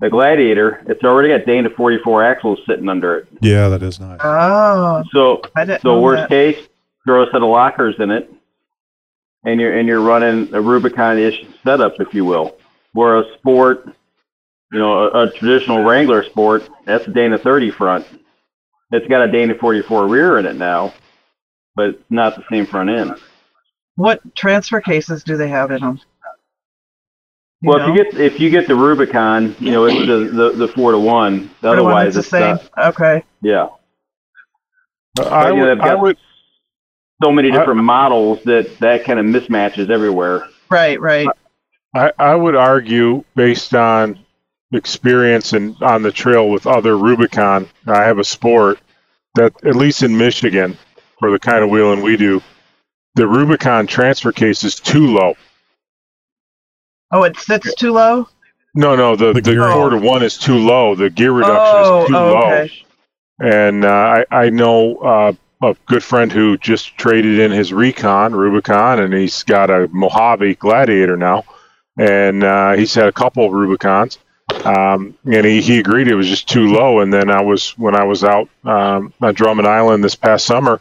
[0.00, 3.28] the Gladiator, it's already got Dana 44 axles sitting under it.
[3.40, 4.20] Yeah, that is nice.
[4.22, 6.28] Oh, So, I didn't so know worst that.
[6.28, 6.68] case,
[7.06, 8.30] throw a set of lockers in it,
[9.44, 12.56] and you're and you're running a Rubicon-ish setup, if you will.
[12.92, 13.86] Where a sport,
[14.72, 18.06] you know, a, a traditional Wrangler sport, that's a Dana 30 front.
[18.92, 20.94] It's got a Dana 44 rear in it now,
[21.74, 23.14] but it's not the same front end.
[23.96, 26.00] What transfer cases do they have in them?
[27.60, 27.94] You well, know?
[27.94, 30.92] if you get if you get the Rubicon, you know, it's the the, the four
[30.92, 31.50] to one.
[31.62, 32.58] Or the one Otherwise, it's the same.
[32.76, 32.94] not.
[32.94, 33.24] Okay.
[33.42, 33.68] Yeah.
[35.18, 36.18] I But, you know, would, I would,
[37.24, 40.48] so many different models that that kind of mismatches everywhere.
[40.70, 41.26] Right, right.
[41.94, 44.18] I, I would argue based on
[44.72, 48.80] experience and on the trail with other Rubicon, I have a sport
[49.36, 50.76] that at least in Michigan,
[51.18, 52.42] for the kind of wheeling we do,
[53.14, 55.34] the Rubicon transfer case is too low.
[57.12, 58.28] Oh, it sits too low?
[58.74, 59.72] No, no, the, the, gearing.
[59.72, 60.96] four to one is too low.
[60.96, 62.52] The gear reduction Oh, is too oh, low.
[62.52, 62.72] okay.
[63.40, 65.32] And uh, I, I know uh,
[65.70, 70.56] a good friend who just traded in his Recon, Rubicon, and he's got a Mojave
[70.56, 71.44] Gladiator now.
[71.96, 74.18] And uh, he's had a couple of Rubicons.
[74.64, 77.00] Um, and he, he agreed it was just too low.
[77.00, 80.80] And then I was, when I was out um, on Drummond Island this past summer,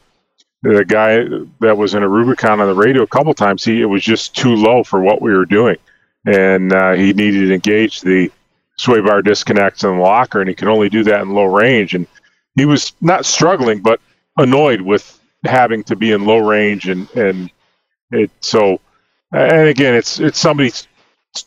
[0.64, 1.26] the guy
[1.60, 4.36] that was in a Rubicon on the radio a couple times, he it was just
[4.36, 5.78] too low for what we were doing.
[6.26, 8.32] And uh, he needed to engage the
[8.78, 11.96] sway bar disconnects and the locker, and he could only do that in low range.
[11.96, 12.08] And
[12.56, 14.00] he was not struggling, but
[14.38, 17.50] annoyed with having to be in low range, and and
[18.12, 18.80] it so.
[19.32, 20.72] And again, it's it's somebody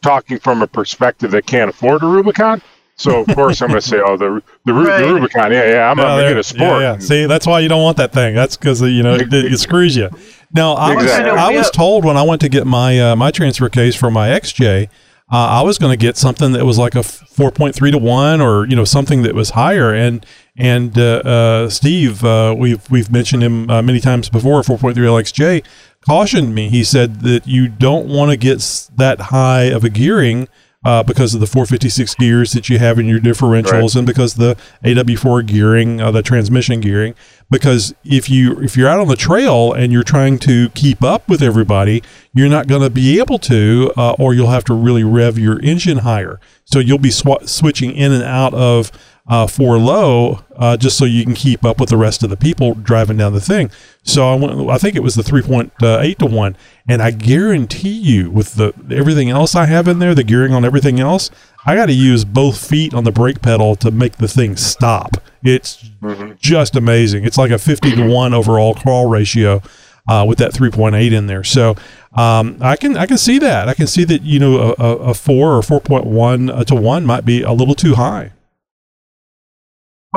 [0.03, 2.61] talking from a perspective that can't afford a Rubicon.
[2.99, 5.03] So of course I'm going to say, oh, the the, Ru- Right.
[5.03, 6.61] the Rubicon, yeah, yeah, I'm No, going to there- get a sport.
[6.81, 6.99] Yeah, yeah.
[6.99, 8.35] See, that's why you don't want that thing.
[8.35, 10.09] That's because you know it, it screws you.
[10.53, 13.69] Now, I was I was told when I went to get my uh, my transfer
[13.69, 14.89] case for my XJ,
[15.31, 17.99] uh, I was going to get something that was like a four point three to
[17.99, 19.93] one, or you know something that was higher.
[19.93, 20.25] And
[20.57, 24.63] and uh, uh, Steve, uh, we've we've mentioned him uh, many times before.
[24.63, 25.65] Four point three LXJ
[26.01, 26.69] cautioned me.
[26.69, 30.49] He said that you don't want to get that high of a gearing
[30.87, 34.57] uh, because of the 456 gears that you have in your differentials and because the
[34.85, 37.17] AW4 gearing, uh, the transmission gearing.
[37.51, 41.29] Because if you if you're out on the trail and you're trying to keep up
[41.29, 45.03] with everybody, you're not going to be able to, uh, or you'll have to really
[45.03, 46.39] rev your engine higher.
[46.65, 48.93] So you'll be sw- switching in and out of
[49.29, 52.37] uh, four low uh, just so you can keep up with the rest of the
[52.37, 53.71] people driving down the thing.
[54.03, 54.71] So I went.
[54.71, 56.57] I think it was the three point eight to one,
[56.89, 60.65] and I guarantee you, with the everything else I have in there, the gearing on
[60.65, 61.31] everything else,
[61.67, 65.17] I got to use both feet on the brake pedal to make the thing stop.
[65.43, 65.91] It's
[66.39, 67.25] just amazing.
[67.25, 69.63] It's like a fifty to one overall crawl ratio.
[70.09, 71.75] Uh, with that 3.8 in there, so
[72.15, 74.97] um, I can I can see that I can see that you know a, a,
[74.99, 78.31] a four or 4.1 to one might be a little too high.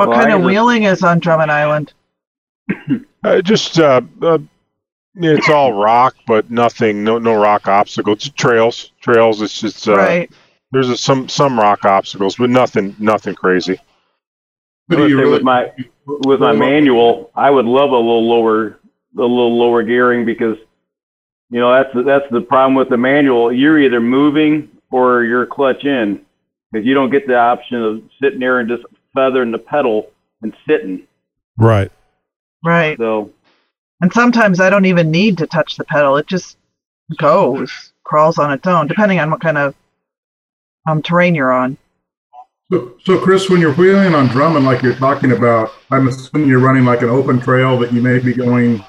[0.00, 1.92] What Well, kind I of wheeling is on Drummond Island?
[3.22, 4.38] Uh, just uh, uh,
[5.16, 8.20] it's all rock, but nothing, no no rock obstacles.
[8.20, 9.42] Just trails, trails.
[9.42, 10.30] It's just uh, right.
[10.72, 13.74] there's a, some some rock obstacles, but nothing nothing crazy.
[13.76, 13.82] I
[14.88, 15.70] But do you really- with my
[16.06, 18.80] with my manual, I would love a little lower,
[19.18, 20.56] a little lower gearing because,
[21.50, 23.52] you know, that's the, that's the problem with the manual.
[23.52, 26.24] You're either moving or you're clutch in
[26.72, 30.10] because you don't get the option of sitting there and just feathering the pedal
[30.42, 31.06] and sitting.
[31.58, 31.90] Right.
[32.64, 32.96] Right.
[32.98, 33.32] So
[34.00, 36.16] And sometimes I don't even need to touch the pedal.
[36.16, 36.56] It just
[37.18, 39.74] goes, crawls on its own, depending on what kind of
[40.88, 41.76] um, terrain you're on.
[42.72, 46.60] So, so Chris, when you're wheeling on Drummond, like you're talking about, I'm assuming you're
[46.60, 48.84] running like an open trail that you may be going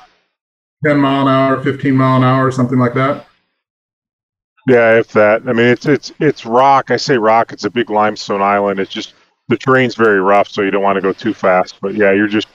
[0.86, 3.26] 10 mile an hour, 15 mile an hour, something like that.
[4.68, 5.42] Yeah, if that.
[5.48, 6.92] I mean, it's it's it's rock.
[6.92, 7.52] I say rock.
[7.52, 8.80] It's a big limestone island.
[8.80, 9.16] It's just
[9.52, 11.76] the terrain's very rough, so you don't want to go too fast.
[11.82, 12.48] But yeah, you're just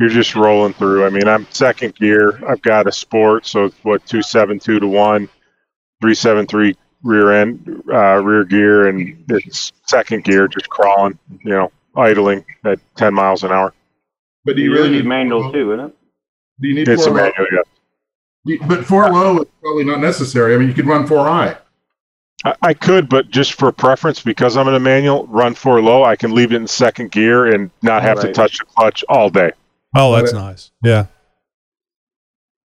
[0.00, 1.04] you're just rolling through.
[1.04, 2.40] I mean, I'm second gear.
[2.48, 5.28] I've got a sport, so it's what two seven two to one,
[6.00, 11.18] three seven three rear end, uh, rear gear, and it's second gear, just crawling.
[11.44, 13.74] You know, idling at ten miles an hour.
[14.46, 15.94] But do you You really need need manual too, isn't it?
[16.60, 17.22] Do you need It's a four low?
[17.36, 17.64] manual,
[18.46, 18.66] yeah.
[18.66, 20.54] But four low is probably not necessary.
[20.54, 21.58] I mean, you could run four high.
[22.44, 26.04] I, I could, but just for preference, because I'm in a manual, run four low.
[26.04, 29.28] I can leave it in second gear and not have to touch the clutch all
[29.28, 29.52] day.
[29.96, 30.70] Oh, that's nice.
[30.82, 31.06] Yeah.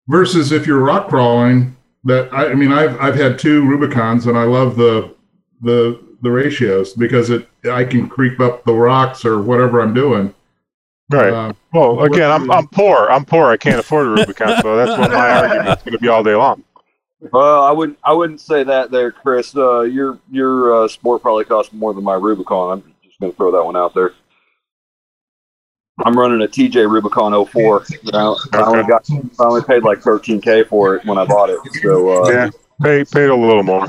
[0.09, 4.39] Versus if you're rock crawling, that I, I mean, I've I've had two Rubicons, and
[4.39, 5.15] I love the
[5.61, 10.33] the the ratios because it I can creep up the rocks or whatever I'm doing.
[11.11, 11.33] Right.
[11.33, 13.09] Uh, well, again, I'm I'm poor.
[13.11, 13.51] I'm poor.
[13.51, 16.35] I can't afford a Rubicon, so that's what my argument's going to be all day
[16.35, 16.63] long.
[17.21, 17.99] Well, I wouldn't.
[18.05, 19.57] I wouldn't say that there, Chris.
[19.57, 22.73] Uh, your your uh, sport probably costs more than my Rubicon.
[22.73, 24.13] I'm just going to throw that one out there.
[26.05, 27.85] I'm running a TJ Rubicon 04.
[28.13, 28.19] I,
[28.53, 29.09] I only got.
[29.11, 31.59] I only paid like 13k for it when I bought it.
[31.83, 32.51] So uh, Yeah,
[32.83, 33.87] pay paid a little more.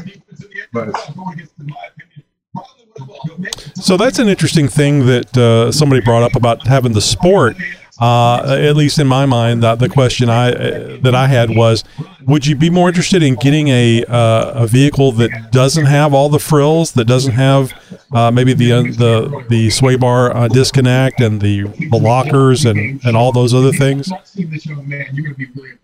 [3.76, 7.58] So that's an interesting thing that uh, somebody brought up about having the sport.
[8.00, 11.84] Uh, at least in my mind, that the question I uh, that I had was,
[12.28, 16.30] would you be more interested in getting a uh, a vehicle that doesn't have all
[16.30, 17.74] the frills, that doesn't have
[18.12, 23.04] uh, maybe the uh, the the sway bar uh, disconnect and the, the lockers and,
[23.04, 24.12] and all those other things?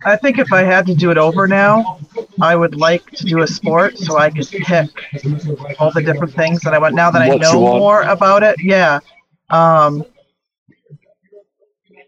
[0.05, 1.99] I think if I had to do it over now,
[2.39, 4.89] I would like to do a sport so I could pick
[5.79, 6.93] all the different things that I want.
[6.93, 8.99] Now that I What you know more about it, yeah.
[9.49, 10.05] Um,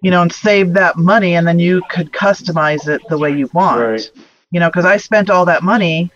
[0.01, 3.49] you know, and save that money, and then you could customize it the way you
[3.53, 3.81] want.
[3.81, 4.11] Right.
[4.51, 6.11] You know, because I spent all that money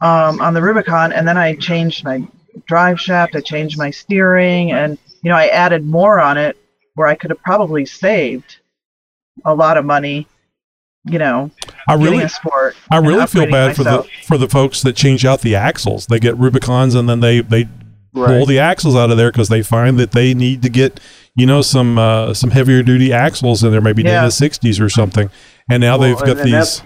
[0.00, 2.26] um, on the Rubicon, and then I changed my
[2.66, 6.56] drive shaft, I changed my steering, and you know, I added more on it
[6.94, 8.58] where I could have probably saved
[9.44, 10.26] a lot of money.
[11.06, 11.50] You know,
[11.86, 12.76] I really, a sport.
[12.90, 16.06] I really feel upgrading bad for the for the folks that change out the axles.
[16.06, 17.68] They get Rubicons and then they they
[18.14, 21.00] pull the axles out of there because they find that they need to get
[21.36, 24.20] you know some uh, some heavier duty axles in there, maybe Yeah.
[24.20, 25.30] in the sixties or something.
[25.70, 26.82] And now Well, they've got and- and these.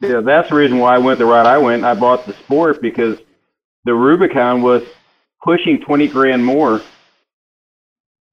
[0.00, 1.82] Yeah, that's the reason why I went the route I went.
[1.84, 3.16] I bought the Sport because
[3.84, 4.82] the Rubicon was
[5.42, 6.82] pushing twenty grand more.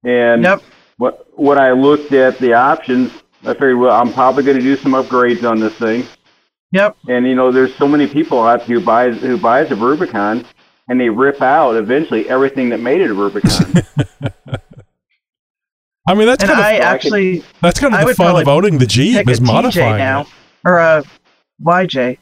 [0.03, 0.61] And Yep.
[0.97, 3.11] what what I looked at the options,
[3.43, 6.05] I figured, well, I'm probably going to do some upgrades on this thing.
[6.73, 6.97] Yep.
[7.07, 10.45] And you know, there's so many people out who buys who buys a Rubicon,
[10.89, 13.83] and they rip out eventually everything that made it a Rubicon.
[16.07, 18.48] I mean, that's and kind of I actually that's kind of I the fun of
[18.48, 20.28] owning the Jeep pick a is TJ modifying now it.
[20.65, 21.03] or a
[21.64, 22.18] YJ.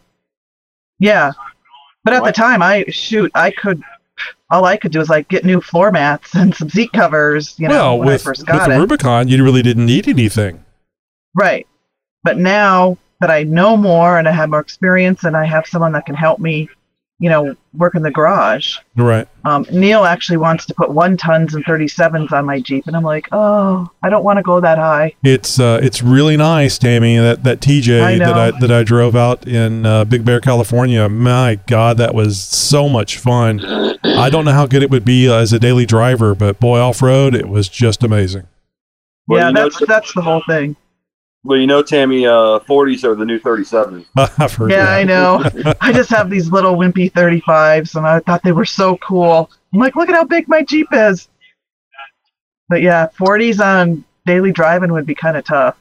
[0.99, 1.31] Yeah,
[2.03, 3.83] but at the time, I shoot, I could.
[4.51, 7.57] All I could do is like get new floor mats and some seat covers.
[7.59, 8.77] You know, well, when with, I first with the it.
[8.77, 10.65] Rubicon, you really didn't need anything.
[11.35, 11.67] Right.
[12.23, 15.91] But now that I know more and I have more experience and I have someone
[15.93, 16.69] that can help me,
[17.19, 18.77] you know, work in the garage.
[18.95, 19.27] Right.
[19.43, 23.03] Um, Neil actually wants to put one tons and 37s on my Jeep, and I'm
[23.03, 25.13] like, oh, I don't want to go that high.
[25.23, 27.17] It's uh, it's really nice, Tammy.
[27.17, 31.07] That that TJ I that I that I drove out in uh, Big Bear, California.
[31.09, 33.59] My God, that was so much fun.
[34.03, 37.01] I don't know how good it would be as a daily driver, but boy, off
[37.01, 38.47] road, it was just amazing.
[39.27, 40.75] Well, yeah, you know, that's that's the whole thing.
[41.43, 44.05] Well, you know, Tammy, uh, 40s are the new 37s.
[44.17, 44.99] I've heard Yeah, that.
[44.99, 45.73] I know.
[45.81, 49.49] I just have these little wimpy 35s, and I thought they were so cool.
[49.73, 51.29] I'm like, look at how big my Jeep is.
[52.67, 55.77] But yeah, 40s on daily driving would be kind of tough.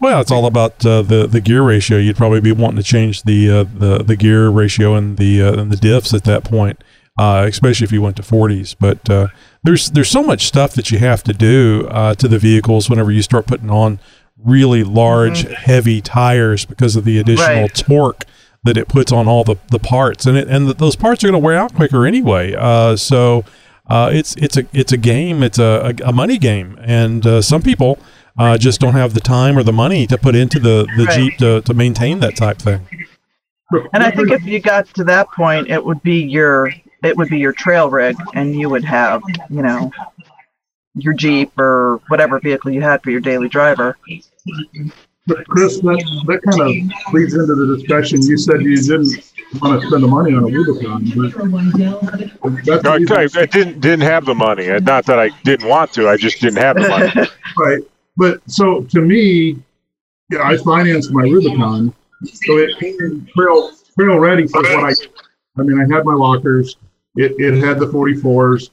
[0.00, 1.98] Well, it's all about uh, the the gear ratio.
[1.98, 5.60] You'd probably be wanting to change the uh, the the gear ratio and the uh,
[5.60, 6.84] and the diffs at that point,
[7.18, 8.76] uh, especially if you went to 40s.
[8.78, 9.28] But uh,
[9.64, 13.10] there's there's so much stuff that you have to do uh, to the vehicles whenever
[13.10, 13.98] you start putting on
[14.44, 17.74] really large, heavy tires because of the additional Right.
[17.74, 18.24] torque
[18.64, 21.28] that it puts on all the, the parts, and it and th those parts are
[21.28, 22.54] going to wear out quicker anyway.
[22.54, 23.44] Uh, so
[23.88, 25.42] uh, it's it's a it's a game.
[25.42, 27.98] It's a, a, a money game, and uh, some people
[28.38, 31.16] uh, just don't have the time or the money to put into the, the Right.
[31.16, 32.86] Jeep to, to maintain that type thing.
[33.92, 36.72] And I think if you got to that point, it would be your
[37.04, 39.90] it would be your trail rig, and you would have you know
[41.02, 43.96] your Jeep or whatever vehicle you had for your daily driver.
[45.26, 48.22] But Chris, that, that kind of leads into the discussion.
[48.22, 49.12] You said you didn't
[49.60, 51.04] want to spend the money on a Rubicon,
[52.42, 54.68] but that's No, I, the I, I didn't didn't have the money.
[54.80, 56.08] Not that I didn't want to.
[56.08, 57.28] I just didn't have the money.
[57.58, 57.82] right.
[58.16, 59.62] But so to me,
[60.30, 61.94] yeah, I financed my Rubicon,
[62.24, 64.92] so it came in trail trail ready for what I.
[65.58, 66.76] I mean, I had my lockers.
[67.16, 68.70] It it had the 44s.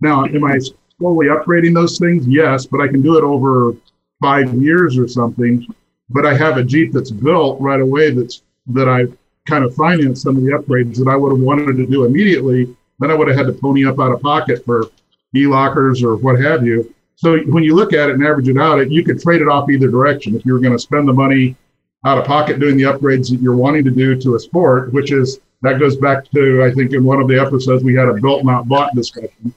[0.00, 0.58] Now, am I
[1.00, 2.26] slowly upgrading those things?
[2.28, 3.74] Yes, but I can do it over
[4.22, 5.66] five years or something.
[6.10, 8.10] But I have a Jeep that's built right away.
[8.10, 9.06] That's that I
[9.48, 12.76] kind of financed some of the upgrades that I would have wanted to do immediately.
[12.98, 14.90] Then I would have had to pony up out of pocket for
[15.34, 16.94] e-lockers or what have you.
[17.16, 19.70] So when you look at it and average it out, you could trade it off
[19.70, 20.36] either direction.
[20.36, 21.56] If you were going to spend the money
[22.04, 25.12] out of pocket doing the upgrades that you're wanting to do to a sport, which
[25.12, 28.14] is that goes back to I think in one of the episodes we had a
[28.14, 29.54] built not bought discussion,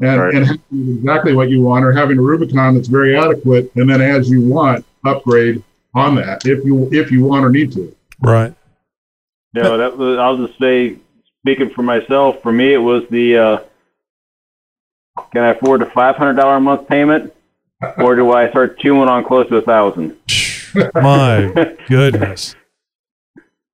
[0.00, 0.34] and, Right.
[0.34, 4.00] and having exactly what you want or having a Rubicon that's very adequate, and then
[4.00, 5.62] as you want upgrade
[5.94, 7.94] on that if you if you want or need to.
[8.20, 8.54] Right.
[9.54, 10.96] No, that was, I'll just say,
[11.40, 13.58] speaking for myself, for me it was the uh,
[15.32, 17.32] can I afford a five hundred dollar a month payment,
[17.98, 20.16] or do I start chewing on close to a thousand?
[20.94, 22.54] My goodness.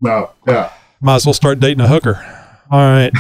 [0.01, 0.73] No, yeah.
[1.01, 2.15] Might as well start dating a hooker.
[2.71, 3.13] All right.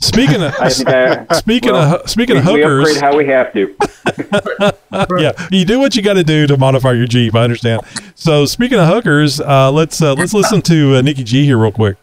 [0.00, 3.16] Speaking of I think I, speaking well, of speaking we, of we hookers, upgrade how
[3.16, 5.18] we have to.
[5.20, 7.34] yeah, you do what you got to do to modify your Jeep.
[7.34, 7.82] I understand.
[8.14, 11.72] So speaking of hookers, uh, let's uh, let's listen to uh, Nikki G here real
[11.72, 11.96] quick.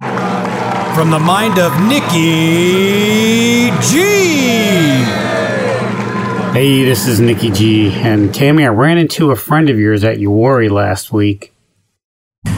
[0.00, 4.26] From the mind of Nikki G.
[6.52, 7.92] Hey, this is Nikki G.
[7.92, 11.52] And Tammy, I ran into a friend of yours at Uwharrie last week.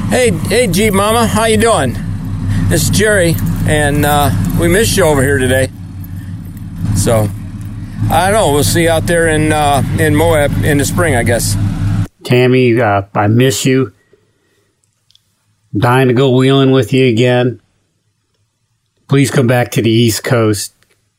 [0.08, 1.96] Hey, hey, Jeep Mama, how you doing?
[2.68, 3.34] This is Jerry,
[3.66, 5.70] and uh, we missed you over here today.
[6.96, 7.28] So,
[8.10, 8.52] I don't know.
[8.52, 11.56] We'll see you out there in uh, in Moab in the spring, I guess.
[12.24, 13.92] Tammy, uh, I miss you.
[15.76, 17.60] Dying to go wheeling with you again.
[19.08, 20.74] Please come back to the East Coast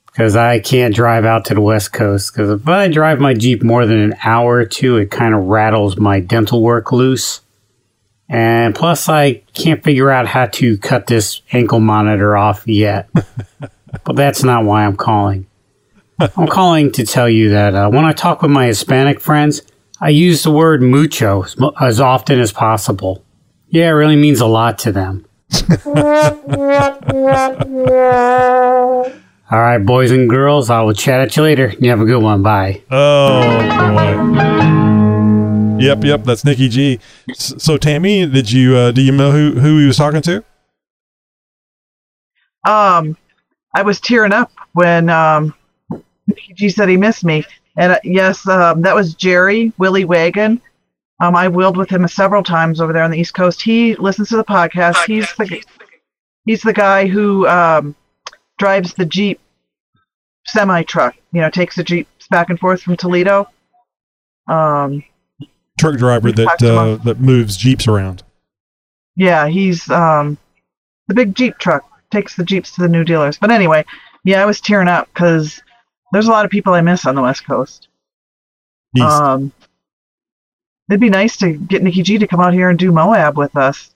[0.07, 2.33] because I can't drive out to the West Coast.
[2.33, 5.45] Because if I drive my Jeep more than an hour or two, it kind of
[5.45, 7.41] rattles my dental work loose.
[8.29, 13.09] And plus, I can't figure out how to cut this ankle monitor off yet.
[14.03, 15.47] but that's not why I'm calling.
[16.19, 19.61] I'm calling to tell you that uh, when I talk with my Hispanic friends,
[19.99, 23.23] I use the word mucho as, as often as possible.
[23.69, 25.25] Yeah, it really means a lot to them.
[29.51, 31.73] All right, boys and girls, I will chat at you later.
[31.79, 32.43] You have a good one.
[32.43, 32.83] Bye.
[32.91, 33.41] Oh
[33.95, 34.98] boy.
[35.79, 36.23] Yep, yep.
[36.23, 36.99] That's Nikki G.
[37.33, 40.43] So Tammy, did you uh, do you know who who he was talking to?
[42.67, 43.17] Um,
[43.75, 45.53] I was tearing up when um,
[46.27, 47.43] Nikki G said he missed me.
[47.77, 50.61] And uh, yes, um, that was Jerry Willie Wagon.
[51.21, 53.61] Um, I wheeled with him several times over there on the East Coast.
[53.61, 55.05] He listens to the podcast.
[55.05, 55.63] He's the
[56.45, 57.95] he's the guy who um,
[58.57, 59.39] drives the Jeep
[60.45, 61.15] semi truck.
[61.31, 63.49] You know, takes the Jeeps back and forth from Toledo.
[64.47, 65.03] Um,
[65.79, 68.23] Truck driver that uh, that moves Jeeps around.
[69.15, 70.37] Yeah, he's um
[71.07, 73.37] the big Jeep truck takes the Jeeps to the new dealers.
[73.37, 73.85] But anyway,
[74.23, 75.61] yeah, I was tearing up because
[76.11, 77.87] there's a lot of people I miss on the West Coast.
[78.95, 79.05] East.
[79.05, 79.51] Um,
[80.89, 83.55] it'd be nice to get Nikki G to come out here and do Moab with
[83.55, 83.91] us.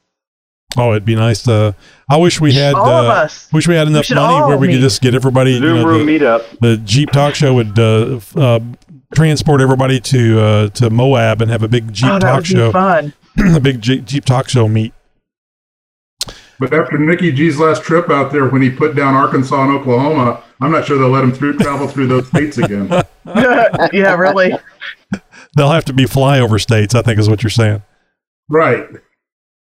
[0.75, 1.75] Oh, it'd be nice to.
[2.09, 2.73] I wish we had.
[2.73, 3.51] All of uh, us.
[3.53, 5.59] Wish we had enough should money where we could just get everybody.
[5.59, 6.59] Zoom you know, room the, meetup.
[6.59, 8.59] the Jeep Talk Show would uh, f- uh,
[9.13, 12.47] transport everybody to uh, to Moab and have a big Jeep oh, that Talk would
[12.47, 12.71] Show.
[12.71, 13.13] fun.
[13.55, 14.93] a big Jeep, Jeep Talk Show meet.
[16.59, 20.43] But after Nikki G's last trip out there, when he put down Arkansas and Oklahoma,
[20.61, 22.87] I'm not sure they'll let him through travel through those states again.
[23.25, 24.53] yeah, really.
[25.55, 26.95] They'll have to be flyover states.
[26.95, 27.81] I think is what you're saying.
[28.49, 28.87] Right.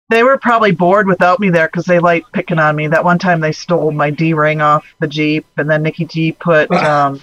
[0.10, 2.88] They were probably bored without me there because they like picking on me.
[2.88, 6.32] That one time they stole my D ring off the Jeep, and then Nikki G
[6.32, 7.22] put um,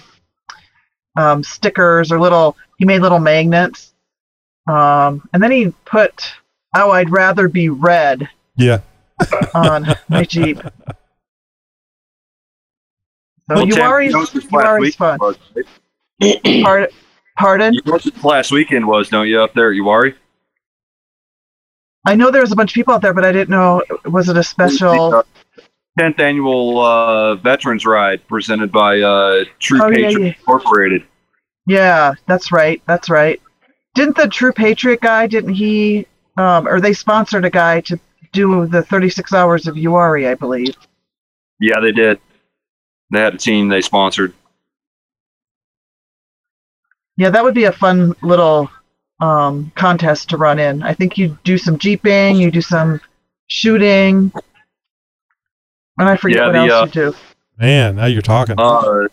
[1.17, 2.55] um, stickers or little.
[2.77, 3.93] He made little magnets,
[4.67, 6.31] um, and then he put
[6.75, 8.79] "Oh, I'd rather be red" Yeah.
[9.53, 10.59] on my Jeep.
[13.49, 14.65] So Well, you Tim, are you know what this you last
[14.99, 15.19] are fun.
[15.19, 15.37] was,
[16.63, 16.89] Pardon?
[17.37, 17.73] Pardon?
[17.73, 20.15] You know last weekend was, don't you, up there at Uwharrie?
[22.05, 24.29] I know there was a bunch of people out there, but I didn't know was
[24.29, 25.23] it a special.
[25.97, 30.33] 10th annual uh, Veterans Ride presented by uh, True Oh, yeah, Patriot yeah.
[30.39, 31.03] Incorporated.
[31.65, 32.81] Yeah, that's right.
[32.85, 33.41] That's right.
[33.95, 35.27] Didn't the True Patriot guy?
[35.27, 36.05] Didn't he?
[36.37, 37.99] Um, or they sponsored a guy to
[38.31, 40.75] do the 36 hours of Uwharrie, I believe.
[41.59, 42.19] Yeah, they did.
[43.11, 44.33] They had a team they sponsored.
[47.15, 48.69] Yeah, that would be a fun little
[49.19, 50.83] um, contest to run in.
[50.83, 53.01] I think you do some jeeping, you do some
[53.47, 54.31] shooting,
[55.97, 57.17] and I forget Yeah, what the, else uh, you do.
[57.57, 58.55] Man, now you're talking.
[58.57, 59.07] Uh,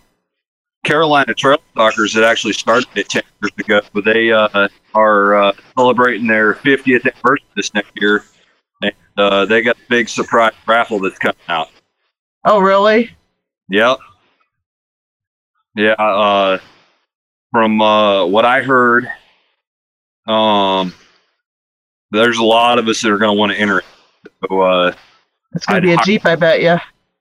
[0.85, 5.53] Carolina Trail Stalkers had actually started it 10 years ago, but they uh, are uh,
[5.77, 8.25] celebrating their 50th anniversary this next year.
[8.83, 11.69] And uh, they got a big surprise raffle that's coming out.
[12.45, 13.11] Oh, really?
[13.71, 13.99] Yep.
[15.77, 15.93] Yeah.
[15.93, 16.59] Uh,
[17.51, 19.09] from uh, what I heard,
[20.27, 20.93] um,
[22.11, 23.85] there's a lot of us that are going to want to enter it.
[24.49, 24.95] So, uh,
[25.55, 26.77] It's gonna I'd be a Jeep, I bet you.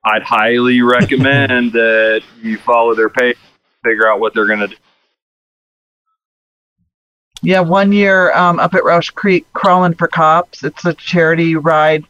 [0.06, 3.38] I'd highly recommend that you follow their page,
[3.84, 4.76] figure out what they're going to do.
[7.42, 10.64] Yeah, one year um, up at Rausch Creek, crawling for cops.
[10.64, 12.06] It's a charity ride.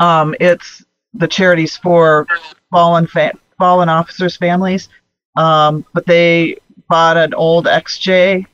[0.00, 2.26] Um, it's the charities for
[2.70, 4.88] fallen fa- fallen officers' families.
[5.36, 6.56] Um, but they
[6.88, 8.46] bought an old XJ,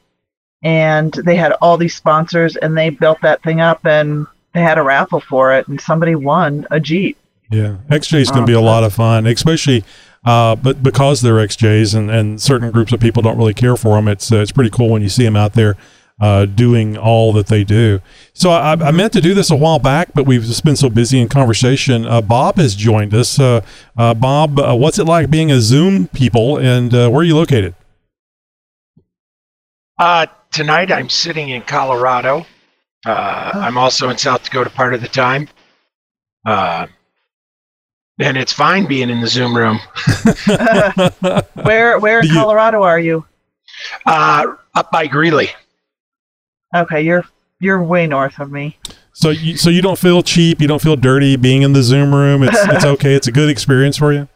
[0.62, 4.26] and they had all these sponsors, and they built that thing up, and
[4.62, 7.18] had a raffle for it, and somebody won a Jeep.
[7.50, 9.84] Yeah, XJ is going to be a lot of fun, especially
[10.24, 13.94] uh, but because they're XJs and, and certain groups of people don't really care for
[13.94, 14.08] them.
[14.08, 15.76] It's uh, it's pretty cool when you see them out there
[16.20, 18.00] uh, doing all that they do.
[18.32, 20.90] So I, I meant to do this a while back, but we've just been so
[20.90, 22.06] busy in conversation.
[22.06, 23.38] Uh, Bob has joined us.
[23.38, 23.60] Uh,
[23.96, 27.36] uh, Bob, uh, what's it like being a Zoom people, and uh, where are you
[27.36, 27.74] located?
[29.98, 32.46] Uh, tonight I'm sitting in Colorado.
[33.04, 35.48] Uh, I'm also in South Dakota part of the time.
[36.44, 36.86] Uh,
[38.20, 39.78] and it's fine being in the Zoom room.
[41.64, 43.26] Where where in Colorado are you?
[44.06, 45.50] Uh, up by Greeley.
[46.74, 47.24] Okay, you're
[47.60, 48.78] you're way north of me.
[49.12, 52.14] So you so you don't feel cheap, you don't feel dirty being in the Zoom
[52.14, 52.42] room.
[52.42, 53.14] It's it's okay.
[53.14, 54.28] It's a good experience for you.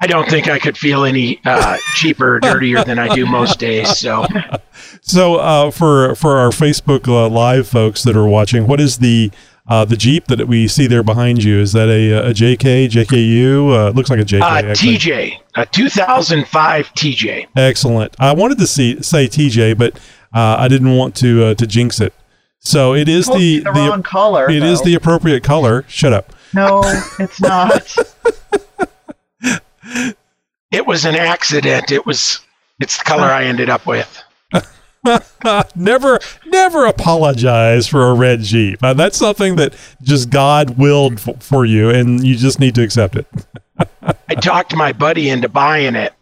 [0.00, 3.58] I don't think I could feel any uh, cheaper or dirtier than I do most
[3.58, 3.98] days.
[3.98, 4.24] So
[5.02, 9.30] So uh, for for our Facebook uh, live folks that are watching, what is the
[9.66, 11.58] uh, the Jeep that we see there behind you?
[11.58, 13.86] Is that a, a JK JKU?
[13.86, 14.40] Uh, it looks like a JK.
[14.40, 14.96] uh, actually.
[14.98, 17.46] TJ, a 2005 TJ.
[17.56, 18.14] Excellent.
[18.20, 19.96] I wanted to see say TJ, but
[20.32, 22.14] uh, I didn't want to uh, to jinx it.
[22.60, 24.84] So it is Told the you the wrong color, It is though.
[24.86, 25.84] the appropriate color.
[25.88, 26.32] Shut up.
[26.54, 26.82] No,
[27.18, 27.94] it's not.
[30.70, 31.90] It was an accident.
[31.90, 32.40] It was.
[32.80, 34.22] It's the color I ended up with.
[35.76, 38.82] never, never apologize for a red Jeep.
[38.82, 42.82] Uh, that's something that just God willed f- for you, and you just need to
[42.82, 43.26] accept it.
[44.28, 46.12] I talked my buddy into buying it,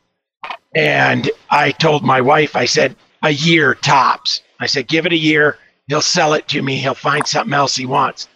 [0.75, 4.43] and I told my wife, I said, a year tops.
[4.61, 5.59] I said, give it a year.
[5.89, 6.77] He'll sell it to me.
[6.77, 8.29] He'll find something else he wants.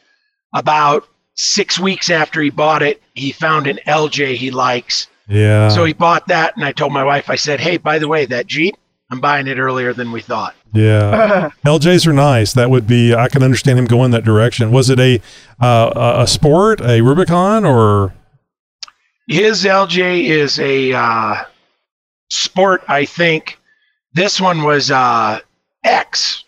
[0.55, 5.07] About six weeks after he bought it, he found an LJ he likes.
[5.31, 5.69] Yeah.
[5.71, 8.27] So he bought that, and I told my wife, I said, hey, by the way,
[8.27, 8.77] that Jeep,
[9.11, 10.55] I'm buying it earlier than we thought.
[10.73, 12.53] Yeah, LJs are nice.
[12.53, 13.15] That would be.
[13.15, 14.71] I can understand him going that direction.
[14.73, 15.21] Was it a
[15.61, 18.13] uh, a- a sport, a Rubicon, or
[19.29, 21.45] His LJ is a uh,
[22.31, 23.59] sport, I think.
[24.13, 25.41] This one was uh,
[25.85, 26.45] X.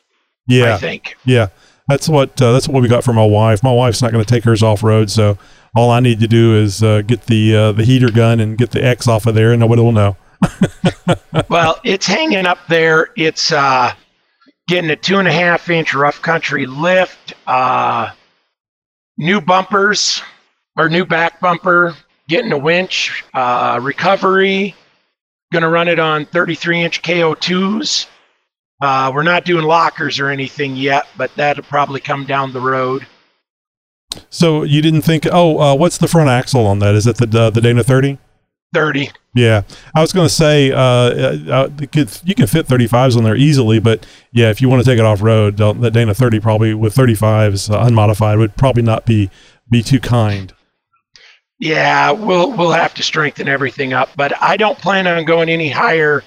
[0.47, 0.75] yeah?
[0.75, 1.17] I think.
[1.25, 1.49] Yeah,
[1.89, 3.63] that's what uh, that's what we got for my wife.
[3.63, 5.37] My wife's not going to take hers off road, so
[5.75, 8.71] all I need to do is uh, get the uh, the heater gun and get
[8.71, 10.17] the X off of there, and nobody will know.
[11.49, 13.09] well, it's hanging up there.
[13.17, 13.93] It's uh,
[14.69, 18.11] getting a two and a half inch rough country lift, uh,
[19.17, 20.23] new bumpers
[20.77, 21.95] or new back bumper,
[22.29, 24.75] getting a winch, uh, recovery.
[25.53, 28.07] Going to run it on 33 inch KO2s.
[28.81, 33.07] Uh, we're not doing lockers or anything yet, but that'll probably come down the road.
[34.31, 36.95] So you didn't think, oh, uh, what's the front axle on that?
[36.95, 38.19] Is it the uh, the Dana thirty?
[38.73, 39.11] 30.
[39.35, 39.63] Yeah,
[39.95, 43.79] I was going to say uh, uh, could, you can fit 35s on there easily,
[43.79, 46.95] but yeah, if you want to take it off road, the Dana 30 probably with
[46.95, 49.31] 35s uh, unmodified would probably not be
[49.71, 50.53] be too kind.
[51.59, 55.71] Yeah, we'll we'll have to strengthen everything up, but I don't plan on going any
[55.71, 56.25] higher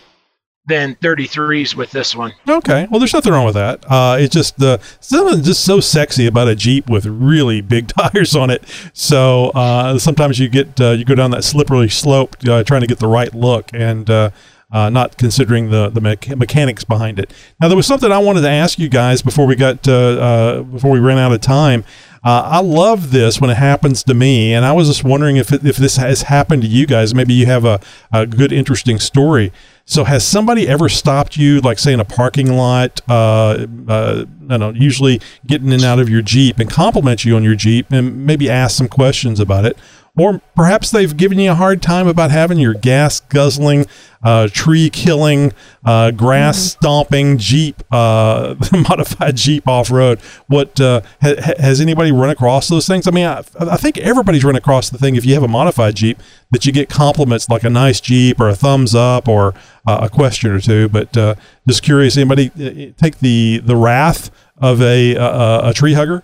[0.68, 2.34] than 33s with this one.
[2.48, 3.86] Okay, well, there's nothing wrong with that.
[3.88, 8.36] Uh, it's just the something just so sexy about a Jeep with really big tires
[8.36, 8.64] on it.
[8.94, 12.88] So uh, sometimes you get uh, you go down that slippery slope uh, trying to
[12.88, 14.10] get the right look and.
[14.10, 14.30] Uh,
[14.72, 17.32] uh, not considering the the mecha- mechanics behind it.
[17.62, 21.00] Now, there was something I wanted to ask you guys before we got before we
[21.00, 21.86] ran out of time.
[22.26, 25.54] Uh, I love this when it happens to me, and I was just wondering if
[25.54, 27.14] it, if this has happened to you guys.
[27.14, 27.80] Maybe you have a,
[28.12, 29.54] a good, interesting story.
[29.86, 33.00] So, has somebody ever stopped you, like say in a parking lot?
[33.08, 37.36] Uh, uh, I know, usually getting in and out of your Jeep and compliment you
[37.36, 39.78] on your Jeep, and maybe ask some questions about it,
[40.18, 43.86] or perhaps they've given you a hard time about having your gas guzzling,
[44.24, 45.52] uh, tree killing,
[45.84, 50.20] uh, grass stomping Jeep, uh, modified Jeep off road.
[50.48, 53.08] What uh, ha- ha- has anybody run across those things?
[53.08, 55.96] I mean, I, I think everybody's run across the thing if you have a modified
[55.96, 56.20] Jeep
[56.52, 59.54] that you get compliments like a nice Jeep or a thumbs up or
[59.86, 60.88] uh, a question or two.
[60.88, 61.36] But uh,
[61.68, 66.24] just curious, anybody take the the wrath of a a, a tree hugger?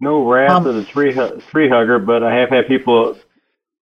[0.00, 3.16] No wrath Um, of the tree hu- tree hugger, but I have had people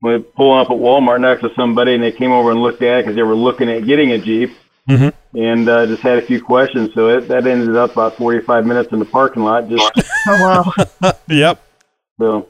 [0.01, 2.98] when pulling up at Walmart next to somebody, and they came over and looked at
[3.01, 4.51] it because they were looking at getting a Jeep,
[4.89, 5.12] Mhm.
[5.35, 6.90] and uh, just had a few questions.
[6.94, 9.68] So it, that ended up about 45 minutes in the parking lot.
[9.68, 9.93] Just
[10.27, 10.72] Oh
[11.02, 11.12] wow.
[11.28, 11.62] yep.
[12.18, 12.48] so it's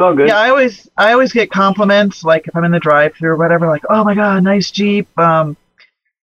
[0.00, 0.28] all good.
[0.28, 3.66] Yeah, I always I always get compliments like if I'm in the drive-through or whatever,
[3.66, 5.56] like, "Oh my god, nice Jeep." Um,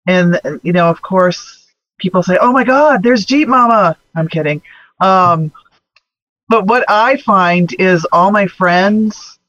[0.08, 1.66] and you know, of course,
[2.00, 4.62] people say, "Oh my god, there's Jeep Mama." I'm kidding.
[5.02, 5.52] Um,
[6.50, 9.40] but what I find is all my friends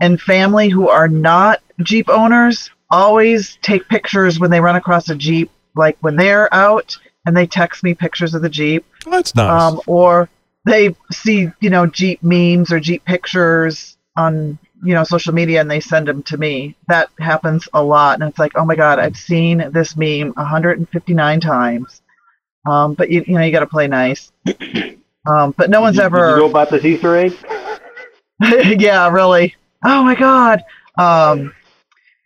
[0.00, 5.14] and family who are not Jeep owners always take pictures when they run across a
[5.14, 6.96] Jeep, like when they're out,
[7.26, 8.84] and they text me pictures of the Jeep.
[9.06, 9.62] That's nice.
[9.62, 10.28] Um, or
[10.66, 15.70] they see, you know, Jeep memes or Jeep pictures on, you know, social media and
[15.70, 16.76] they send them to me.
[16.88, 18.20] That happens a lot.
[18.20, 22.02] And it's like, oh my God, I've seen this meme 159 times.
[22.66, 24.30] Um, but you, you know, you got to play nice.
[25.26, 26.18] Um, but no one's Did ever.
[26.18, 27.36] Did you know about this Easter egg?
[28.80, 29.54] yeah, really.
[29.84, 30.62] Oh my God.
[30.98, 31.54] Um,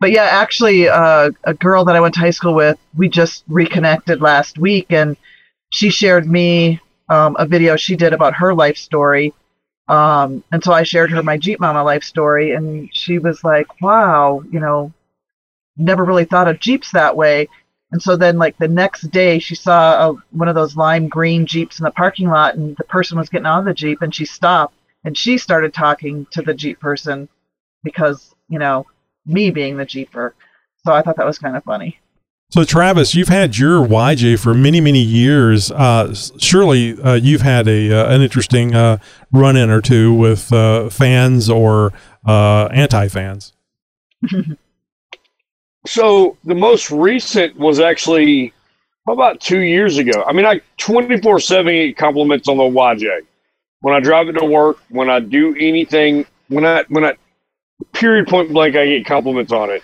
[0.01, 3.44] but yeah, actually, uh, a girl that I went to high school with, we just
[3.48, 5.16] reconnected last week, and
[5.70, 9.32] she shared me um, a video she did about her life story.
[9.89, 13.81] Um, and so I shared her my Jeep Mama life story, and she was like,
[13.81, 14.93] "Wow, you know,
[15.77, 17.48] never really thought of Jeeps that way."
[17.92, 21.46] And so then, like the next day, she saw a, one of those lime green
[21.46, 24.14] Jeeps in the parking lot, and the person was getting out of the Jeep, and
[24.14, 24.74] she stopped
[25.06, 27.28] and she started talking to the Jeep person
[27.84, 28.86] because, you know,
[29.24, 30.34] me being the Jeeper.
[30.84, 32.00] So I thought that was kind of funny.
[32.50, 35.70] So, Travis, you've had your YJ for many, many years.
[35.70, 38.98] Uh, surely uh, you've had a uh, an interesting uh,
[39.32, 41.92] run in or two with uh, fans or
[42.26, 43.52] uh, anti fans.
[45.86, 48.52] So the most recent was actually
[49.08, 50.24] about two years ago.
[50.26, 53.20] I mean, I 24 7 get compliments on the YJ.
[53.80, 57.14] When I drive it to work, when I do anything, when I, when I,
[57.92, 59.82] period point blank, I get compliments on it.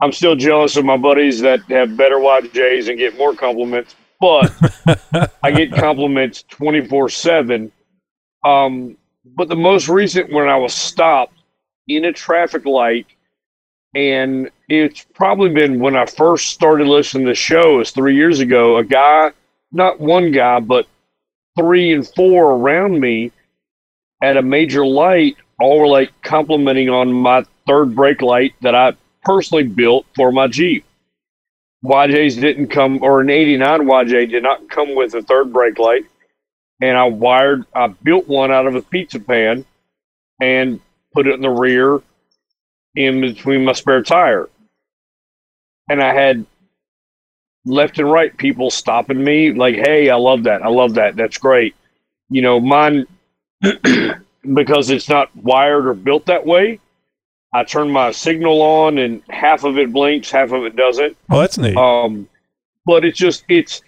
[0.00, 4.52] I'm still jealous of my buddies that have better YJs and get more compliments, but
[5.42, 7.70] I get compliments 24 7.
[8.44, 8.96] Um,
[9.36, 11.42] but the most recent, when I was stopped
[11.86, 13.06] in a traffic light
[13.94, 18.40] and it's probably been when I first started listening to the show, is three years
[18.40, 18.78] ago.
[18.78, 19.32] A guy,
[19.70, 20.86] not one guy, but
[21.58, 23.32] three and four around me
[24.22, 28.94] at a major light, all were like complimenting on my third brake light that I
[29.22, 30.84] personally built for my Jeep.
[31.84, 36.06] YJs didn't come, or an 89 YJ did not come with a third brake light.
[36.80, 39.64] And I wired, I built one out of a pizza pan
[40.40, 40.80] and
[41.12, 42.00] put it in the rear
[42.94, 44.48] in between my spare tire.
[45.88, 46.46] And I had
[47.64, 50.62] left and right people stopping me, like, hey, I love that.
[50.62, 51.16] I love that.
[51.16, 51.74] That's great.
[52.30, 53.06] You know, mine,
[53.60, 56.80] because it's not wired or built that way,
[57.54, 61.16] I turn my signal on and half of it blinks, half of it doesn't.
[61.30, 61.76] Oh, that's neat.
[61.76, 62.28] Um,
[62.86, 63.82] but it's just, it's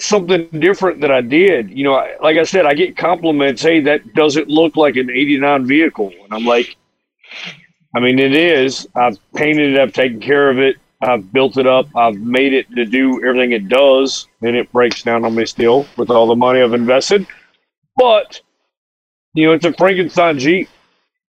[0.00, 1.70] something different that I did.
[1.70, 5.10] You know, I- like I said, I get compliments, hey, that doesn't look like an
[5.10, 6.10] 89 vehicle.
[6.24, 6.76] And I'm like,
[7.94, 8.86] I mean, it is.
[8.94, 9.80] I've painted it.
[9.80, 10.76] I've taken care of it.
[11.02, 11.86] I've built it up.
[11.96, 15.86] I've made it to do everything it does, and it breaks down on me still
[15.96, 17.26] with all the money I've invested.
[17.96, 18.40] But
[19.34, 20.68] you know, it's a Frankenstein Jeep.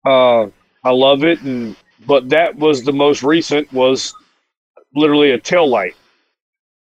[0.07, 0.47] Uh,
[0.85, 1.77] I love it, and
[2.07, 3.73] but that was the most recent.
[3.73, 4.15] Was
[4.95, 5.95] literally a tail light.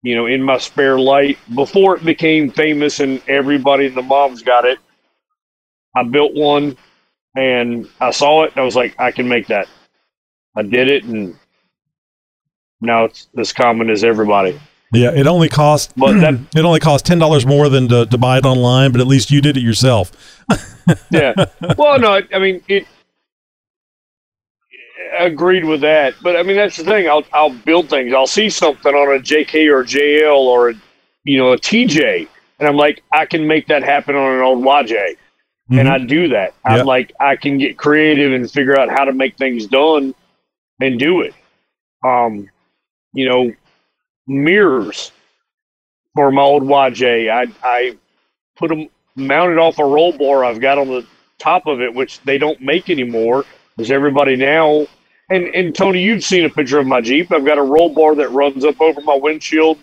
[0.01, 4.41] You know, in my spare light before it became famous and everybody and the moms
[4.41, 4.79] got it.
[5.95, 6.77] I built one
[7.35, 9.67] and I saw it and I was like, I can make that.
[10.55, 11.35] I did it and
[12.81, 14.59] now it's as common as everybody.
[14.91, 18.17] Yeah, it only cost But that- it only cost ten dollars more than to, to
[18.17, 20.11] buy it online, but at least you did it yourself.
[21.11, 21.33] yeah.
[21.77, 22.87] Well, no, I mean it.
[25.17, 27.09] Agreed with that, but I mean that's the thing.
[27.09, 28.13] I'll I'll build things.
[28.13, 30.73] I'll see something on a JK or JL or a,
[31.23, 32.27] you know a TJ,
[32.59, 35.15] and I'm like, I can make that happen on an old YJ,
[35.69, 36.53] and I do that.
[36.65, 40.15] I'm like, I can get creative and figure out how to make things done,
[40.81, 41.33] and do it.
[42.03, 42.49] Um,
[43.13, 43.53] you know,
[44.27, 45.11] mirrors
[46.15, 47.29] for my old YJ.
[47.31, 47.97] I I
[48.57, 51.05] put them mounted off a roll bar I've got on the
[51.39, 53.45] top of it, which they don't make anymore.
[53.75, 54.87] Because everybody now,
[55.29, 57.31] and and Tony, you've seen a picture of my Jeep.
[57.31, 59.79] I've got a roll bar that runs up over my windshield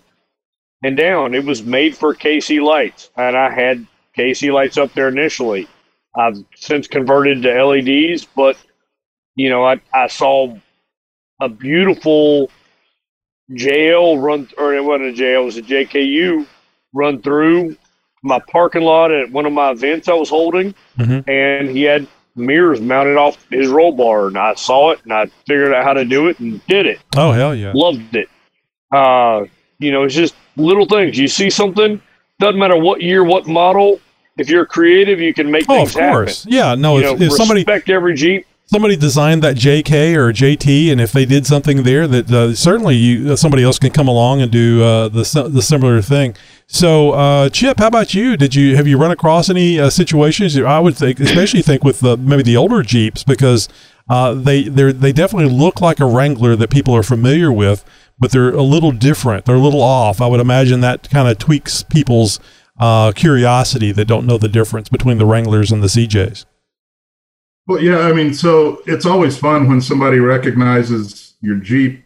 [0.83, 1.33] and down.
[1.33, 3.85] It was made for KC lights, and I had
[4.17, 5.67] KC lights up there initially.
[6.17, 8.57] I've since converted to LEDs, but
[9.35, 10.55] you know, I I saw
[11.39, 12.49] a beautiful
[13.51, 16.45] JL run, or it wasn't a JL, it was a JKU
[16.93, 17.77] run through
[18.23, 21.27] my parking lot at one of my events I was holding, Mhm.
[21.29, 25.27] and he had mirrors mounted off his roll bar, and I saw it, and I
[25.47, 26.99] figured out how to do it and did it.
[27.15, 27.71] Oh hell yeah!
[27.73, 28.27] Loved it.
[28.91, 29.45] Uh,
[29.79, 31.17] you know, it's just little things.
[31.17, 32.01] You see something,
[32.39, 33.99] doesn't matter what year, what model.
[34.37, 36.43] If you're creative, you can make Oh, things of course.
[36.43, 36.53] happen.
[36.53, 36.75] Yeah.
[36.75, 36.97] No.
[36.97, 38.45] You If, know, if somebody respect every Jeep.
[38.65, 42.95] somebody designed that JK or JT, and if they did something there, that uh, certainly
[42.95, 46.35] you uh, somebody else can come along and do uh, the the similar thing.
[46.69, 48.35] So, uh, Chip, how about you?
[48.35, 50.57] Did you have you run across any uh, situations?
[50.57, 53.69] I would think, especially think with the, maybe the older Jeeps, because
[54.09, 57.85] uh, they they they definitely look like a Wrangler that people are familiar with,
[58.19, 59.45] but they're a little different.
[59.45, 60.19] They're a little off.
[60.21, 62.39] I would imagine that kind of tweaks people's
[62.79, 66.45] uh, curiosity that don't know the difference between the Wranglers and the CJs.
[67.67, 72.03] Well, yeah, I mean, so it's always fun when somebody recognizes your Jeep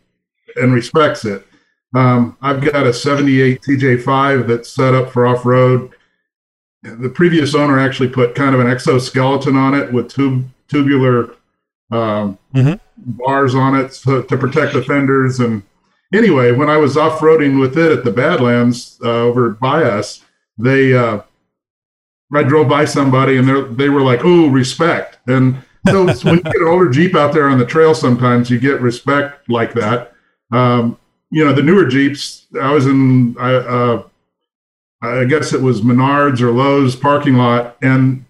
[0.56, 1.46] and respects it.
[1.94, 5.92] Um, I've got a 78 CJ5 that's set up for off road.
[6.84, 11.36] The previous owner actually put kind of an exoskeleton on it with tube, tubular
[11.92, 12.80] um, Mhm.
[12.98, 15.40] bars on it so, to protect the fenders.
[15.40, 15.62] And
[16.14, 20.24] anyway, when I was off roading with it at the Badlands uh, over by us,
[20.64, 21.22] they uh,
[22.34, 25.58] I drove by somebody and they they were like, "Oh, respect." And
[25.90, 28.82] so when you get an older Jeep out there on the trail, sometimes you get
[28.82, 30.14] respect like that.
[30.52, 30.98] Um,
[31.30, 32.46] you know, the newer Jeeps.
[32.62, 34.04] I was in, I, uh,
[35.02, 38.26] I guess it was Menards or Lowe's parking lot, and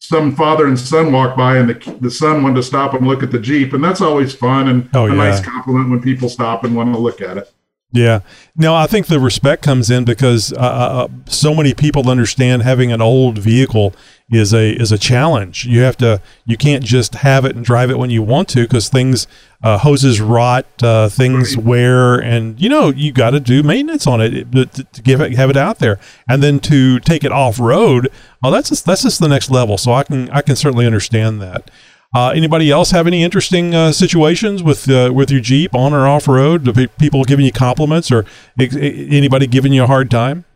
[0.00, 3.22] some father and son walked by, and the the son wanted to stop and look
[3.22, 5.14] at the Jeep, and that's always fun and Oh, a yeah.
[5.14, 7.52] nice compliment when people stop and want to look at it.
[7.92, 8.20] Yeah.
[8.56, 12.92] No, I think the respect comes in because uh, uh, so many people understand having
[12.92, 13.94] an old vehicle
[14.28, 15.66] is a is a challenge.
[15.66, 18.62] You have to you can't just have it and drive it when you want to
[18.62, 19.28] because things
[19.62, 24.20] uh, hoses rot, uh, things wear, and you know you got to do maintenance on
[24.20, 27.30] it to, to, to give it have it out there, and then to take it
[27.30, 28.08] off road.
[28.42, 29.78] Oh, that's just, that's just the next level.
[29.78, 31.70] So I can I can certainly understand that.
[32.16, 36.06] Uh, anybody else have any interesting uh, situations with uh, with your Jeep on or
[36.06, 36.74] off road?
[36.98, 38.24] People giving you compliments or
[38.58, 40.46] anybody giving you a hard time?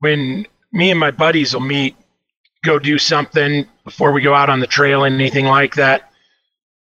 [0.00, 1.96] when me and my buddies will meet,
[2.64, 6.12] go do something before we go out on the trail and anything like that.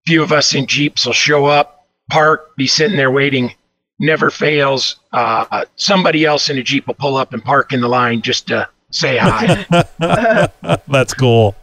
[0.05, 3.53] few of us in Jeeps will show up, park, be sitting there waiting.
[3.99, 4.97] Never fails.
[5.11, 8.47] Uh, somebody else in a Jeep will pull up and park in the line just
[8.47, 9.65] to say hi.
[10.87, 11.55] That's cool.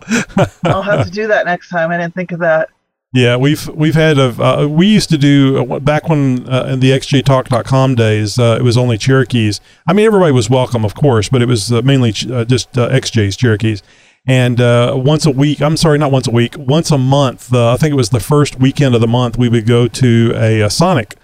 [0.64, 1.90] I'll have to do that next time.
[1.90, 2.70] I didn't think of that.
[3.12, 6.80] Yeah, we've we've had a uh, we used to do uh, back when uh, in
[6.80, 9.60] the xjtalk.com days uh, it was only Cherokees.
[9.86, 12.76] I mean everybody was welcome of course, but it was uh, mainly ch- uh, just
[12.76, 13.84] uh, XJs Cherokees.
[14.26, 17.52] And uh, once a week, I'm sorry, not once a week, once a month.
[17.52, 19.36] Uh, I think it was the first weekend of the month.
[19.36, 21.14] We would go to a, a Sonic,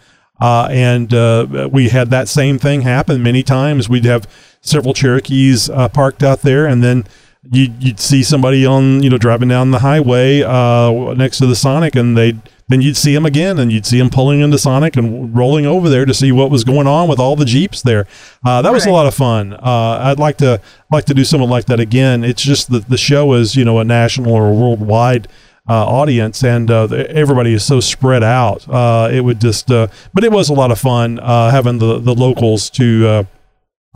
[0.41, 3.89] uh, and uh, we had that same thing happen many times.
[3.89, 4.29] We'd have
[4.61, 7.05] several Cherokees uh, parked out there, and then
[7.51, 11.57] you'd, you'd see somebody on you know driving down the highway uh, next to the
[11.57, 12.37] Sonic, and they
[12.69, 15.89] then you'd see them again, and you'd see them pulling into Sonic and rolling over
[15.89, 18.07] there to see what was going on with all the Jeeps there.
[18.45, 19.55] Uh, that was a lot of fun.
[19.55, 20.61] Uh, I'd like to
[20.91, 22.23] like to do something like that again.
[22.23, 25.29] It's just that the show is you know a national or worldwide.
[25.69, 28.69] Uh, audience and uh, everybody is so spread out.
[28.69, 32.01] Uh, it would just, uh, but it was a lot of fun uh, having the
[32.01, 33.25] the locals to uh,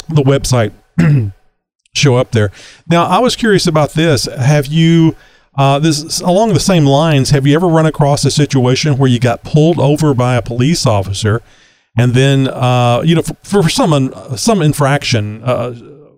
[0.09, 0.73] the website
[1.95, 2.51] show up there.
[2.89, 4.27] Now, I was curious about this.
[4.27, 5.17] Have you,
[5.57, 9.19] uh, this along the same lines, have you ever run across a situation where you
[9.19, 11.43] got pulled over by a police officer,
[11.97, 15.75] and then, uh, you know, for, for some some infraction, uh,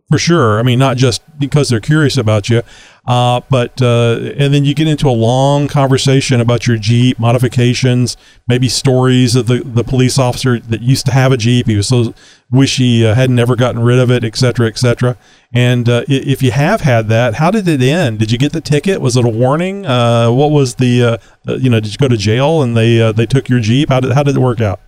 [0.09, 0.59] for sure.
[0.59, 2.63] I mean, not just because they're curious about you,
[3.07, 8.17] uh, but uh, and then you get into a long conversation about your Jeep modifications,
[8.49, 11.67] maybe stories of the, the police officer that used to have a Jeep.
[11.67, 12.15] He was so
[12.51, 15.17] wish he uh, had never gotten rid of it, et cetera, et cetera.
[15.53, 18.19] And uh, if you have had that, how did it end?
[18.19, 19.01] Did you get the ticket?
[19.01, 19.87] Was it a warning?
[19.87, 21.81] Uh, what was the uh, you know?
[21.81, 23.89] Did you go to jail and they they took your Jeep?
[23.89, 24.81] How did how did it work out?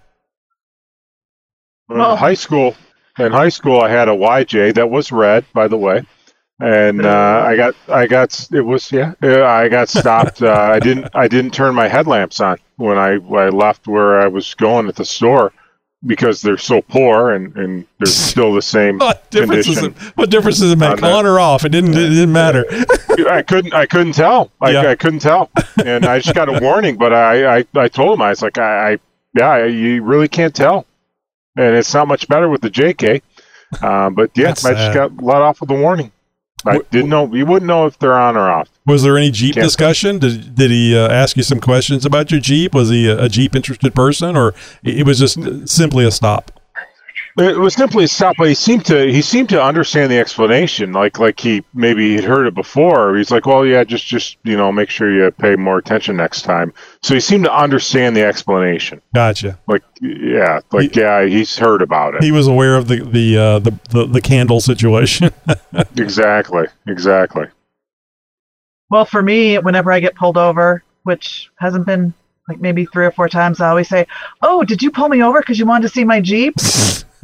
[1.90, 2.76] in high school,
[3.18, 6.04] in high school, I had a YJ that was red, by the way,
[6.60, 10.42] and uh, I got, I got, it was yeah, uh, I got stopped.
[10.42, 14.20] uh, I didn't, I didn't turn my headlamps on when I, when I left where
[14.20, 15.52] I was going at the store
[16.06, 20.06] because they're so poor and and they're still the same What difference does condition.
[20.08, 21.02] it, what difference does it make?
[21.02, 21.04] on.
[21.04, 21.64] On or off?
[21.64, 22.64] It didn't it didn't matter.
[23.28, 24.52] I couldn't, I couldn't tell.
[24.60, 24.82] I, Yeah.
[24.90, 25.50] I couldn't tell,
[25.84, 26.96] and I just got a warning.
[26.96, 28.98] But I, I, I told him I was like, I, I
[29.36, 30.86] yeah, you really can't tell,
[31.56, 33.20] and it's not much better with the JK.
[33.82, 34.94] Um, but yeah, That's I just sad.
[34.94, 36.12] got let off with a warning.
[36.66, 37.32] I didn't know.
[37.32, 38.68] You wouldn't know if they're on or off.
[38.84, 40.18] Was there any Jeep Can't- discussion?
[40.18, 42.74] Did did he uh, ask you some questions about your Jeep?
[42.74, 44.48] Was he a, a Jeep interested person, or
[44.82, 46.50] it it was just simply a stop?
[47.38, 50.92] It was simply a stop, but he seemed to he seemed to understand the explanation,
[50.92, 53.16] like like he maybe he'd heard it before.
[53.16, 56.42] He's like, well, yeah, just just you know, make sure you pay more attention next
[56.42, 56.72] time.
[57.00, 59.00] So he seemed to understand the explanation.
[59.14, 59.56] Gotcha.
[59.68, 62.24] Like yeah, like yeah, he's heard about it.
[62.24, 65.30] He was aware of the the uh, the, the the candle situation.
[65.96, 67.46] exactly, exactly.
[68.90, 72.14] Well, for me, whenever I get pulled over, which hasn't been
[72.48, 74.08] like maybe three or four times, I always say,
[74.42, 76.56] "Oh, did you pull me over because you wanted to see my Jeep?"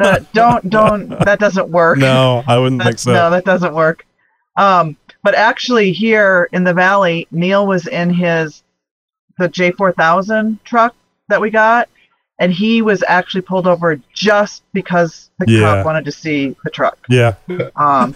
[0.00, 1.98] uh, don't don't that doesn't work.
[1.98, 3.12] no, I wouldn't That- think so.
[3.12, 4.04] No, that doesn't work.
[4.56, 8.62] Um, but actually, here in the valley, Neil was in his
[9.38, 10.94] the J4000 truck
[11.28, 11.88] that we got,
[12.38, 15.60] and he was actually pulled over just because the Yeah.
[15.60, 16.98] cop wanted to see the truck.
[17.08, 17.34] yeah,
[17.74, 18.14] Um,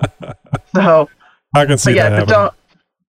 [0.74, 1.08] so
[1.54, 2.54] I can see but yeah, that but don't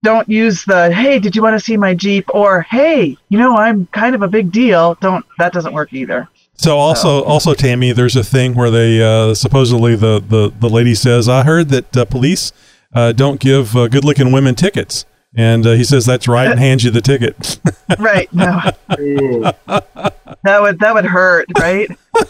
[0.02, 3.56] don't use the hey, did you want to see my Jeep or hey, you know
[3.56, 4.96] I'm kind of a big deal.
[5.00, 6.28] Don't that doesn't work either.
[6.56, 10.94] So also, also Tammy, there's a thing where they uh, supposedly the, the the lady
[10.94, 12.52] says, "I heard that uh, police
[12.94, 15.04] uh, don't give uh, good-looking women tickets,"
[15.34, 17.58] and uh, he says, "That's right," and hands you the ticket.
[17.98, 18.32] right?
[18.32, 18.60] No,
[20.44, 21.88] that would that would hurt, right?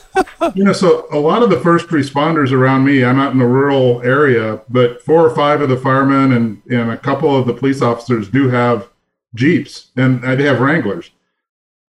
[0.55, 3.47] You know, so a lot of the first responders around me, I'm out in a
[3.47, 7.53] rural area, but four or five of the firemen and, and a couple of the
[7.53, 8.89] police officers do have
[9.35, 11.11] Jeeps and uh, they have Wranglers.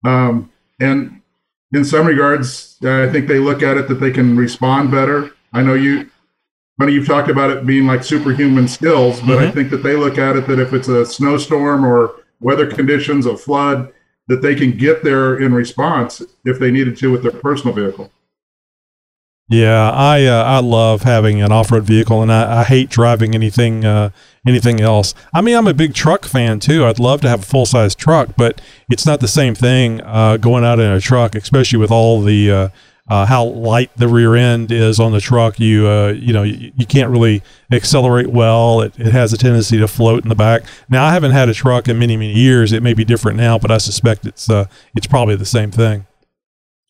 [0.05, 0.51] Um,
[0.81, 1.21] and
[1.75, 5.33] in some regards, uh, I think they look at it that they can respond better.
[5.53, 6.11] I know you,
[6.77, 9.55] Funny, you've talked about it being like superhuman skills, but I Mhm.
[9.55, 12.11] think that they look at it that if it's a snowstorm or
[12.41, 13.93] weather conditions, a flood,
[14.27, 18.11] that they can get there in response if they needed to with their personal vehicle.
[19.49, 23.35] Yeah, I uh, I love having an off road vehicle, and I, I hate driving
[23.35, 24.09] anything uh,
[24.47, 25.15] anything else.
[25.35, 26.87] I mean, I'm a big truck fan too.
[26.87, 30.39] I'd love to have a full size truck, but it's not the same thing uh,
[30.39, 32.69] going out in a truck, especially with all the uh,
[33.07, 35.61] uh, how light the rear end is on the truck.
[35.61, 38.81] You uh, you know you, you can't really accelerate well.
[38.81, 40.63] It, it has a tendency to float in the back.
[40.89, 42.73] Now, I haven't had a truck in many many years.
[42.73, 46.07] It may be different now, but I suspect it's it's probably the same thing.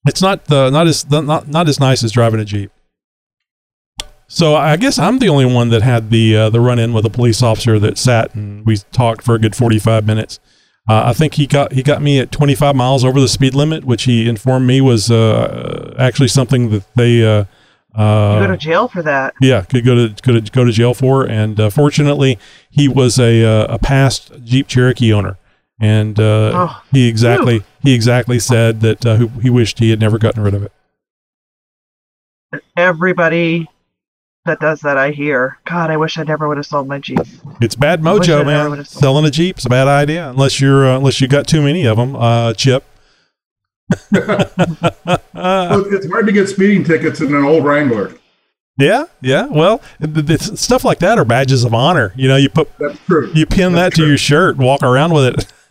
[0.07, 2.71] It's not uh, not as not not as nice as driving a jeep.
[4.27, 7.05] So I guess I'm the only one that had the uh, the run in with
[7.07, 10.41] a police officer that sat and we talked for a good 45 minutes.
[10.89, 13.85] Uh, I think he got he got me at 25 miles over the speed limit,
[13.85, 17.45] which he informed me was uh, actually something that they uh,
[17.95, 19.35] uh, go to jail for that.
[19.41, 21.25] yeah could go to to go to jail for.
[21.25, 22.39] And uh, fortunately,
[22.71, 25.39] he was a uh, a past Jeep Cherokee owner,
[25.81, 30.01] and uh, Oh, he exactly he exactly said that uh, he he wished he had
[30.01, 30.73] never gotten rid of it.
[32.77, 33.69] Everybody
[34.45, 35.59] that does that, I hear.
[35.65, 37.19] God, I wish I never would have sold my Jeep.
[37.61, 38.85] It's bad I wish I mojo, man.
[38.85, 41.97] Selling a Jeep's a bad idea unless you're uh, unless you got too many of
[41.97, 42.15] them.
[42.17, 42.85] Uh, Chip.
[45.35, 48.15] Well, it's hard to get speeding tickets in an old Wrangler.
[48.79, 49.47] Yeah, yeah.
[49.47, 52.13] Well, th- th- stuff like that are badges of honor.
[52.17, 53.31] You know, you put That's true.
[53.35, 55.53] you pin that to your shirt, and walk around with it.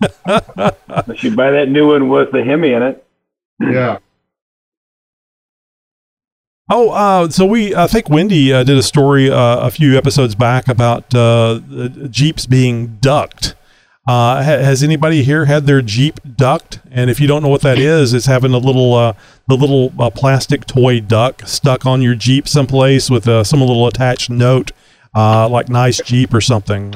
[1.08, 3.06] You should buy that new one with the Hemi in it.
[3.60, 4.00] Yeah.
[6.70, 10.34] Oh, uh, so we I think Wendy uh, did a story uh, a few episodes
[10.34, 13.56] back about uh, the Jeeps being ducked.
[14.08, 16.80] Uh, ha- has anybody here had their Jeep ducked?
[16.92, 19.14] And if you don't know what that is, it's having a little uh,
[19.48, 23.86] the little uh, plastic toy duck stuck on your Jeep someplace with uh, some little
[23.88, 24.72] attached note,
[25.16, 26.96] uh, like "nice Jeep" or something.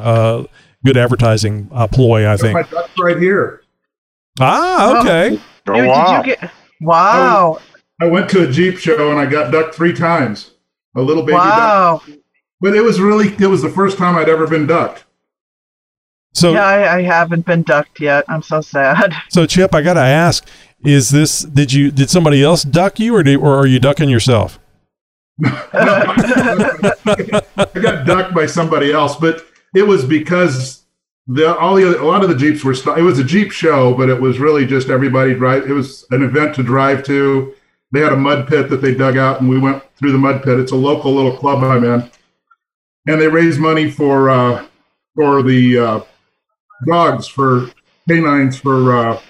[0.85, 2.53] Good advertising uh, ploy, I think.
[2.53, 3.63] My duck's right here.
[4.39, 5.39] Ah, okay.
[5.67, 6.21] Oh, Dude, wow.
[6.21, 6.51] Did you get?
[6.81, 7.59] Wow!
[7.99, 10.51] I went to a Jeep show and I got ducked three times.
[10.95, 11.45] A little baby duck.
[11.45, 12.01] wow!
[12.61, 15.05] But it was really, it was the first time I'd ever been ducked.
[16.33, 18.23] So yeah, I, I haven't been ducked yet.
[18.27, 19.15] I'm so sad.
[19.29, 20.47] So Chip, I gotta ask:
[20.85, 24.09] Is this did you did somebody else duck you, or did, or are you ducking
[24.09, 24.59] yourself?
[25.43, 26.05] I
[27.81, 30.83] got ducked by somebody else, but it was because
[31.27, 32.73] the all the other, a lot of the Jeeps were.
[32.97, 35.69] It was a Jeep show, but it was really just everybody drive.
[35.69, 37.53] It was an event to drive to.
[37.91, 40.43] They had a mud pit that they dug out, and we went through the mud
[40.43, 40.59] pit.
[40.59, 42.09] It's a local little club I'm in,
[43.07, 44.65] and they raised money for uh,
[45.15, 46.01] for the uh,
[46.85, 47.71] dogs for
[48.07, 49.21] canines for uh,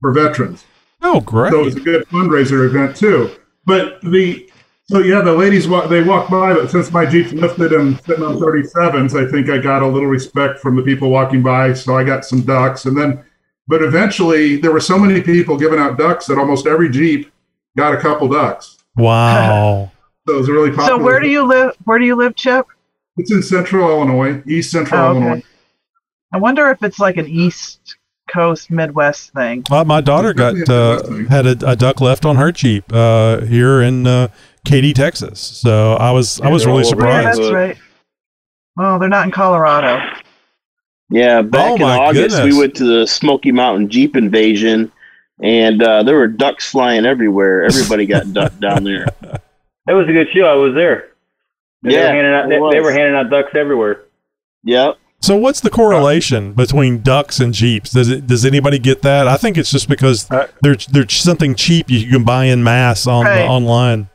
[0.00, 0.64] for veterans.
[1.02, 1.52] Oh, great!
[1.52, 3.36] So it was a good fundraiser event too.
[3.66, 4.50] But the
[4.88, 8.24] so yeah, the ladies walk they walk by, but since my Jeep's lifted and sitting
[8.24, 11.72] on 37s, I think I got a little respect from the people walking by.
[11.72, 13.24] So I got some ducks, and then
[13.68, 17.32] but eventually there were so many people giving out ducks that almost every Jeep
[17.76, 18.78] got a couple ducks.
[18.96, 19.90] Wow.
[20.28, 20.88] So it was really popular.
[20.88, 21.76] So where do you live?
[21.84, 22.66] Where do you live, Chip?
[23.16, 25.18] It's in Central Illinois, East Central Oh, okay.
[25.20, 25.42] Illinois.
[26.32, 27.96] I wonder if it's like an east
[28.28, 29.62] Coast Midwest thing.
[29.70, 31.00] Uh, my daughter got uh,
[31.30, 34.26] had a, a duck left on her Jeep uh, here in uh,
[34.66, 35.40] Katy, Texas.
[35.40, 37.38] So I was I was really Yeah, surprised.
[37.40, 37.76] that's right.
[38.78, 40.04] Oh, they're not in Colorado.
[41.08, 42.52] Yeah, back Oh, in August, goodness.
[42.54, 44.90] we went to the Smoky Mountain Jeep invasion,
[45.42, 47.64] and uh, there were ducks flying everywhere.
[47.64, 49.06] Everybody got ducked down there.
[49.22, 50.44] That was a good show.
[50.46, 51.10] I was there.
[51.84, 52.48] And Yeah, they were handing out.
[52.70, 54.02] They, they were handing out ducks everywhere.
[54.64, 54.98] Yep.
[55.22, 57.92] So what's the correlation between ducks and Jeeps?
[57.92, 59.26] Does it does anybody get that?
[59.28, 60.28] I think it's just because
[60.60, 63.48] they're they're something cheap you can buy in mass on Right.
[63.48, 64.08] online.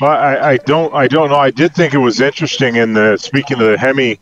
[0.00, 1.36] Well, I, I don't I don't know.
[1.36, 4.20] I did think it was interesting in the speaking of the Hemi,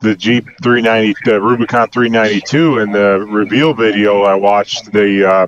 [0.00, 4.92] the Jeep 390, the Rubicon 392, in the reveal video I watched.
[4.92, 5.46] The uh,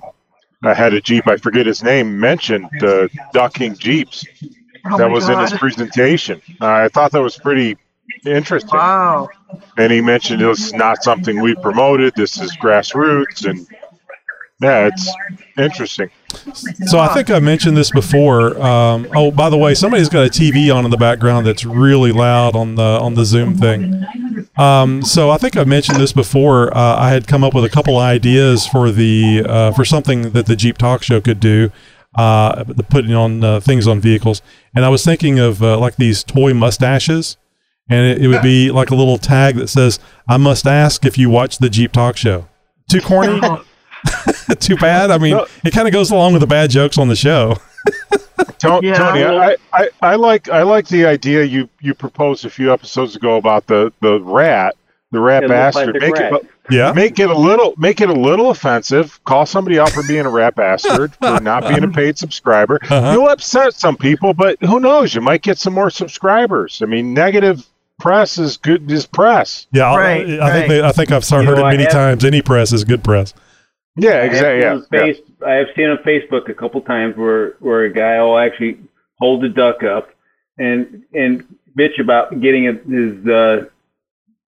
[0.64, 1.28] I had a Jeep.
[1.28, 2.18] I forget his name.
[2.18, 4.24] Mentioned the ducking Jeeps.
[4.86, 6.40] Oh that my was in his presentation.
[6.60, 7.76] Uh, I thought that was pretty
[8.24, 8.70] interesting.
[8.78, 9.28] Wow.
[9.76, 12.14] And he mentioned this is not something we promoted.
[12.14, 13.66] This is grassroots, and
[14.60, 15.12] yeah, it's
[15.58, 16.10] interesting.
[16.86, 18.60] So I think I mentioned this before.
[18.60, 22.12] Um, oh, by the way, somebody's got a TV on in the background that's really
[22.12, 24.06] loud on the on the Zoom thing.
[24.56, 26.76] Um, so I think I mentioned this before.
[26.76, 30.46] Uh, I had come up with a couple ideas for the uh, for something that
[30.46, 31.70] the Jeep Talk Show could do,
[32.16, 34.42] uh, putting on uh, things on vehicles,
[34.74, 37.38] and I was thinking of uh, like these toy mustaches,
[37.88, 39.98] and it, it would be like a little tag that says,
[40.28, 42.48] "I must ask if you watch the Jeep Talk Show."
[42.90, 43.40] Too corny.
[44.60, 45.10] Too bad.
[45.10, 47.56] I mean, it kind of goes along with the bad jokes on the show.
[48.58, 52.72] Tony, Tony I, I, I like I like the idea you, you proposed a few
[52.72, 54.76] episodes ago about the, the rat,
[55.10, 55.94] the rat Yeah, bastard.
[55.94, 56.32] plastic Make rat.
[56.42, 56.92] it yeah.
[56.92, 59.22] make it a little make it a little offensive.
[59.24, 62.78] Call somebody out for being a rat bastard, for not being a paid subscriber.
[62.82, 63.12] Uh-huh.
[63.12, 65.14] You'll upset some people, but who knows?
[65.14, 66.80] You might get some more subscribers.
[66.82, 67.64] I mean, negative
[67.98, 69.66] press is good is press.
[69.72, 72.24] Yeah, I'll- I think they, I think I've heard You know, it many have- times.
[72.24, 73.34] Any press is good press.
[73.98, 74.50] Yeah, I have exactly.
[74.52, 77.92] seen Yeah, on face, I have seen on Facebook a couple times where where a
[77.92, 78.78] guy will actually
[79.18, 80.10] hold the duck up
[80.58, 81.44] and and
[81.76, 83.64] bitch about getting a, his uh,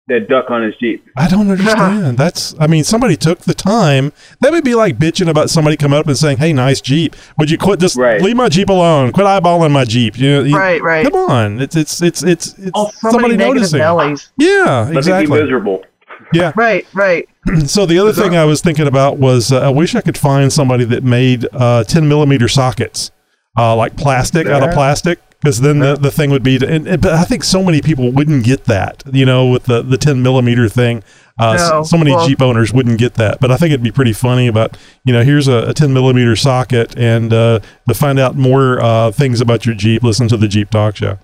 [0.08, 1.06] that duck on his jeep.
[1.16, 2.18] I don't understand.
[2.18, 4.12] That's, I mean, somebody took the time.
[4.40, 7.14] That would be like bitching about somebody coming up and saying, "Hey, nice Jeep.
[7.38, 7.78] Would you quit?
[7.78, 9.12] Just leave my Jeep alone.
[9.12, 11.04] Quit eyeballing my Jeep." You know, you- Right, right.
[11.04, 13.80] Come on, it's it's it's it's it's Oh, so somebody many noticing.
[13.80, 14.30] Nellies.
[14.36, 15.36] Yeah, Let me exactly.
[15.36, 15.84] be miserable.
[16.32, 16.52] Yeah.
[16.56, 17.28] Right, right.
[17.66, 20.52] so the other thing I was thinking about was uh, I wish I could find
[20.52, 23.10] somebody that made uh, 10 millimeter sockets,
[23.58, 26.58] uh, like plastic out of plastic, because then the, the thing would be.
[26.58, 29.64] To, and, and- but I think so many people wouldn't get that, you know, with
[29.64, 31.02] the, the 10 millimeter thing.
[31.38, 33.40] Uh, No, so many well- Jeep owners wouldn't get that.
[33.40, 36.36] But I think it'd be pretty funny about, you know, here's a, a 10 millimeter
[36.36, 40.46] socket, and uh, to find out more uh, things about your Jeep, listen to the
[40.48, 41.18] Jeep Talk Show.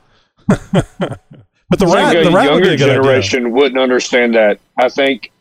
[1.68, 2.94] but the rat, the rat younger a good idea.
[2.94, 4.58] generation wouldn't understand that.
[4.78, 5.32] I think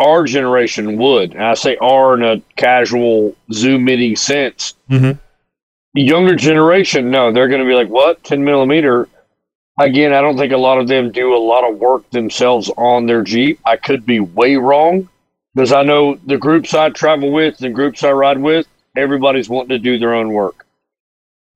[0.00, 1.32] our generation would.
[1.32, 4.74] And I say our in a casual Zoom meeting sense.
[4.90, 5.18] Mhm.
[5.94, 8.22] Younger generation, no, they're going to be like, "What?
[8.22, 9.08] Ten millimeter?"
[9.80, 13.06] Again, I don't think a lot of them do a lot of work themselves on
[13.06, 13.58] their Jeep.
[13.64, 15.08] I could be way wrong
[15.54, 18.66] because I know the groups I travel with, the groups I ride with,
[18.96, 20.66] everybody's wanting to do their own work.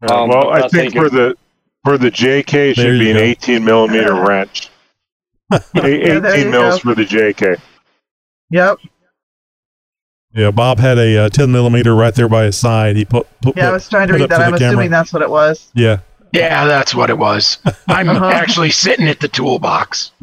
[0.03, 1.37] Um, well, I, I think, think for it- the
[1.85, 4.69] for the JK There should be you an 18 millimeter wrench.
[5.53, 6.91] A- Yeah, 18 you mils go.
[6.91, 7.61] for the JK.
[8.51, 8.79] Yep.
[10.33, 12.97] Yeah, Bob had a uh, 10 millimeter right there by his side.
[12.97, 14.41] He put, put Yeah, I was trying to read that.
[14.41, 14.73] I'm the camera.
[14.75, 15.71] assuming that's what it was.
[15.75, 16.01] Yeah.
[16.33, 17.59] Yeah, that's what it was.
[17.89, 18.27] I'm Uh-huh.
[18.29, 20.13] actually sitting at the toolbox.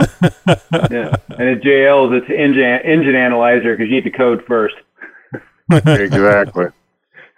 [0.89, 4.75] Yeah, and at JL is it's engine engine analyzer because you need the code first.
[5.71, 6.67] exactly.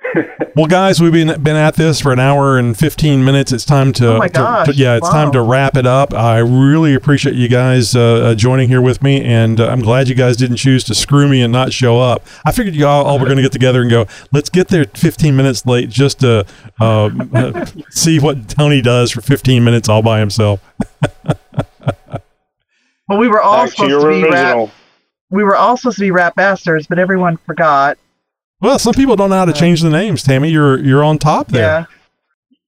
[0.55, 3.51] Well, guys, we've been been at this for an hour and fifteen minutes.
[3.53, 5.11] It's time to, Oh my to- gosh, to- yeah, it's wow.
[5.11, 6.13] time to wrap it up.
[6.13, 8.01] I really appreciate you guys uh,
[8.31, 11.29] uh, joining here with me, and uh, I'm glad you guys didn't choose to screw
[11.29, 12.25] me and not show up.
[12.45, 14.85] I figured you all, all were going to get together and go, let's get there
[14.85, 16.45] 15 minutes late just to
[16.81, 20.59] uh, see what Tony does for 15 minutes all by himself.
[23.07, 24.65] Well, we were all Back supposed your to be original.
[24.65, 24.73] rat.
[25.29, 27.97] We were all supposed to be rat bastards, but everyone forgot.
[28.61, 30.23] Well, some people don't know how to change the names.
[30.23, 31.61] Tammy, you're you're on top there.
[31.61, 31.85] Yeah.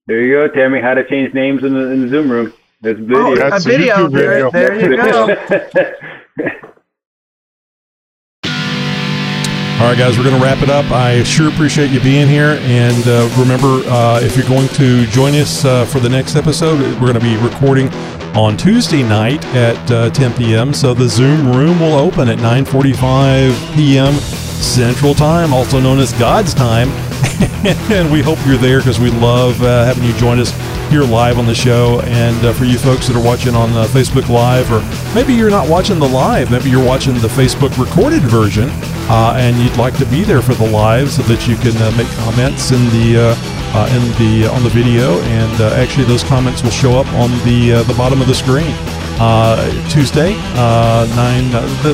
[0.06, 0.48] There you go.
[0.48, 0.80] Tammy.
[0.80, 2.52] how to change names in the, in the Zoom room.
[2.80, 3.26] There's a video.
[3.26, 4.08] Oh, That's a a video.
[4.08, 5.36] There, there you go.
[9.80, 10.88] All right, guys, we're going to wrap it up.
[10.92, 12.56] I sure appreciate you being here.
[12.60, 16.80] And uh, remember, uh, if you're going to join us uh, for the next episode,
[17.00, 17.88] we're going to be recording
[18.36, 20.72] on Tuesday night at uh, 10 p.m.
[20.72, 24.14] So the Zoom room will open at 9:45 p.m.
[24.62, 26.88] Central Time, also known as God's Time.
[27.90, 30.50] and we hope you're there because we love uh, having you join us
[30.90, 32.00] here live on the show.
[32.04, 34.80] And uh, for you folks that are watching on uh, Facebook Live, or
[35.14, 38.68] maybe you're not watching the live, maybe you're watching the Facebook recorded version,
[39.10, 41.90] uh, and you'd like to be there for the live so that you can uh,
[41.96, 43.34] make comments in the
[43.74, 47.82] uh, in the on the video, and actually those comments will show up on the
[47.88, 49.01] the bottom of the screen.
[49.18, 51.44] Uh, Tuesday, uh, nine.
[51.54, 51.92] Uh, the,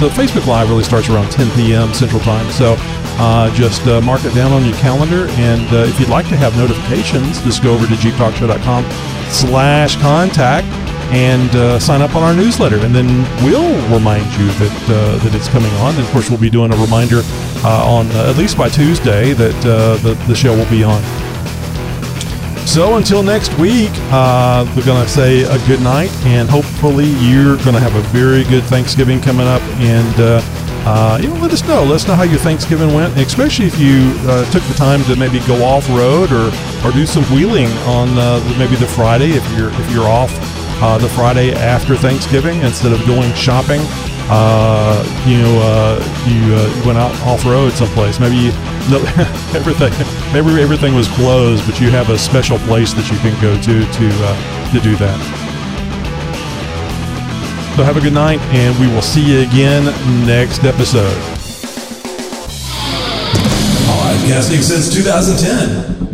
[0.00, 1.92] the Facebook Live really starts around 10 p.m.
[1.94, 2.76] Central Time, so
[3.18, 5.26] uh, just mark it down on your calendar.
[5.30, 8.84] And uh, if you'd like to have notifications, just go over to jeeptalkshow.com
[9.30, 10.66] slash contact
[11.12, 13.06] and uh, sign up on our newsletter, and then
[13.44, 15.94] we'll remind you that uh, that it's coming on.
[15.96, 17.22] And of course, we'll be doing a reminder
[17.64, 21.02] uh, on at least by Tuesday that uh, the the show will be on.
[22.70, 27.56] So until next week, uh, we're going to say a good night, and hopefully you're
[27.56, 29.60] going to have a very good Thanksgiving coming up.
[29.80, 30.40] And uh,
[30.86, 31.82] uh, you know, let us know.
[31.82, 35.16] Let us know how your Thanksgiving went, especially if you uh, took the time to
[35.16, 36.46] maybe go off road or
[36.86, 40.30] or do some wheeling on uh, maybe the Friday if you're if you're off
[40.80, 43.80] uh, the Friday after Thanksgiving instead of going shopping.
[44.32, 45.98] Uh, you know, uh,
[46.28, 48.20] you, uh, went out off road someplace.
[48.20, 48.52] Maybe you,
[48.88, 48.98] no,
[49.58, 49.92] everything,
[50.32, 53.80] maybe everything was closed, but you have a special place that you can go to
[53.80, 55.18] to uh, to do that.
[57.76, 59.84] So have a good night, and we will see you again
[60.26, 61.16] next episode.
[63.88, 66.09] Podcasting since 2010.